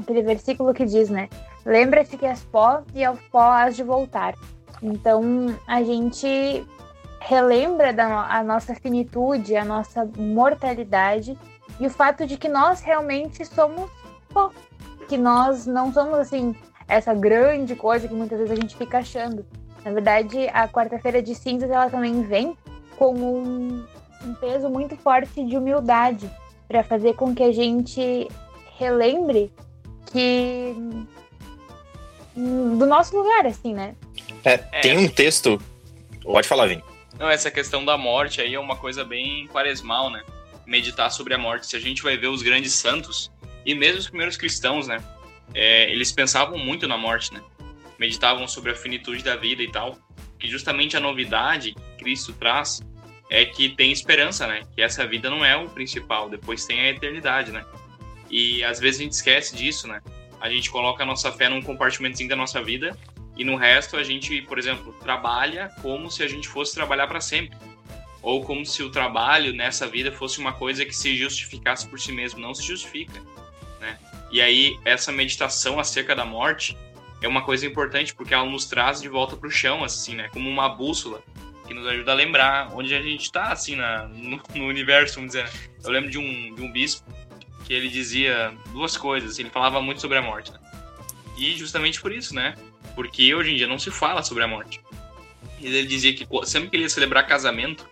aquele 0.00 0.22
versículo 0.22 0.72
que 0.72 0.84
diz, 0.84 1.08
né? 1.10 1.28
Lembra-te 1.64 2.16
que 2.16 2.26
és 2.26 2.42
pó 2.44 2.82
e 2.94 3.04
ao 3.04 3.16
pó 3.30 3.50
has 3.50 3.76
de 3.76 3.82
voltar. 3.82 4.34
Então, 4.82 5.22
a 5.66 5.82
gente 5.82 6.66
relembra 7.20 7.92
da 7.92 8.26
a 8.26 8.42
nossa 8.42 8.74
finitude, 8.74 9.54
a 9.54 9.64
nossa 9.64 10.08
mortalidade 10.16 11.38
e 11.78 11.86
o 11.86 11.90
fato 11.90 12.26
de 12.26 12.36
que 12.36 12.48
nós 12.48 12.80
realmente 12.80 13.44
somos 13.44 13.88
pó, 14.28 14.50
que 15.08 15.16
nós 15.16 15.66
não 15.66 15.92
somos 15.92 16.18
assim 16.18 16.54
essa 16.88 17.14
grande 17.14 17.76
coisa 17.76 18.08
que 18.08 18.14
muitas 18.14 18.38
vezes 18.38 18.52
a 18.52 18.60
gente 18.60 18.76
fica 18.76 18.98
achando. 18.98 19.46
Na 19.84 19.92
verdade, 19.92 20.48
a 20.52 20.68
quarta-feira 20.68 21.22
de 21.22 21.34
cinzas 21.34 21.70
ela 21.70 21.88
também 21.88 22.22
vem 22.22 22.56
com 22.96 23.14
um, 23.14 23.84
um 24.24 24.34
peso 24.34 24.68
muito 24.68 24.96
forte 24.96 25.44
de 25.44 25.56
humildade 25.56 26.30
para 26.72 26.82
fazer 26.82 27.14
com 27.14 27.34
que 27.34 27.42
a 27.42 27.52
gente 27.52 28.26
relembre 28.78 29.52
que 30.10 30.74
do 32.34 32.86
nosso 32.86 33.14
lugar, 33.14 33.46
assim, 33.46 33.74
né? 33.74 33.94
É, 34.42 34.56
tem 34.56 34.96
um 34.96 35.06
texto. 35.06 35.60
Pode 36.22 36.48
falar, 36.48 36.66
Vini. 36.66 36.82
Não, 37.18 37.28
essa 37.28 37.50
questão 37.50 37.84
da 37.84 37.98
morte 37.98 38.40
aí 38.40 38.54
é 38.54 38.58
uma 38.58 38.74
coisa 38.74 39.04
bem 39.04 39.46
quaresmal, 39.48 40.08
né? 40.08 40.22
meditar 40.66 41.10
sobre 41.10 41.34
a 41.34 41.38
morte. 41.38 41.66
Se 41.66 41.76
a 41.76 41.80
gente 41.80 42.02
vai 42.02 42.16
ver 42.16 42.28
os 42.28 42.42
grandes 42.42 42.72
santos 42.72 43.30
e 43.66 43.74
mesmo 43.74 43.98
os 43.98 44.08
primeiros 44.08 44.38
cristãos, 44.38 44.86
né? 44.86 45.02
É, 45.54 45.90
eles 45.90 46.10
pensavam 46.10 46.56
muito 46.56 46.88
na 46.88 46.96
morte, 46.96 47.34
né? 47.34 47.42
Meditavam 47.98 48.48
sobre 48.48 48.70
a 48.70 48.74
finitude 48.74 49.22
da 49.22 49.36
vida 49.36 49.62
e 49.62 49.70
tal. 49.70 49.98
Que 50.38 50.48
justamente 50.48 50.96
a 50.96 51.00
novidade 51.00 51.74
que 51.74 52.04
Cristo 52.04 52.32
traz 52.32 52.80
é 53.32 53.46
que 53.46 53.70
tem 53.70 53.90
esperança, 53.90 54.46
né? 54.46 54.60
Que 54.74 54.82
essa 54.82 55.06
vida 55.06 55.30
não 55.30 55.42
é 55.42 55.56
o 55.56 55.66
principal, 55.66 56.28
depois 56.28 56.66
tem 56.66 56.80
a 56.80 56.90
eternidade, 56.90 57.50
né? 57.50 57.64
E 58.30 58.62
às 58.62 58.78
vezes 58.78 59.00
a 59.00 59.04
gente 59.04 59.12
esquece 59.12 59.56
disso, 59.56 59.88
né? 59.88 60.02
A 60.38 60.50
gente 60.50 60.70
coloca 60.70 61.02
a 61.02 61.06
nossa 61.06 61.32
fé 61.32 61.48
num 61.48 61.62
compartimentozinho 61.62 62.28
da 62.28 62.36
nossa 62.36 62.62
vida 62.62 62.94
e 63.34 63.42
no 63.42 63.56
resto 63.56 63.96
a 63.96 64.02
gente, 64.02 64.42
por 64.42 64.58
exemplo, 64.58 64.92
trabalha 65.00 65.70
como 65.80 66.10
se 66.10 66.22
a 66.22 66.28
gente 66.28 66.46
fosse 66.46 66.74
trabalhar 66.74 67.06
para 67.06 67.22
sempre 67.22 67.56
ou 68.20 68.44
como 68.44 68.66
se 68.66 68.82
o 68.82 68.90
trabalho 68.90 69.54
nessa 69.54 69.86
vida 69.86 70.12
fosse 70.12 70.38
uma 70.38 70.52
coisa 70.52 70.84
que 70.84 70.94
se 70.94 71.16
justificasse 71.16 71.88
por 71.88 71.98
si 71.98 72.12
mesmo, 72.12 72.38
não 72.38 72.54
se 72.54 72.62
justifica, 72.62 73.18
né? 73.80 73.98
E 74.30 74.42
aí 74.42 74.78
essa 74.84 75.10
meditação 75.10 75.80
acerca 75.80 76.14
da 76.14 76.26
morte 76.26 76.76
é 77.22 77.26
uma 77.26 77.40
coisa 77.40 77.64
importante 77.64 78.14
porque 78.14 78.34
ela 78.34 78.44
nos 78.44 78.66
traz 78.66 79.00
de 79.00 79.08
volta 79.08 79.38
para 79.38 79.48
o 79.48 79.50
chão, 79.50 79.82
assim, 79.82 80.16
né? 80.16 80.28
Como 80.34 80.50
uma 80.50 80.68
bússola 80.68 81.22
que 81.72 81.78
nos 81.78 81.86
ajuda 81.86 82.12
a 82.12 82.14
lembrar 82.14 82.68
onde 82.74 82.94
a 82.94 83.00
gente 83.00 83.22
está, 83.22 83.50
assim, 83.50 83.74
na, 83.74 84.06
no, 84.08 84.40
no, 84.54 84.66
universo, 84.66 85.14
vamos 85.16 85.32
dizer. 85.32 85.44
Né? 85.44 85.50
Eu 85.82 85.90
lembro 85.90 86.10
de 86.10 86.18
um, 86.18 86.54
de 86.54 86.60
um 86.60 86.70
bispo 86.70 87.10
que 87.64 87.72
ele 87.72 87.88
dizia 87.88 88.52
duas 88.72 88.96
coisas, 88.96 89.38
ele 89.38 89.48
falava 89.48 89.80
muito 89.80 90.00
sobre 90.00 90.18
a 90.18 90.22
morte, 90.22 90.52
né? 90.52 90.58
E 91.36 91.56
justamente 91.56 92.00
por 92.00 92.12
isso, 92.12 92.34
né? 92.34 92.54
Porque 92.94 93.34
hoje 93.34 93.52
em 93.52 93.56
dia 93.56 93.66
não 93.66 93.78
se 93.78 93.90
fala 93.90 94.22
sobre 94.22 94.44
a 94.44 94.46
morte. 94.46 94.80
E 95.58 95.66
ele 95.66 95.86
dizia 95.86 96.12
que 96.12 96.26
sempre 96.44 96.68
que 96.68 96.76
ele 96.76 96.82
ia 96.82 96.90
celebrar 96.90 97.26
casamento, 97.26 97.88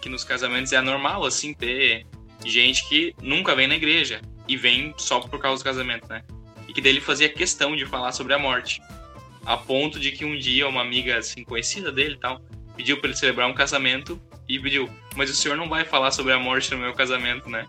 que 0.00 0.08
nos 0.08 0.24
casamentos 0.24 0.72
é 0.72 0.80
normal, 0.80 1.24
assim, 1.24 1.52
ter 1.52 2.06
gente 2.44 2.88
que 2.88 3.14
nunca 3.20 3.54
vem 3.54 3.66
na 3.66 3.74
igreja 3.74 4.22
e 4.48 4.56
vem 4.56 4.94
só 4.96 5.20
por 5.20 5.38
causa 5.38 5.62
do 5.62 5.64
casamento, 5.64 6.08
né? 6.08 6.22
E 6.66 6.72
que 6.72 6.80
dele 6.80 7.00
fazia 7.00 7.28
questão 7.28 7.76
de 7.76 7.84
falar 7.84 8.12
sobre 8.12 8.32
a 8.32 8.38
morte. 8.38 8.80
A 9.44 9.56
ponto 9.56 9.98
de 9.98 10.12
que 10.12 10.24
um 10.24 10.38
dia 10.38 10.66
uma 10.68 10.80
amiga, 10.80 11.18
assim, 11.18 11.44
conhecida 11.44 11.90
dele 11.90 12.14
e 12.14 12.18
tal, 12.18 12.40
pediu 12.80 12.98
para 12.98 13.10
ele 13.10 13.16
celebrar 13.16 13.46
um 13.46 13.52
casamento 13.52 14.20
e 14.48 14.58
pediu, 14.58 14.88
mas 15.14 15.30
o 15.30 15.34
senhor 15.34 15.56
não 15.56 15.68
vai 15.68 15.84
falar 15.84 16.10
sobre 16.10 16.32
a 16.32 16.38
morte 16.38 16.70
no 16.72 16.78
meu 16.78 16.94
casamento, 16.94 17.48
né? 17.48 17.66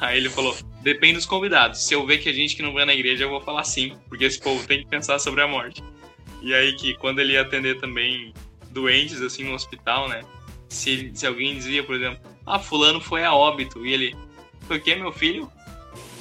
Aí 0.00 0.16
ele 0.16 0.30
falou, 0.30 0.56
depende 0.82 1.14
dos 1.14 1.26
convidados. 1.26 1.86
Se 1.86 1.94
eu 1.94 2.04
ver 2.04 2.18
que 2.18 2.28
a 2.28 2.32
gente 2.32 2.56
que 2.56 2.62
não 2.62 2.72
vai 2.72 2.84
na 2.84 2.94
igreja, 2.94 3.24
eu 3.24 3.30
vou 3.30 3.40
falar 3.40 3.62
sim, 3.64 3.96
porque 4.08 4.24
esse 4.24 4.40
povo 4.40 4.66
tem 4.66 4.82
que 4.82 4.88
pensar 4.88 5.18
sobre 5.18 5.42
a 5.42 5.46
morte. 5.46 5.84
E 6.42 6.52
aí 6.52 6.74
que 6.76 6.94
quando 6.94 7.20
ele 7.20 7.34
ia 7.34 7.42
atender 7.42 7.78
também 7.78 8.32
doentes, 8.70 9.20
assim, 9.20 9.44
no 9.44 9.54
hospital, 9.54 10.08
né? 10.08 10.22
se, 10.68 11.12
se 11.14 11.26
alguém 11.26 11.54
dizia, 11.54 11.84
por 11.84 11.94
exemplo, 11.94 12.18
ah, 12.46 12.58
fulano 12.58 13.00
foi 13.00 13.24
a 13.24 13.32
óbito, 13.32 13.86
e 13.86 13.92
ele, 13.92 14.16
foi 14.62 14.78
o 14.78 14.80
quê, 14.80 14.94
meu 14.96 15.12
filho? 15.12 15.50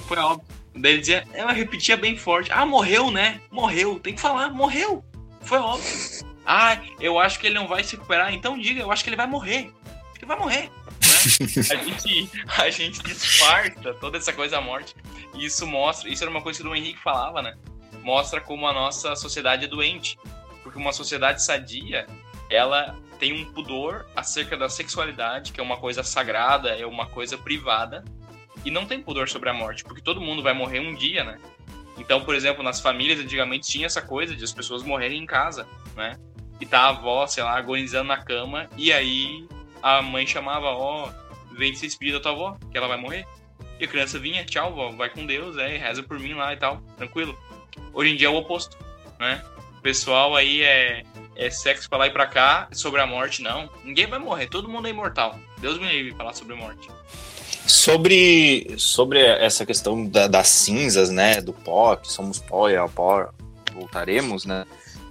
Foi 0.08 0.18
a 0.18 0.28
óbito. 0.28 0.54
Daí 0.76 0.94
ele 0.94 1.00
dizia, 1.02 1.24
ela 1.34 1.52
repetia 1.52 1.98
bem 1.98 2.18
forte, 2.18 2.52
ah, 2.52 2.66
morreu, 2.66 3.12
né? 3.12 3.42
Morreu, 3.52 4.00
tem 4.00 4.14
que 4.14 4.22
falar, 4.22 4.50
morreu, 4.50 5.04
foi 5.42 5.58
a 5.58 5.66
óbito. 5.66 5.88
Ah, 6.46 6.78
eu 7.00 7.20
acho 7.20 7.40
que 7.40 7.48
ele 7.48 7.56
não 7.56 7.68
vai 7.68 7.84
se 7.84 7.96
recuperar, 7.96 8.34
então 8.34 8.58
diga, 8.58 8.82
eu 8.82 8.92
acho 8.92 9.04
que 9.04 9.10
ele 9.10 9.18
vai 9.18 9.28
morrer. 9.28 9.72
Que 10.18 10.26
vai 10.26 10.38
morrer. 10.38 10.64
Né? 10.64 11.72
a, 11.72 11.84
gente, 11.84 12.32
a 12.48 12.70
gente 12.70 13.04
disfarça 13.04 13.94
toda 13.96 14.18
essa 14.18 14.32
coisa 14.32 14.56
da 14.56 14.62
morte. 14.62 14.96
E 15.34 15.46
isso 15.46 15.66
mostra, 15.68 16.10
isso 16.10 16.24
era 16.24 16.32
uma 16.32 16.42
coisa 16.42 16.62
que 16.62 16.68
o 16.68 16.76
Henrique 16.76 17.00
falava, 17.00 17.42
né? 17.42 17.58
Mostra 18.02 18.40
como 18.40 18.68
a 18.68 18.74
nossa 18.74 19.16
sociedade 19.16 19.66
é 19.66 19.68
doente. 19.68 20.18
Porque 20.62 20.78
uma 20.78 20.94
sociedade 20.94 21.44
sadia, 21.44 22.08
ela 22.50 22.96
tem 23.20 23.34
um 23.34 23.46
pudor 23.52 24.06
acerca 24.16 24.56
da 24.58 24.70
sexualidade, 24.70 25.52
que 25.52 25.60
é 25.60 25.64
uma 25.64 25.78
coisa 25.78 26.04
sagrada, 26.04 26.70
é 26.70 26.86
uma 26.86 27.06
coisa 27.06 27.38
privada, 27.38 28.04
e 28.66 28.72
não 28.72 28.86
tem 28.86 29.02
pudor 29.02 29.30
sobre 29.30 29.50
a 29.50 29.54
morte, 29.54 29.84
porque 29.84 30.02
todo 30.02 30.22
mundo 30.22 30.42
vai 30.42 30.54
morrer 30.54 30.80
um 30.80 30.96
dia, 30.96 31.24
né? 31.24 31.40
Então, 31.98 32.24
por 32.24 32.34
exemplo, 32.34 32.64
nas 32.64 32.80
famílias 32.80 33.20
antigamente 33.20 33.70
tinha 33.70 33.86
essa 33.86 34.02
coisa 34.02 34.36
de 34.36 34.44
as 34.44 34.52
pessoas 34.52 34.84
morrerem 34.84 35.22
em 35.22 35.26
casa, 35.26 35.68
né? 35.96 36.18
E 36.60 36.66
tá 36.66 36.82
a 36.82 36.90
avó, 36.90 37.26
sei 37.28 37.44
lá, 37.44 37.58
agonizando 37.58 38.08
na 38.08 38.18
cama, 38.18 38.70
e 38.78 38.94
aí 38.94 39.48
a 39.82 40.02
mãe 40.02 40.26
chamava, 40.26 40.68
ó, 40.68 41.08
oh, 41.08 41.56
vem 41.56 41.76
se 41.76 41.86
despedir 41.86 42.14
da 42.14 42.20
tua 42.20 42.32
avó, 42.32 42.58
que 42.72 42.78
ela 42.78 42.88
vai 42.88 42.98
morrer. 42.98 43.26
E 43.80 43.86
a 43.86 43.88
criança 43.88 44.20
vinha, 44.20 44.46
tchau, 44.46 44.74
vó, 44.74 44.92
vai 44.92 45.10
com 45.10 45.26
Deus, 45.26 45.58
é, 45.58 45.78
reza 45.78 46.04
por 46.04 46.20
mim 46.20 46.34
lá 46.34 46.54
e 46.54 46.58
tal, 46.58 46.82
tranquilo. 46.98 47.38
Hoje 47.94 48.12
em 48.12 48.16
dia 48.16 48.28
é 48.28 48.30
o 48.30 48.36
oposto, 48.36 48.78
né? 49.20 49.44
O 49.78 49.82
pessoal 49.82 50.36
aí 50.36 50.62
é, 50.62 51.04
é 51.36 51.50
sexo 51.50 51.90
pra 51.90 51.98
lá 51.98 52.08
e 52.08 52.12
pra 52.12 52.26
cá, 52.26 52.70
sobre 52.72 53.02
a 53.02 53.06
morte, 53.06 53.42
não. 53.42 53.70
Ninguém 53.84 54.08
vai 54.08 54.20
morrer, 54.20 54.48
todo 54.48 54.70
mundo 54.70 54.88
é 54.88 54.92
imortal. 54.92 55.38
Deus 55.58 55.78
me 55.78 55.90
livre 55.90 56.16
falar 56.16 56.34
sobre 56.34 56.56
morte. 56.56 56.88
Sobre, 57.66 58.76
sobre 58.78 59.20
essa 59.20 59.66
questão 59.66 60.06
da, 60.06 60.28
das 60.28 60.48
cinzas, 60.48 61.10
né? 61.10 61.42
Do 61.42 61.54
pó, 61.54 61.96
que 61.96 62.12
somos 62.12 62.40
pó 62.40 62.70
e 62.70 62.76
ao 62.76 62.90
pó 62.90 63.30
voltaremos, 63.74 64.46
né? 64.46 64.66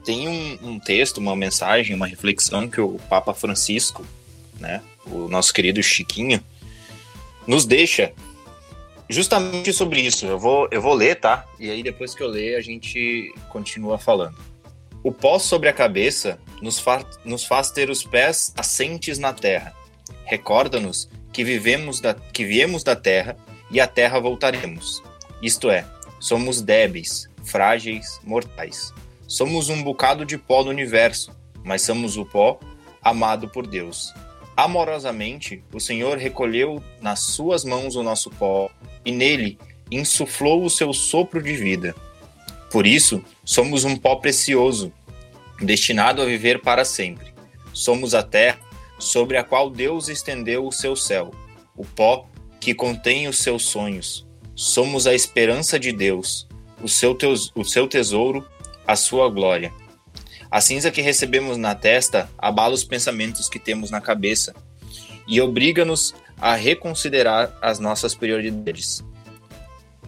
Tem 0.05 0.29
um, 0.29 0.71
um 0.71 0.79
texto, 0.79 1.19
uma 1.19 1.37
mensagem, 1.37 1.95
uma 1.95 2.07
reflexão 2.07 2.69
que 2.69 2.81
o 2.81 2.99
Papa 3.09 3.33
Francisco, 3.33 4.05
né? 4.59 4.83
O 5.07 5.29
nosso 5.29 5.53
querido 5.53 5.83
Chiquinho, 5.83 6.43
nos 7.47 7.65
deixa 7.65 8.13
justamente 9.09 9.73
sobre 9.73 10.01
isso. 10.01 10.27
Eu 10.27 10.39
vou, 10.39 10.69
eu 10.71 10.81
vou 10.81 10.95
ler, 10.95 11.17
tá? 11.17 11.47
E 11.59 11.71
aí 11.71 11.83
depois 11.83 12.15
que 12.15 12.23
eu 12.23 12.29
ler, 12.29 12.57
a 12.57 12.61
gente 12.61 13.33
continua 13.49 13.99
falando. 13.99 14.37
O 15.05 15.13
pó 15.13 15.39
sobre 15.39 15.69
a 15.69 15.73
cabeça 15.73 16.39
nos, 16.61 16.79
fa 16.79 17.05
nos 17.25 17.45
faz 17.45 17.71
ter 17.71 17.91
os 17.91 18.05
pés 18.05 18.53
assentes 18.57 19.19
na 19.19 19.33
terra. 19.33 19.75
Recorda-nos 20.25 21.09
que 21.33 21.45
vivemos 21.45 22.01
da, 22.01 22.15
que 22.15 22.45
viemos 22.45 22.85
da 22.85 22.95
terra 22.95 23.37
e 23.71 23.81
à 23.81 23.87
terra 23.87 24.21
voltaremos. 24.21 25.03
Isto 25.43 25.71
é, 25.71 25.85
somos 26.21 26.63
débeis, 26.63 27.29
frágeis, 27.45 28.21
mortais. 28.23 28.93
Somos 29.33 29.71
um 29.71 29.83
bocado 29.83 30.27
de 30.27 30.37
pó 30.37 30.63
no 30.63 30.69
universo, 30.69 31.35
mas 31.65 31.81
somos 31.81 32.19
o 32.19 32.27
pó 32.27 32.61
amado 33.01 33.49
por 33.49 33.67
Deus. 33.67 34.13
Amorosamente, 34.55 35.65
o 35.73 35.81
Senhor 35.81 36.19
recolheu 36.19 36.85
nas 37.01 37.21
suas 37.21 37.65
mãos 37.65 37.97
o 37.97 38.03
nosso 38.03 38.29
pó 38.29 38.69
e 39.03 39.11
nele 39.11 39.59
insuflou 39.91 40.63
o 40.63 40.69
seu 40.69 40.93
sopro 40.93 41.43
de 41.43 41.57
vida. 41.57 41.95
Por 42.71 42.87
isso, 42.87 43.25
somos 43.43 43.85
um 43.85 43.97
pó 43.97 44.17
precioso, 44.17 44.93
destinado 45.59 46.21
a 46.21 46.27
viver 46.27 46.61
para 46.61 46.85
sempre. 46.85 47.33
Somos 47.73 48.15
a 48.15 48.23
terra 48.23 48.61
sobre 48.99 49.39
a 49.39 49.43
qual 49.43 49.71
Deus 49.71 50.11
estendeu 50.11 50.67
o 50.67 50.71
seu 50.73 50.95
céu, 50.95 51.31
o 51.75 51.87
pó 51.87 52.29
que 52.61 52.75
contém 52.75 53.27
os 53.29 53.39
seus 53.39 53.65
sonhos. 53.65 54.27
Somos 54.55 55.07
a 55.07 55.15
esperança 55.15 55.81
de 55.81 55.91
Deus, 55.91 56.47
o 56.83 56.89
seu, 56.89 57.17
o 57.55 57.65
seu 57.65 57.89
tesouro, 57.89 58.47
a 58.87 58.97
sua 58.97 59.29
glória. 59.29 59.73
A 60.51 60.61
cinza 60.61 60.91
que 60.91 61.01
recebemos 61.01 61.57
na 61.57 61.75
testa 61.75 62.31
abala 62.37 62.75
os 62.75 62.85
pensamentos 62.85 63.49
que 63.49 63.59
temos 63.59 63.91
na 63.91 64.01
cabeça 64.01 64.55
e 65.27 65.41
obriga-nos 65.41 66.15
a 66.39 66.55
reconsiderar 66.55 67.57
as 67.63 67.79
nossas 67.79 68.15
prioridades. 68.15 69.03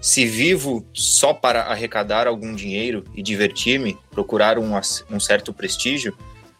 Se 0.01 0.27
vivo 0.27 0.87
só 0.93 1.33
para 1.33 1.63
arrecadar 1.63 2.27
algum 2.27 2.55
dinheiro 2.55 3.05
e 3.15 3.23
divertir-me, 3.23 3.97
procurar 4.11 4.59
um, 4.59 4.73
um 5.11 5.19
certo 5.19 5.53
prestígio, 5.53 6.15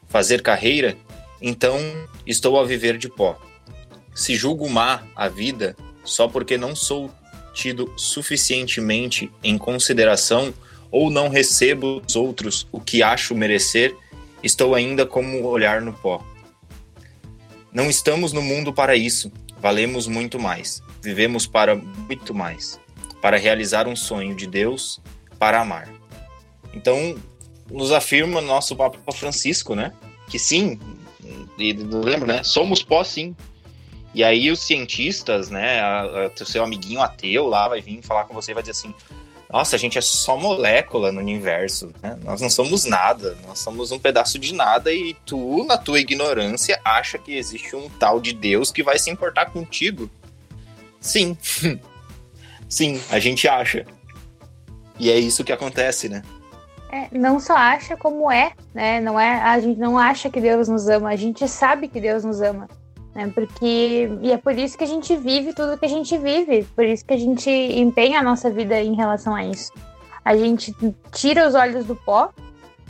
fazer 0.09 0.41
carreira, 0.41 0.97
então 1.43 1.79
estou 2.27 2.59
a 2.59 2.65
viver 2.65 2.97
de 2.97 3.09
pó. 3.09 3.39
Se 4.15 4.35
julgo 4.35 4.67
má 4.71 5.03
a 5.15 5.29
vida 5.29 5.77
só 6.05 6.27
porque 6.27 6.57
não 6.57 6.75
sou 6.75 7.11
tido 7.53 7.93
suficientemente 7.97 9.31
em 9.43 9.59
consideração 9.59 10.55
ou 10.95 11.11
não 11.11 11.29
recebo 11.29 11.99
dos 11.99 12.15
outros 12.15 12.69
o 12.71 12.81
que 12.81 13.03
acho 13.03 13.35
merecer, 13.35 13.97
estou 14.45 14.77
ainda 14.77 15.05
como 15.05 15.45
olhar 15.45 15.83
no 15.83 15.93
pó. 15.93 16.25
Não 17.73 17.91
estamos 17.91 18.33
no 18.33 18.41
mundo 18.41 18.73
para 18.73 18.95
isso, 18.95 19.33
valemos 19.59 20.07
muito 20.07 20.39
mais, 20.39 20.81
vivemos 21.03 21.49
para 21.49 21.75
muito 21.75 22.33
mais, 22.33 22.79
para 23.21 23.37
realizar 23.37 23.89
um 23.89 23.97
sonho 23.97 24.37
de 24.37 24.47
Deus, 24.47 25.01
para 25.37 25.61
amar. 25.61 25.89
Então, 26.73 27.17
nos 27.69 27.91
afirma 27.91 28.41
nosso 28.41 28.77
Papa 28.77 29.11
Francisco, 29.11 29.75
né? 29.75 29.93
Que 30.29 30.39
sim, 30.39 30.79
e 31.59 31.73
lembra, 31.73 32.35
né? 32.35 32.45
Somos 32.45 32.85
pó, 32.85 33.03
sim. 33.03 33.35
E 34.15 34.23
aí 34.23 34.49
os 34.49 34.61
cientistas, 34.61 35.51
né? 35.51 35.81
O 36.41 36.45
seu 36.45 36.63
amiguinho 36.63 37.01
ateu 37.01 37.49
lá 37.49 37.67
vai 37.67 37.81
vir 37.81 38.01
falar 38.01 38.27
com 38.27 38.35
você 38.35 38.53
e 38.53 38.55
vai 38.55 38.63
dizer 38.63 38.71
assim: 38.71 38.95
nossa, 39.51 39.77
a 39.77 39.79
gente 39.79 39.99
é 39.99 40.01
só 40.01 40.37
molécula 40.37 41.13
no 41.13 41.21
universo, 41.21 41.93
né? 42.03 42.19
Nós 42.25 42.41
não 42.41 42.51
somos 42.51 42.85
nada, 42.85 43.37
nós 43.47 43.59
somos 43.59 43.93
um 43.93 43.99
pedaço 43.99 44.39
de 44.39 44.55
nada 44.55 44.93
e 44.93 45.15
tu, 45.27 45.65
na 45.65 45.77
tua 45.77 46.01
ignorância, 46.01 46.81
acha 46.85 47.19
que 47.19 47.37
existe 47.37 47.77
um 47.77 47.89
tal 47.89 48.21
de 48.21 48.33
Deus 48.33 48.73
que 48.73 48.83
vai 48.83 48.99
se 48.99 49.11
importar 49.11 49.47
contigo. 49.47 50.11
Sim. 51.01 51.37
Sim, 52.69 53.01
a 53.11 53.19
gente 53.19 53.47
acha. 53.47 53.85
E 54.99 55.11
é 55.11 55.19
isso 55.19 55.45
que 55.45 55.53
acontece, 55.53 56.09
né? 56.09 56.23
É, 56.91 57.09
não 57.13 57.41
só 57.41 57.55
acha 57.55 57.97
como 57.97 58.31
é, 58.31 58.53
né? 58.73 59.01
Não 59.01 59.19
é, 59.19 59.41
a 59.43 59.59
gente 59.61 59.79
não 59.79 59.99
acha 59.99 60.31
que 60.31 60.41
Deus 60.41 60.69
nos 60.69 60.89
ama, 60.89 61.11
a 61.11 61.17
gente 61.17 61.47
sabe 61.49 61.89
que 61.89 62.01
Deus 62.01 62.25
nos 62.25 62.41
ama. 62.41 62.69
Né? 63.15 63.31
Porque 63.33 64.11
e 64.21 64.33
é 64.33 64.37
por 64.37 64.57
isso 64.59 64.77
que 64.77 64.85
a 64.85 64.89
gente 64.89 65.17
vive 65.17 65.55
tudo 65.55 65.79
que 65.79 65.87
a 65.87 65.89
gente 65.89 66.17
vive, 66.19 66.65
por 66.75 66.85
isso 66.85 67.05
que 67.05 67.15
a 67.15 67.19
gente 67.19 67.51
empenha 67.51 68.21
a 68.21 68.23
nossa 68.23 68.51
vida 68.51 68.81
em 68.81 68.95
relação 68.95 69.35
a 69.35 69.45
isso. 69.45 69.73
A 70.25 70.37
gente 70.37 70.75
tira 71.13 71.47
os 71.47 71.55
olhos 71.55 71.85
do 71.85 71.95
pó, 71.95 72.31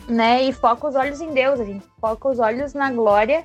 né, 0.09 0.43
e 0.43 0.53
foca 0.53 0.87
os 0.87 0.95
olhos 0.95 1.21
em 1.21 1.33
Deus, 1.33 1.61
a 1.61 1.65
gente 1.65 1.85
foca 2.01 2.29
os 2.29 2.39
olhos 2.39 2.75
na 2.75 2.91
glória 2.93 3.45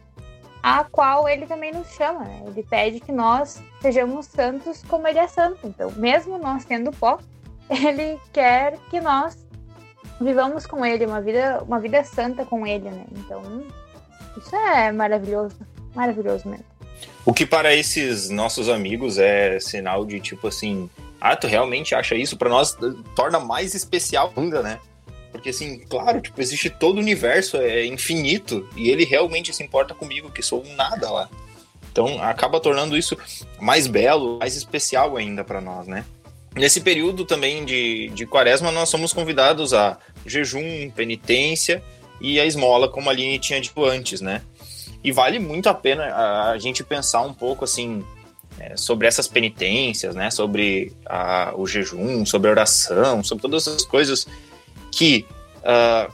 a 0.62 0.84
qual 0.84 1.28
ele 1.28 1.46
também 1.46 1.72
nos 1.72 1.88
chama, 1.92 2.20
né? 2.20 2.44
Ele 2.46 2.64
pede 2.64 3.00
que 3.00 3.12
nós 3.12 3.64
sejamos 3.82 4.26
santos 4.26 4.84
como 4.84 5.08
ele 5.08 5.20
é 5.20 5.28
santo. 5.28 5.66
Então, 5.66 5.92
mesmo 5.92 6.38
nós 6.38 6.66
tendo 6.66 6.92
pó, 6.92 7.18
ele 7.70 8.20
quer 8.34 8.78
que 8.90 9.00
nós 9.00 9.48
vivamos 10.20 10.66
com 10.66 10.86
ele, 10.86 11.06
uma 11.06 11.22
vida, 11.22 11.64
uma 11.64 11.80
vida 11.80 12.04
santa 12.04 12.46
com 12.46 12.68
ele, 12.68 12.90
né? 12.90 13.06
Então, 13.14 13.42
isso 14.38 14.56
é 14.56 14.92
maravilhoso, 14.92 15.56
maravilhoso 15.96 16.48
mesmo. 16.48 16.69
O 17.26 17.34
que 17.34 17.46
para 17.46 17.76
esses 17.76 18.30
nossos 18.30 18.70
amigos 18.70 19.18
é 19.18 19.60
sinal 19.60 20.06
de 20.06 20.20
tipo 20.20 20.48
assim, 20.48 20.90
ah, 21.20 21.36
tu 21.36 21.48
realmente 21.48 21.94
acha 21.94 22.16
isso? 22.16 22.38
Para 22.38 22.50
nós 22.50 22.78
torna 23.16 23.40
mais 23.40 23.76
especial 23.76 24.34
ainda, 24.36 24.64
né? 24.64 24.80
Porque 25.32 25.50
assim, 25.50 25.80
claro, 25.80 26.22
tipo, 26.22 26.42
existe 26.42 26.70
todo 26.70 26.98
o 26.98 27.02
universo, 27.02 27.58
é 27.58 27.86
infinito, 27.86 28.68
e 28.76 28.90
ele 28.90 29.06
realmente 29.06 29.54
se 29.54 29.64
importa 29.64 29.94
comigo, 29.94 30.32
que 30.32 30.42
sou 30.42 30.64
um 30.66 30.76
nada 30.76 31.12
lá. 31.12 31.30
Então 31.92 32.22
acaba 32.22 32.60
tornando 32.60 32.98
isso 32.98 33.18
mais 33.60 33.88
belo, 33.88 34.40
mais 34.40 34.56
especial 34.56 35.18
ainda 35.18 35.44
para 35.44 35.62
nós, 35.62 35.88
né? 35.88 36.06
Nesse 36.56 36.82
período 36.82 37.26
também 37.26 37.64
de, 37.64 38.10
de 38.10 38.26
quaresma, 38.26 38.72
nós 38.72 38.90
somos 38.90 39.14
convidados 39.14 39.74
a 39.74 39.98
jejum, 40.26 40.90
penitência 40.90 41.84
e 42.20 42.40
a 42.40 42.46
esmola, 42.46 42.90
como 42.90 43.10
a 43.10 43.14
Aline 43.14 43.38
tinha 43.40 43.62
dito 43.62 43.86
antes, 43.86 44.20
né? 44.20 44.42
E 45.04 45.12
vale 45.12 45.40
muito 45.40 45.70
a 45.70 45.74
pena 45.74 46.04
a, 46.52 46.58
gente 46.58 46.84
pensar 46.84 47.22
um 47.22 47.34
pouco 47.34 47.64
assim 47.64 48.04
é, 48.60 48.76
sobre 48.76 49.08
essas 49.08 49.28
penitências, 49.28 50.16
né? 50.16 50.30
Sobre 50.30 50.94
a, 51.06 51.54
o 51.56 51.66
jejum, 51.66 52.26
sobre 52.26 52.50
a 52.50 52.52
oração, 52.52 53.24
sobre 53.24 53.42
todas 53.42 53.68
essas 53.68 53.86
coisas 53.86 54.28
que 54.92 55.26
uh, 55.60 56.12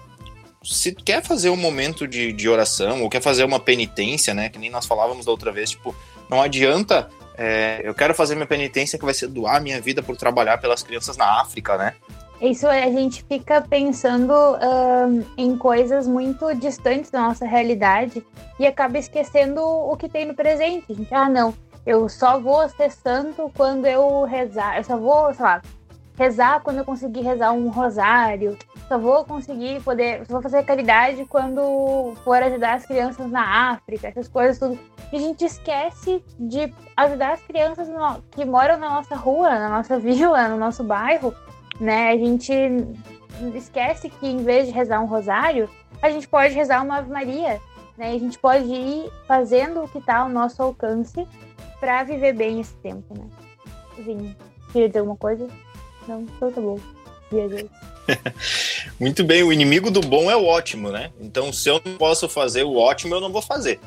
se 0.64 0.94
quer 0.94 1.24
fazer 1.24 1.50
um 1.50 1.56
momento 1.56 2.08
de, 2.08 2.32
de 2.32 2.48
oração 2.48 3.02
ou 3.02 3.10
quer 3.10 3.22
fazer 3.22 3.44
uma 3.44 3.60
penitência, 3.60 4.34
né? 4.34 4.50
Que 4.50 4.60
nem 4.60 4.70
nós 4.70 4.86
falávamos 4.86 5.26
da 5.26 5.32
outra 5.32 5.52
vez, 5.52 5.72
tipo, 5.72 5.96
não 6.30 6.42
adianta 6.42 7.10
é, 7.38 7.82
eu 7.84 7.94
quero 7.94 8.14
fazer 8.14 8.36
minha 8.36 8.48
penitência 8.48 8.98
que 8.98 9.04
vai 9.04 9.14
ser 9.14 9.28
doar 9.28 9.62
minha 9.62 9.82
vida 9.82 10.02
por 10.02 10.16
trabalhar 10.16 10.58
pelas 10.58 10.82
crianças 10.82 11.18
na 11.18 11.42
África, 11.42 11.78
né? 11.78 11.96
Isso 12.42 12.68
a 12.68 12.82
gente 12.92 13.24
fica 13.24 13.62
pensando 13.62 14.32
uh, 14.34 15.26
em 15.38 15.58
coisas 15.58 16.08
muito 16.08 16.54
distantes 16.56 17.10
da 17.10 17.22
nossa 17.22 17.46
realidade 17.46 18.26
e 18.60 18.68
acaba 18.68 18.98
esquecendo 18.98 19.62
o 19.62 19.96
que 19.96 20.10
tem 20.10 20.26
no 20.26 20.34
presente. 20.34 20.94
Gente, 20.94 21.14
ah, 21.14 21.30
não, 21.30 21.54
eu 21.86 22.10
só 22.10 22.40
vou 22.40 22.68
ser 22.70 22.92
santo 22.92 23.52
quando 23.56 23.86
eu 23.86 24.24
rezar, 24.24 24.78
eu 24.78 24.84
só 24.84 24.98
vou, 24.98 25.34
sei 25.34 25.46
lá, 25.46 25.62
rezar 26.18 26.62
quando 26.62 26.78
eu 26.80 26.86
conseguir 26.86 27.22
rezar 27.22 27.52
um 27.52 27.70
rosário, 27.70 28.58
só 28.88 28.98
vou 28.98 29.26
conseguir 29.26 29.82
poder, 29.82 30.26
só 30.26 30.34
vou 30.34 30.42
fazer 30.42 30.64
caridade 30.64 31.26
quando 31.26 32.14
for 32.24 32.42
ajudar 32.42 32.76
as 32.76 32.86
crianças 32.86 33.30
na 33.30 33.72
África, 33.72 34.08
essas 34.08 34.28
coisas 34.28 34.58
tudo. 34.58 34.80
E 35.12 35.18
a 35.18 35.20
gente 35.20 35.46
esquece 35.46 36.24
de 36.40 36.74
ajudar 36.98 37.34
as 37.34 37.42
crianças 37.42 37.88
no, 37.88 38.22
que 38.32 38.46
moram 38.46 38.78
na 38.78 38.90
nossa 38.90 39.16
rua, 39.16 39.50
na 39.50 39.70
nossa 39.70 39.98
vila, 40.00 40.48
no 40.48 40.58
nosso 40.58 40.84
bairro, 40.84 41.34
né? 41.80 42.10
A 42.10 42.18
gente 42.18 42.54
esquece 43.56 44.10
que 44.10 44.28
em 44.28 44.44
vez 44.44 44.68
de 44.68 44.74
rezar 44.74 45.02
um 45.02 45.06
rosário, 45.06 45.70
a 46.02 46.10
gente 46.10 46.28
pode 46.28 46.54
rezar 46.54 46.84
uma 46.84 46.98
Ave 46.98 47.12
Maria, 47.12 47.62
né? 47.98 48.12
A 48.12 48.20
gente 48.20 48.38
pode 48.40 48.66
ir 48.66 49.10
fazendo 49.28 49.84
o 49.84 49.88
que 49.88 49.98
está 49.98 50.18
ao 50.18 50.30
nosso 50.30 50.62
alcance 50.62 51.28
para 51.80 52.04
viver 52.04 52.34
bem 52.34 52.60
esse 52.60 52.74
tempo, 52.76 53.14
né? 53.18 53.26
Enfim, 53.98 54.36
queria 54.72 54.88
dizer 54.88 55.00
alguma 55.00 55.18
coisa? 55.18 55.48
Não, 56.08 56.22
então 56.22 56.52
tá 56.52 56.62
bom. 56.62 56.80
Viajei. 57.32 57.70
Muito 59.00 59.24
bem, 59.24 59.44
o 59.44 59.52
inimigo 59.52 59.90
do 59.90 60.02
bom 60.02 60.30
é 60.30 60.36
o 60.36 60.46
ótimo, 60.46 60.92
né? 60.92 61.12
Então, 61.20 61.52
se 61.52 61.70
eu 61.70 61.82
não 61.84 61.98
posso 61.98 62.30
fazer 62.30 62.64
o 62.64 62.76
ótimo, 62.76 63.16
eu 63.16 63.22
não 63.22 63.32
vou 63.32 63.42
fazer. 63.42 63.80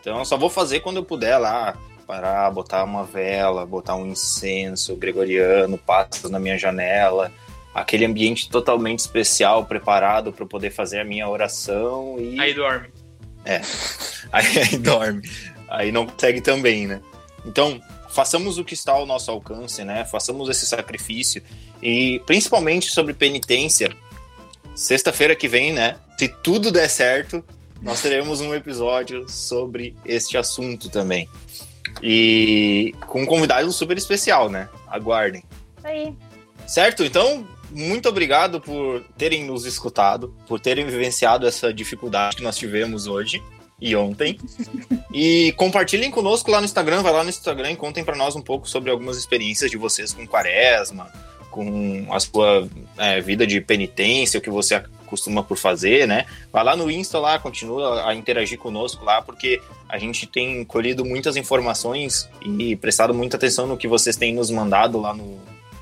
Então, 0.00 0.18
eu 0.18 0.24
só 0.24 0.36
vou 0.36 0.48
fazer 0.48 0.80
quando 0.80 0.96
eu 0.96 1.04
puder 1.04 1.36
lá 1.36 1.76
parar, 2.10 2.50
botar 2.50 2.82
uma 2.82 3.04
vela, 3.04 3.64
botar 3.64 3.94
um 3.94 4.04
incenso 4.04 4.96
gregoriano, 4.96 5.78
passas 5.78 6.28
na 6.28 6.40
minha 6.40 6.58
janela, 6.58 7.32
aquele 7.72 8.04
ambiente 8.04 8.50
totalmente 8.50 8.98
especial, 8.98 9.64
preparado 9.64 10.32
para 10.32 10.44
poder 10.44 10.72
fazer 10.72 10.98
a 10.98 11.04
minha 11.04 11.28
oração 11.28 12.16
e. 12.18 12.40
Aí 12.40 12.52
dorme. 12.52 12.88
É. 13.44 13.60
Aí, 14.32 14.46
aí 14.58 14.78
dorme. 14.78 15.22
Aí 15.68 15.90
não 15.90 16.06
consegue 16.06 16.40
também, 16.40 16.86
né? 16.86 17.00
Então, 17.44 17.80
façamos 18.10 18.58
o 18.58 18.64
que 18.64 18.74
está 18.74 18.92
ao 18.92 19.06
nosso 19.06 19.30
alcance, 19.30 19.82
né? 19.82 20.04
Façamos 20.04 20.48
esse 20.48 20.66
sacrifício. 20.66 21.42
E 21.82 22.20
principalmente 22.26 22.90
sobre 22.90 23.14
penitência. 23.14 23.90
Sexta-feira 24.74 25.34
que 25.34 25.48
vem, 25.48 25.72
né? 25.72 25.96
Se 26.16 26.28
tudo 26.28 26.70
der 26.70 26.88
certo, 26.88 27.42
nós 27.82 28.02
teremos 28.02 28.40
um 28.40 28.54
episódio 28.54 29.28
sobre 29.28 29.96
este 30.04 30.36
assunto 30.36 30.88
também. 30.88 31.28
E 32.02 32.94
com 33.06 33.22
um 33.22 33.26
convidado 33.26 33.70
super 33.72 33.96
especial, 33.96 34.48
né? 34.48 34.68
Aguardem. 34.88 35.42
Aí. 35.84 36.14
Certo? 36.66 37.04
Então, 37.04 37.46
muito 37.70 38.08
obrigado 38.08 38.60
por 38.60 39.02
terem 39.16 39.44
nos 39.44 39.64
escutado, 39.64 40.34
por 40.46 40.60
terem 40.60 40.86
vivenciado 40.86 41.46
essa 41.46 41.72
dificuldade 41.72 42.36
que 42.36 42.42
nós 42.42 42.56
tivemos 42.56 43.06
hoje 43.06 43.42
e 43.80 43.94
ontem. 43.96 44.38
e 45.12 45.52
compartilhem 45.56 46.10
conosco 46.10 46.50
lá 46.50 46.60
no 46.60 46.64
Instagram, 46.64 47.02
vai 47.02 47.12
lá 47.12 47.22
no 47.22 47.30
Instagram 47.30 47.72
e 47.72 47.76
contem 47.76 48.04
para 48.04 48.16
nós 48.16 48.36
um 48.36 48.42
pouco 48.42 48.68
sobre 48.68 48.90
algumas 48.90 49.16
experiências 49.16 49.70
de 49.70 49.76
vocês 49.76 50.12
com 50.12 50.26
quaresma, 50.26 51.10
com 51.50 52.06
a 52.10 52.20
sua 52.20 52.68
é, 52.96 53.20
vida 53.20 53.46
de 53.46 53.60
penitência, 53.60 54.38
o 54.38 54.42
que 54.42 54.50
você 54.50 54.82
costuma 55.10 55.42
por 55.42 55.58
fazer, 55.58 56.06
né? 56.06 56.24
Vai 56.52 56.64
lá 56.64 56.76
no 56.76 56.90
Insta 56.90 57.18
lá, 57.18 57.38
continua 57.38 58.08
a 58.08 58.14
interagir 58.14 58.58
conosco 58.58 59.04
lá, 59.04 59.20
porque 59.20 59.60
a 59.88 59.98
gente 59.98 60.26
tem 60.26 60.64
colhido 60.64 61.04
muitas 61.04 61.36
informações 61.36 62.30
e 62.40 62.76
prestado 62.76 63.12
muita 63.12 63.36
atenção 63.36 63.66
no 63.66 63.76
que 63.76 63.88
vocês 63.88 64.16
têm 64.16 64.32
nos 64.32 64.50
mandado 64.50 64.98
lá 64.98 65.12
no, 65.12 65.38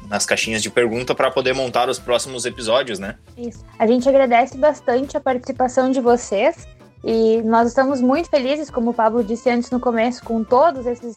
nas 0.09 0.25
caixinhas 0.25 0.63
de 0.63 0.71
pergunta 0.71 1.15
para 1.15 1.31
poder 1.31 1.55
montar 1.55 1.89
os 1.89 1.99
próximos 1.99 2.47
episódios, 2.47 2.99
né? 2.99 3.17
Isso. 3.37 3.65
A 3.79 3.87
gente 3.87 4.09
agradece 4.09 4.57
bastante 4.57 5.17
a 5.17 5.21
participação 5.21 5.91
de 5.91 6.01
vocês. 6.01 6.67
E 7.05 7.41
nós 7.43 7.69
estamos 7.69 8.01
muito 8.01 8.29
felizes, 8.29 8.71
como 8.71 8.91
o 8.91 8.95
Pablo 8.95 9.23
disse 9.23 9.49
antes 9.49 9.71
no 9.71 9.79
começo, 9.79 10.25
com 10.25 10.43
todos 10.43 10.85
esses 10.85 11.17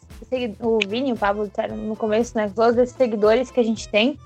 o 0.60 0.78
Vini 0.86 1.12
o 1.12 1.16
Pablo 1.16 1.50
no 1.76 1.96
começo, 1.96 2.36
né? 2.36 2.50
Todos 2.54 2.78
esses 2.78 2.94
seguidores 2.94 3.50
que 3.50 3.58
a 3.58 3.64
gente 3.64 3.88
tem. 3.88 4.16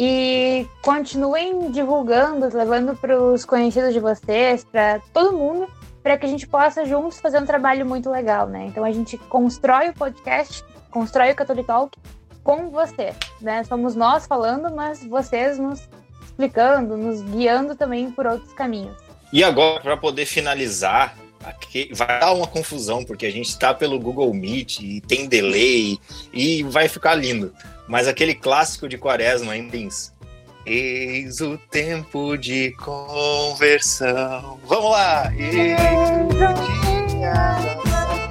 E 0.00 0.64
continuem 0.80 1.72
divulgando, 1.72 2.56
levando 2.56 2.94
para 2.94 3.20
os 3.20 3.44
conhecidos 3.44 3.92
de 3.92 3.98
vocês, 3.98 4.64
para 4.64 5.00
todo 5.12 5.36
mundo, 5.36 5.68
para 6.04 6.16
que 6.16 6.24
a 6.24 6.28
gente 6.28 6.46
possa 6.46 6.86
juntos 6.86 7.18
fazer 7.18 7.40
um 7.40 7.44
trabalho 7.44 7.84
muito 7.84 8.08
legal, 8.08 8.46
né? 8.46 8.66
Então 8.66 8.84
a 8.84 8.92
gente 8.92 9.18
constrói 9.18 9.88
o 9.88 9.92
podcast, 9.92 10.64
constrói 10.88 11.32
o 11.32 11.34
Catholic 11.34 11.66
Talk 11.66 11.98
com 12.44 12.70
você, 12.70 13.12
né? 13.40 13.64
Somos 13.64 13.96
nós 13.96 14.24
falando, 14.24 14.72
mas 14.72 15.04
vocês 15.04 15.58
nos 15.58 15.88
explicando, 16.24 16.96
nos 16.96 17.20
guiando 17.20 17.74
também 17.74 18.08
por 18.12 18.24
outros 18.24 18.52
caminhos. 18.52 18.96
E 19.32 19.42
agora, 19.42 19.80
para 19.80 19.96
poder 19.96 20.26
finalizar, 20.26 21.18
aqui 21.44 21.90
vai 21.92 22.20
dar 22.20 22.32
uma 22.34 22.46
confusão, 22.46 23.04
porque 23.04 23.26
a 23.26 23.32
gente 23.32 23.48
está 23.48 23.74
pelo 23.74 23.98
Google 23.98 24.32
Meet 24.32 24.78
e 24.78 25.00
tem 25.00 25.26
delay 25.26 25.98
e 26.32 26.62
vai 26.62 26.86
ficar 26.86 27.16
lindo. 27.16 27.52
Mas 27.88 28.06
aquele 28.06 28.34
clássico 28.34 28.88
de 28.88 28.98
Quaresma, 28.98 29.56
hein, 29.56 29.68
Lins? 29.72 30.12
Eis 30.66 31.40
o 31.40 31.56
tempo 31.56 32.36
de 32.36 32.72
conversão. 32.72 34.60
Vamos 34.64 34.90
lá! 34.90 35.32
Eis 35.34 35.78
o 36.30 36.52
dia 37.18 37.18
da 37.20 38.27